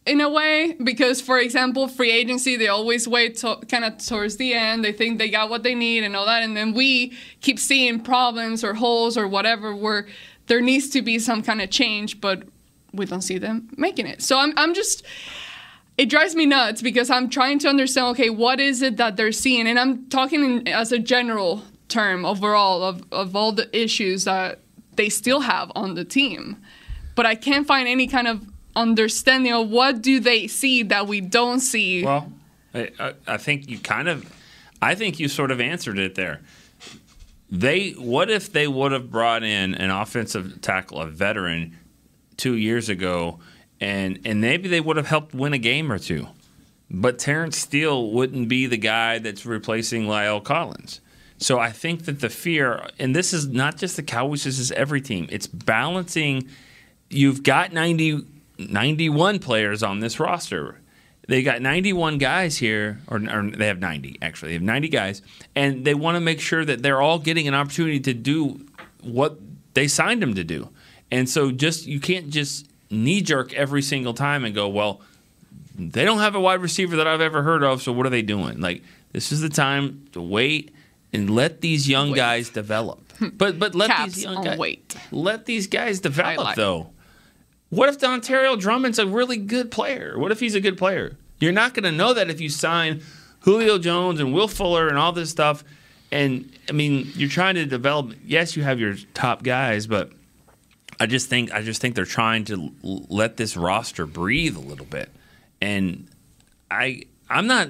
in 0.04 0.20
a 0.20 0.28
way 0.28 0.76
because 0.82 1.20
for 1.20 1.38
example 1.38 1.86
free 1.86 2.10
agency 2.10 2.56
they 2.56 2.66
always 2.66 3.06
wait 3.06 3.36
to, 3.36 3.56
kind 3.68 3.84
of 3.84 3.98
towards 3.98 4.38
the 4.38 4.54
end. 4.54 4.84
They 4.84 4.92
think 4.92 5.18
they 5.18 5.30
got 5.30 5.50
what 5.50 5.62
they 5.62 5.74
need 5.74 6.02
and 6.02 6.16
all 6.16 6.26
that 6.26 6.42
and 6.42 6.56
then 6.56 6.72
we 6.72 7.12
keep 7.40 7.58
seeing 7.58 8.00
problems 8.00 8.64
or 8.64 8.74
holes 8.74 9.16
or 9.16 9.28
whatever 9.28 9.76
where 9.76 10.08
there 10.46 10.60
needs 10.60 10.88
to 10.90 11.02
be 11.02 11.18
some 11.18 11.42
kind 11.42 11.60
of 11.60 11.70
change 11.70 12.20
but 12.20 12.42
we 12.92 13.06
don't 13.06 13.22
see 13.22 13.38
them 13.38 13.68
making 13.76 14.06
it. 14.06 14.22
So 14.22 14.38
i'm, 14.38 14.54
I'm 14.56 14.74
just 14.74 15.04
it 15.98 16.06
drives 16.06 16.34
me 16.34 16.46
nuts 16.46 16.80
because 16.80 17.10
i'm 17.10 17.28
trying 17.28 17.58
to 17.60 17.68
understand 17.68 18.06
okay 18.08 18.30
what 18.30 18.58
is 18.58 18.80
it 18.80 18.96
that 18.96 19.16
they're 19.16 19.32
seeing? 19.32 19.68
And 19.68 19.78
i'm 19.78 20.08
talking 20.08 20.42
in, 20.42 20.68
as 20.68 20.92
a 20.92 20.98
general 20.98 21.62
term 21.88 22.24
overall 22.24 22.82
of, 22.82 23.04
of 23.12 23.36
all 23.36 23.52
the 23.52 23.68
issues 23.78 24.24
that 24.24 24.62
they 24.96 25.08
still 25.08 25.40
have 25.40 25.70
on 25.74 25.94
the 25.94 26.04
team 26.04 26.56
but 27.14 27.26
i 27.26 27.34
can't 27.34 27.66
find 27.66 27.88
any 27.88 28.06
kind 28.06 28.28
of 28.28 28.46
understanding 28.74 29.52
of 29.52 29.68
what 29.68 30.02
do 30.02 30.20
they 30.20 30.46
see 30.46 30.82
that 30.84 31.06
we 31.06 31.20
don't 31.20 31.60
see. 31.60 32.04
Well, 32.04 32.32
I, 32.74 33.14
I 33.26 33.36
think 33.36 33.68
you 33.68 33.78
kind 33.78 34.08
of, 34.08 34.32
I 34.80 34.94
think 34.94 35.20
you 35.20 35.28
sort 35.28 35.50
of 35.50 35.60
answered 35.60 35.98
it 35.98 36.14
there. 36.14 36.40
They, 37.50 37.90
what 37.90 38.30
if 38.30 38.50
they 38.52 38.66
would 38.66 38.92
have 38.92 39.10
brought 39.10 39.42
in 39.42 39.74
an 39.74 39.90
offensive 39.90 40.62
tackle, 40.62 41.02
a 41.02 41.06
veteran, 41.06 41.76
two 42.38 42.54
years 42.54 42.88
ago, 42.88 43.40
and 43.78 44.20
and 44.24 44.40
maybe 44.40 44.68
they 44.68 44.80
would 44.80 44.96
have 44.96 45.06
helped 45.06 45.34
win 45.34 45.52
a 45.52 45.58
game 45.58 45.92
or 45.92 45.98
two, 45.98 46.28
but 46.90 47.18
Terrence 47.18 47.58
Steele 47.58 48.10
wouldn't 48.10 48.48
be 48.48 48.66
the 48.66 48.78
guy 48.78 49.18
that's 49.18 49.44
replacing 49.44 50.04
La'el 50.04 50.42
Collins. 50.42 51.00
So 51.42 51.58
I 51.58 51.72
think 51.72 52.04
that 52.04 52.20
the 52.20 52.28
fear, 52.28 52.88
and 52.98 53.16
this 53.16 53.32
is 53.32 53.48
not 53.48 53.76
just 53.76 53.96
the 53.96 54.02
Cowboys, 54.02 54.44
this 54.44 54.58
is 54.58 54.70
every 54.72 55.00
team. 55.00 55.26
It's 55.30 55.46
balancing. 55.46 56.48
You've 57.10 57.42
got 57.42 57.72
90 57.72 58.26
91 58.58 59.40
players 59.40 59.82
on 59.82 59.98
this 59.98 60.20
roster. 60.20 60.78
They 61.26 61.42
got 61.42 61.62
91 61.62 62.18
guys 62.18 62.58
here, 62.58 63.00
or, 63.08 63.16
or, 63.16 63.50
they 63.50 63.66
have 63.66 63.80
90 63.80 64.18
actually. 64.22 64.50
They 64.50 64.54
have 64.54 64.62
90 64.62 64.88
guys, 64.88 65.22
and 65.54 65.84
they 65.84 65.94
want 65.94 66.16
to 66.16 66.20
make 66.20 66.40
sure 66.40 66.64
that 66.64 66.82
they're 66.82 67.00
all 67.00 67.18
getting 67.18 67.48
an 67.48 67.54
opportunity 67.54 67.98
to 68.00 68.14
do 68.14 68.64
what 69.02 69.38
they 69.74 69.88
signed 69.88 70.22
them 70.22 70.34
to 70.34 70.44
do. 70.44 70.68
And 71.10 71.28
so, 71.28 71.50
just 71.50 71.86
you 71.86 71.98
can't 72.00 72.30
just 72.30 72.68
knee 72.90 73.20
jerk 73.20 73.52
every 73.54 73.82
single 73.82 74.14
time 74.14 74.44
and 74.44 74.54
go, 74.54 74.68
well, 74.68 75.00
they 75.76 76.04
don't 76.04 76.18
have 76.18 76.34
a 76.34 76.40
wide 76.40 76.60
receiver 76.60 76.96
that 76.96 77.06
I've 77.06 77.20
ever 77.20 77.42
heard 77.42 77.62
of, 77.64 77.82
so 77.82 77.92
what 77.92 78.06
are 78.06 78.10
they 78.10 78.22
doing? 78.22 78.60
Like 78.60 78.82
this 79.12 79.32
is 79.32 79.40
the 79.40 79.48
time 79.48 80.06
to 80.12 80.20
wait 80.20 80.72
and 81.12 81.30
let 81.30 81.60
these 81.60 81.88
young 81.88 82.10
wait. 82.10 82.16
guys 82.16 82.48
develop. 82.50 83.00
But 83.34 83.58
but 83.58 83.74
let 83.74 83.88
Caps 83.90 84.14
these 84.14 84.24
young 84.24 84.42
guys 84.42 84.58
wait. 84.58 84.96
let 85.12 85.46
these 85.46 85.66
guys 85.66 86.00
develop 86.00 86.56
though. 86.56 86.90
What 87.68 87.88
if 87.88 87.98
Dontario 87.98 88.58
Drummond's 88.58 88.98
a 88.98 89.06
really 89.06 89.36
good 89.38 89.70
player? 89.70 90.18
What 90.18 90.30
if 90.32 90.40
he's 90.40 90.54
a 90.54 90.60
good 90.60 90.76
player? 90.76 91.16
You're 91.40 91.52
not 91.52 91.72
going 91.72 91.84
to 91.84 91.92
know 91.92 92.12
that 92.14 92.28
if 92.30 92.40
you 92.40 92.48
sign 92.48 93.02
Julio 93.40 93.78
Jones 93.78 94.20
and 94.20 94.34
Will 94.34 94.48
Fuller 94.48 94.88
and 94.88 94.98
all 94.98 95.12
this 95.12 95.30
stuff. 95.30 95.64
And 96.10 96.52
I 96.68 96.72
mean, 96.72 97.10
you're 97.14 97.30
trying 97.30 97.54
to 97.54 97.64
develop. 97.64 98.14
Yes, 98.26 98.56
you 98.56 98.62
have 98.62 98.78
your 98.78 98.96
top 99.14 99.42
guys, 99.42 99.86
but 99.86 100.12
I 101.00 101.06
just 101.06 101.28
think 101.30 101.52
I 101.52 101.62
just 101.62 101.80
think 101.80 101.94
they're 101.94 102.04
trying 102.04 102.44
to 102.46 102.72
l- 102.84 103.06
let 103.08 103.36
this 103.38 103.56
roster 103.56 104.04
breathe 104.04 104.56
a 104.56 104.60
little 104.60 104.86
bit. 104.86 105.10
And 105.60 106.08
I 106.70 107.04
I'm 107.30 107.46
not 107.46 107.68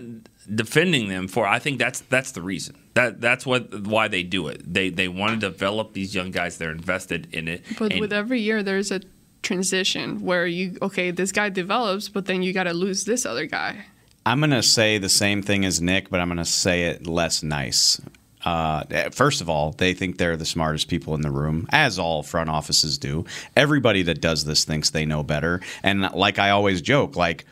defending 0.53 1.09
them 1.09 1.29
for. 1.29 1.47
I 1.47 1.59
think 1.61 1.79
that's 1.79 2.01
that's 2.01 2.33
the 2.33 2.43
reason. 2.43 2.77
That 2.95 3.21
that's 3.21 3.47
what 3.47 3.87
why 3.87 4.09
they 4.09 4.23
do 4.23 4.49
it. 4.49 4.61
They 4.73 4.91
they 4.91 5.09
want 5.09 5.33
to 5.41 5.51
develop 5.51 5.93
these 5.95 6.15
young 6.15 6.31
guys. 6.31 6.59
They're 6.59 6.71
invested 6.71 7.29
in 7.33 7.49
it. 7.49 7.65
But 7.79 7.93
And- 7.93 8.01
with 8.01 8.13
every 8.13 8.41
year, 8.41 8.63
there's 8.63 8.91
a 8.91 9.01
transition 9.43 10.23
where 10.23 10.47
you 10.47 10.79
okay, 10.83 11.11
this 11.11 11.33
guy 11.33 11.49
develops, 11.49 12.09
but 12.09 12.27
then 12.27 12.43
you 12.43 12.53
got 12.53 12.65
to 12.65 12.75
lose 12.75 13.05
this 13.05 13.25
other 13.27 13.47
guy. 13.47 13.87
I'm 14.25 14.39
going 14.39 14.51
to 14.51 14.63
say 14.63 14.99
the 14.99 15.09
same 15.09 15.43
thing 15.43 15.65
as 15.65 15.81
Nick, 15.81 16.09
but 16.09 16.21
I'm 16.21 16.29
going 16.29 16.39
to 16.39 16.45
say 16.45 16.85
it 16.85 17.09
less 17.09 17.43
nice. 17.43 18.01
Uh, 18.45 18.85
first 19.11 19.41
of 19.41 19.49
all, 19.49 19.73
they 19.73 19.95
think 19.95 20.19
they're 20.19 20.37
the 20.37 20.45
smartest 20.45 20.89
people 20.89 21.15
in 21.15 21.23
the 21.23 21.31
room, 21.31 21.67
as 21.71 21.99
all 21.99 22.23
front 22.23 22.51
offices 22.51 22.99
do. 22.99 23.25
Everybody 23.57 24.03
that 24.03 24.21
does 24.21 24.45
this 24.45 24.65
thinks 24.65 24.91
they 24.91 25.07
know 25.07 25.23
better. 25.23 25.61
And 25.83 26.03
like 26.13 26.39
I 26.39 26.51
always 26.51 26.81
joke, 26.81 27.17
like 27.17 27.45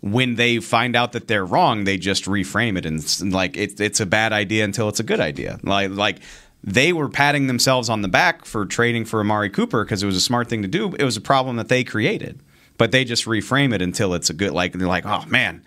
when 0.00 0.36
they 0.36 0.58
find 0.58 0.94
out 0.94 1.12
that 1.12 1.26
they're 1.28 1.44
wrong, 1.44 1.84
they 1.84 1.96
just 1.96 2.24
reframe 2.24 2.78
it 2.78 2.86
and 2.86 3.00
it's 3.00 3.22
like 3.22 3.56
it, 3.56 3.80
it's 3.80 4.00
a 4.00 4.06
bad 4.06 4.32
idea 4.32 4.64
until 4.64 4.88
it's 4.88 5.00
a 5.00 5.04
good 5.04 5.20
idea. 5.20 5.58
Like 5.62 5.90
like 5.90 6.20
they 6.62 6.92
were 6.92 7.08
patting 7.08 7.46
themselves 7.46 7.88
on 7.88 8.02
the 8.02 8.08
back 8.08 8.44
for 8.44 8.66
trading 8.66 9.04
for 9.04 9.20
Amari 9.20 9.50
Cooper 9.50 9.84
because 9.84 10.02
it 10.02 10.06
was 10.06 10.16
a 10.16 10.20
smart 10.20 10.48
thing 10.48 10.62
to 10.62 10.68
do. 10.68 10.94
It 10.94 11.04
was 11.04 11.16
a 11.16 11.20
problem 11.20 11.56
that 11.56 11.68
they 11.68 11.84
created. 11.84 12.40
But 12.76 12.92
they 12.92 13.04
just 13.04 13.24
reframe 13.24 13.74
it 13.74 13.82
until 13.82 14.14
it's 14.14 14.30
a 14.30 14.32
good 14.32 14.52
like 14.52 14.72
they're 14.72 14.86
like 14.86 15.04
oh 15.04 15.24
man 15.26 15.64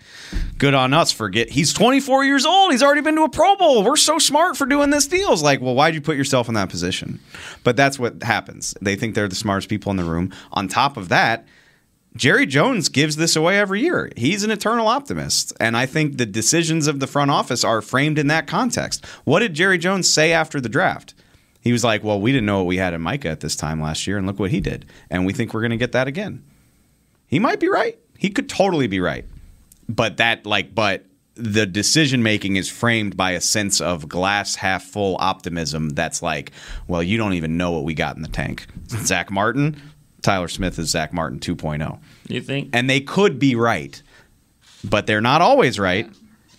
good 0.56 0.72
on 0.72 0.94
us 0.94 1.12
for 1.12 1.28
get 1.28 1.50
he's 1.50 1.74
24 1.74 2.24
years 2.24 2.46
old. 2.46 2.72
He's 2.72 2.82
already 2.82 3.02
been 3.02 3.16
to 3.16 3.24
a 3.24 3.28
pro 3.28 3.54
bowl. 3.56 3.84
We're 3.84 3.96
so 3.96 4.18
smart 4.18 4.56
for 4.56 4.64
doing 4.64 4.88
this 4.88 5.06
deal. 5.08 5.30
It's 5.30 5.42
like 5.42 5.60
well 5.60 5.74
why'd 5.74 5.94
you 5.94 6.00
put 6.00 6.16
yourself 6.16 6.48
in 6.48 6.54
that 6.54 6.70
position? 6.70 7.20
But 7.64 7.76
that's 7.76 7.98
what 7.98 8.22
happens. 8.22 8.74
They 8.80 8.96
think 8.96 9.14
they're 9.14 9.28
the 9.28 9.34
smartest 9.34 9.68
people 9.68 9.90
in 9.90 9.98
the 9.98 10.04
room. 10.04 10.32
On 10.52 10.68
top 10.68 10.96
of 10.96 11.10
that 11.10 11.46
Jerry 12.14 12.46
Jones 12.46 12.88
gives 12.88 13.16
this 13.16 13.36
away 13.36 13.58
every 13.58 13.80
year. 13.80 14.10
He's 14.16 14.44
an 14.44 14.50
eternal 14.50 14.86
optimist. 14.86 15.52
And 15.58 15.76
I 15.76 15.86
think 15.86 16.18
the 16.18 16.26
decisions 16.26 16.86
of 16.86 17.00
the 17.00 17.06
front 17.06 17.30
office 17.30 17.64
are 17.64 17.80
framed 17.80 18.18
in 18.18 18.26
that 18.26 18.46
context. 18.46 19.04
What 19.24 19.40
did 19.40 19.54
Jerry 19.54 19.78
Jones 19.78 20.12
say 20.12 20.32
after 20.32 20.60
the 20.60 20.68
draft? 20.68 21.14
He 21.60 21.72
was 21.72 21.84
like, 21.84 22.04
Well, 22.04 22.20
we 22.20 22.32
didn't 22.32 22.46
know 22.46 22.58
what 22.58 22.66
we 22.66 22.76
had 22.76 22.92
in 22.92 23.00
Micah 23.00 23.30
at 23.30 23.40
this 23.40 23.56
time 23.56 23.80
last 23.80 24.06
year, 24.06 24.18
and 24.18 24.26
look 24.26 24.38
what 24.38 24.50
he 24.50 24.60
did. 24.60 24.84
And 25.10 25.24
we 25.24 25.32
think 25.32 25.54
we're 25.54 25.60
going 25.60 25.70
to 25.70 25.76
get 25.76 25.92
that 25.92 26.08
again. 26.08 26.44
He 27.26 27.38
might 27.38 27.60
be 27.60 27.68
right. 27.68 27.98
He 28.18 28.30
could 28.30 28.48
totally 28.48 28.88
be 28.88 29.00
right. 29.00 29.24
But 29.88 30.18
that, 30.18 30.44
like, 30.44 30.74
but 30.74 31.06
the 31.34 31.64
decision 31.64 32.22
making 32.22 32.56
is 32.56 32.68
framed 32.68 33.16
by 33.16 33.30
a 33.30 33.40
sense 33.40 33.80
of 33.80 34.08
glass 34.08 34.56
half 34.56 34.84
full 34.84 35.16
optimism 35.18 35.90
that's 35.90 36.20
like, 36.20 36.52
well, 36.86 37.02
you 37.02 37.16
don't 37.16 37.32
even 37.32 37.56
know 37.56 37.70
what 37.70 37.84
we 37.84 37.94
got 37.94 38.16
in 38.16 38.22
the 38.22 38.28
tank. 38.28 38.66
Zack 38.88 39.30
Martin, 39.30 39.80
Tyler 40.22 40.48
Smith 40.48 40.78
is 40.78 40.90
Zack 40.90 41.12
Martin 41.12 41.38
2.0. 41.40 41.98
You 42.28 42.40
think? 42.40 42.70
And 42.72 42.88
they 42.88 43.00
could 43.00 43.38
be 43.38 43.54
right, 43.54 44.00
but 44.84 45.06
they're 45.06 45.20
not 45.20 45.42
always 45.42 45.78
right. 45.78 46.08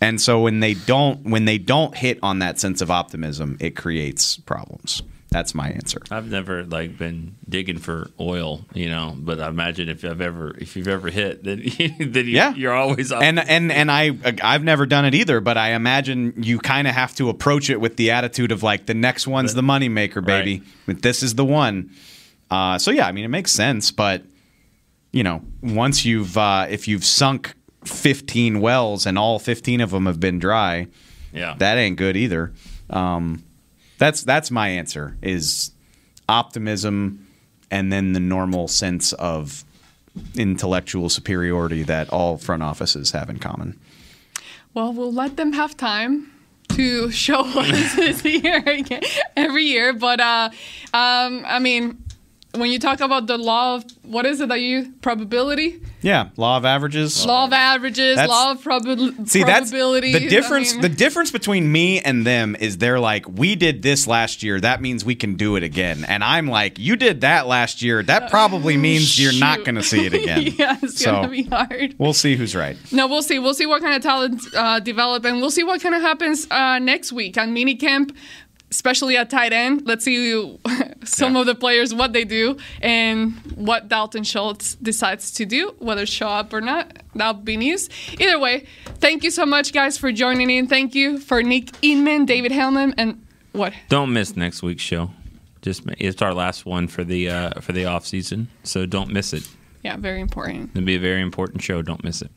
And 0.01 0.19
so 0.21 0.41
when 0.41 0.59
they 0.59 0.73
don't 0.73 1.23
when 1.29 1.45
they 1.45 1.57
don't 1.57 1.95
hit 1.95 2.19
on 2.21 2.39
that 2.39 2.59
sense 2.59 2.81
of 2.81 2.91
optimism, 2.91 3.57
it 3.61 3.75
creates 3.75 4.35
problems. 4.37 5.01
That's 5.29 5.55
my 5.55 5.69
answer. 5.69 5.99
I've 6.11 6.29
never 6.29 6.63
like 6.63 6.97
been 6.99 7.35
digging 7.49 7.79
for 7.79 8.11
oil, 8.19 8.65
you 8.75 8.87
know, 8.89 9.15
but 9.17 9.39
I 9.39 9.47
imagine 9.47 9.89
if 9.89 10.03
I've 10.05 10.21
ever 10.21 10.55
if 10.59 10.75
you've 10.75 10.87
ever 10.89 11.09
hit, 11.09 11.43
then 11.43 11.59
then 11.99 12.25
you, 12.27 12.33
Yeah. 12.35 12.53
you're 12.53 12.73
always 12.73 13.11
up. 13.13 13.23
and 13.23 13.39
and 13.39 13.71
and 13.71 13.89
I 13.89 14.11
I've 14.43 14.63
never 14.63 14.85
done 14.85 15.05
it 15.05 15.15
either, 15.15 15.39
but 15.39 15.57
I 15.57 15.69
imagine 15.71 16.33
you 16.43 16.59
kind 16.59 16.87
of 16.87 16.93
have 16.93 17.15
to 17.15 17.29
approach 17.29 17.69
it 17.69 17.79
with 17.79 17.95
the 17.95 18.11
attitude 18.11 18.51
of 18.51 18.61
like 18.61 18.85
the 18.85 18.93
next 18.93 19.25
one's 19.25 19.53
the 19.55 19.61
moneymaker, 19.63 20.23
baby. 20.23 20.61
But 20.85 21.01
This 21.01 21.23
is 21.23 21.33
the 21.35 21.45
one. 21.45 21.91
Uh, 22.53 22.77
so 22.77 22.91
yeah, 22.91 23.07
I 23.07 23.11
mean 23.11 23.25
it 23.25 23.29
makes 23.29 23.51
sense, 23.51 23.89
but 23.91 24.21
you 25.11 25.23
know, 25.23 25.41
once 25.61 26.05
you've 26.05 26.37
uh, 26.37 26.67
if 26.69 26.87
you've 26.87 27.03
sunk 27.05 27.53
15 27.85 28.61
wells 28.61 29.05
and 29.05 29.17
all 29.17 29.39
15 29.39 29.81
of 29.81 29.89
them 29.91 30.05
have 30.05 30.19
been 30.19 30.37
dry, 30.39 30.87
Yeah. 31.33 31.55
that 31.57 31.77
ain't 31.77 31.97
good 31.97 32.15
either. 32.15 32.53
Um, 32.89 33.43
that's 33.97 34.21
that's 34.23 34.51
my 34.51 34.67
answer 34.69 35.17
is 35.21 35.71
optimism 36.29 37.27
and 37.71 37.91
then 37.91 38.13
the 38.13 38.19
normal 38.19 38.67
sense 38.67 39.13
of 39.13 39.63
intellectual 40.35 41.09
superiority 41.09 41.81
that 41.83 42.09
all 42.09 42.37
front 42.37 42.61
offices 42.63 43.11
have 43.11 43.29
in 43.29 43.39
common. 43.39 43.79
Well, 44.75 44.93
we'll 44.93 45.13
let 45.13 45.37
them 45.37 45.53
have 45.53 45.75
time 45.77 46.31
to 46.69 47.11
show 47.25 47.41
us 47.41 47.95
this 47.95 48.23
year 48.25 48.57
again, 48.65 49.01
every 49.35 49.63
year. 49.65 49.93
But 49.93 50.19
uh, 50.19 50.49
um, 50.93 51.43
I 51.47 51.59
mean, 51.59 52.02
when 52.55 52.71
you 52.71 52.77
talk 52.79 52.99
about 52.99 53.25
the 53.27 53.37
law 53.37 53.75
of 53.75 53.85
what 54.03 54.25
is 54.25 54.39
it 54.39 54.49
that 54.49 54.59
you 54.61 54.93
probability, 55.01 55.81
Yeah, 56.01 56.29
law 56.37 56.57
of 56.57 56.65
averages. 56.65 57.25
law 57.25 57.45
of 57.45 57.53
averages, 57.53 58.15
That's- 58.15 58.29
law 58.29 58.51
of 58.51 58.61
proba- 58.63 59.27
See, 59.27 59.43
that's 59.43 59.71
probability. 59.71 60.13
the 60.13 60.27
difference. 60.29 60.71
I 60.71 60.75
mean, 60.75 60.81
the 60.83 60.89
difference 60.89 61.31
between 61.31 61.71
me 61.71 61.99
and 61.99 62.25
them 62.27 62.55
is 62.59 62.77
they're 62.77 62.99
like, 62.99 63.25
we 63.27 63.55
did 63.55 63.81
this 63.81 64.05
last 64.05 64.43
year. 64.43 64.59
That 64.59 64.81
means 64.81 65.03
we 65.03 65.15
can 65.15 65.33
do 65.35 65.55
it 65.55 65.63
again. 65.63 66.05
And 66.07 66.23
I'm 66.23 66.47
like, 66.47 66.77
you 66.77 66.95
did 66.95 67.21
that 67.21 67.47
last 67.47 67.81
year. 67.81 68.03
That 68.03 68.29
probably 68.29 68.77
means 68.77 69.19
you're 69.19 69.33
not 69.39 69.63
going 69.63 69.75
to 69.75 69.83
see 69.83 70.05
it 70.05 70.13
again. 70.13 70.43
yeah, 70.57 70.77
it's 70.81 71.01
So- 71.03 71.11
gonna 71.11 71.29
be 71.29 71.43
hard. 71.43 71.95
We'll 71.97 72.13
see 72.13 72.35
who's 72.35 72.55
right. 72.55 72.77
No, 72.91 73.07
we'll 73.07 73.23
see. 73.23 73.39
We'll 73.39 73.53
see 73.55 73.65
what 73.65 73.81
kind 73.81 73.95
of 73.95 74.03
talent 74.03 74.41
uh, 74.55 74.79
develop, 74.79 75.25
and 75.25 75.37
we'll 75.41 75.49
see 75.51 75.63
what 75.63 75.81
kind 75.81 75.95
of 75.95 76.01
happens 76.01 76.45
uh, 76.51 76.77
next 76.79 77.11
week 77.11 77.37
on 77.37 77.55
minicamp, 77.55 78.13
especially 78.73 79.15
at 79.15 79.29
tight 79.29 79.53
end. 79.53 79.83
Let's 79.85 80.03
see 80.03 80.59
some 81.03 81.35
of 81.35 81.45
the 81.45 81.53
players 81.53 81.93
what 81.93 82.11
they 82.11 82.23
do 82.25 82.57
and 82.81 83.33
what 83.55 83.87
Dalton 83.87 84.23
Schultz 84.23 84.75
decides 84.75 85.31
to 85.33 85.45
do, 85.45 85.75
whether 85.77 86.07
show 86.07 86.27
up 86.27 86.51
or 86.53 86.59
not. 86.59 86.97
That'll 87.13 87.35
be 87.35 87.55
news. 87.55 87.87
Either 88.19 88.39
way, 88.39 88.65
thank 88.95 89.23
you 89.23 89.29
so 89.29 89.45
much, 89.45 89.73
guys, 89.73 89.97
for 89.97 90.11
joining 90.11 90.49
in. 90.49 90.67
Thank 90.67 90.95
you 90.95 91.19
for 91.19 91.43
Nick 91.43 91.67
Eatman, 91.83 92.25
David 92.25 92.51
Helman, 92.51 92.95
and 92.97 93.23
what? 93.51 93.73
Don't 93.89 94.11
miss 94.11 94.35
next 94.35 94.63
week's 94.63 94.81
show. 94.81 95.11
Just 95.61 95.83
it's 95.99 96.21
our 96.21 96.33
last 96.33 96.65
one 96.65 96.87
for 96.87 97.03
the 97.03 97.29
uh, 97.29 97.61
for 97.61 97.71
the 97.71 97.85
off 97.85 98.05
season, 98.05 98.49
so 98.63 98.85
don't 98.85 99.11
miss 99.11 99.33
it. 99.33 99.47
Yeah, 99.83 99.97
very 99.97 100.19
important. 100.19 100.71
It'll 100.71 100.85
be 100.85 100.95
a 100.95 100.99
very 100.99 101.21
important 101.21 101.61
show. 101.61 101.81
Don't 101.83 102.03
miss 102.03 102.21
it. 102.21 102.31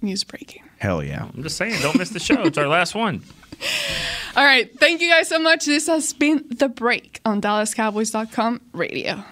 News 0.00 0.24
breaking. 0.24 0.62
Hell 0.78 1.02
yeah. 1.04 1.28
I'm 1.34 1.42
just 1.42 1.58
saying, 1.58 1.80
don't 1.82 1.98
miss 1.98 2.10
the 2.10 2.18
show. 2.20 2.42
It's 2.42 2.56
our 2.56 2.66
last 2.66 2.94
one. 2.94 3.22
All 4.36 4.44
right. 4.44 4.70
Thank 4.78 5.00
you 5.00 5.10
guys 5.10 5.28
so 5.28 5.38
much. 5.38 5.66
This 5.66 5.86
has 5.86 6.12
been 6.12 6.44
The 6.48 6.68
Break 6.68 7.20
on 7.24 7.40
DallasCowboys.com 7.40 8.60
radio. 8.72 9.24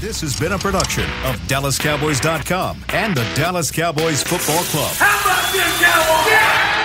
This 0.00 0.20
has 0.20 0.38
been 0.38 0.52
a 0.52 0.58
production 0.58 1.04
of 1.24 1.36
DallasCowboys.com 1.48 2.84
and 2.90 3.16
the 3.16 3.24
Dallas 3.34 3.70
Cowboys 3.70 4.22
Football 4.22 4.62
Club. 4.64 4.92
How 4.96 5.20
about 5.22 5.52
this, 5.52 5.80
Cowboys? 5.80 6.75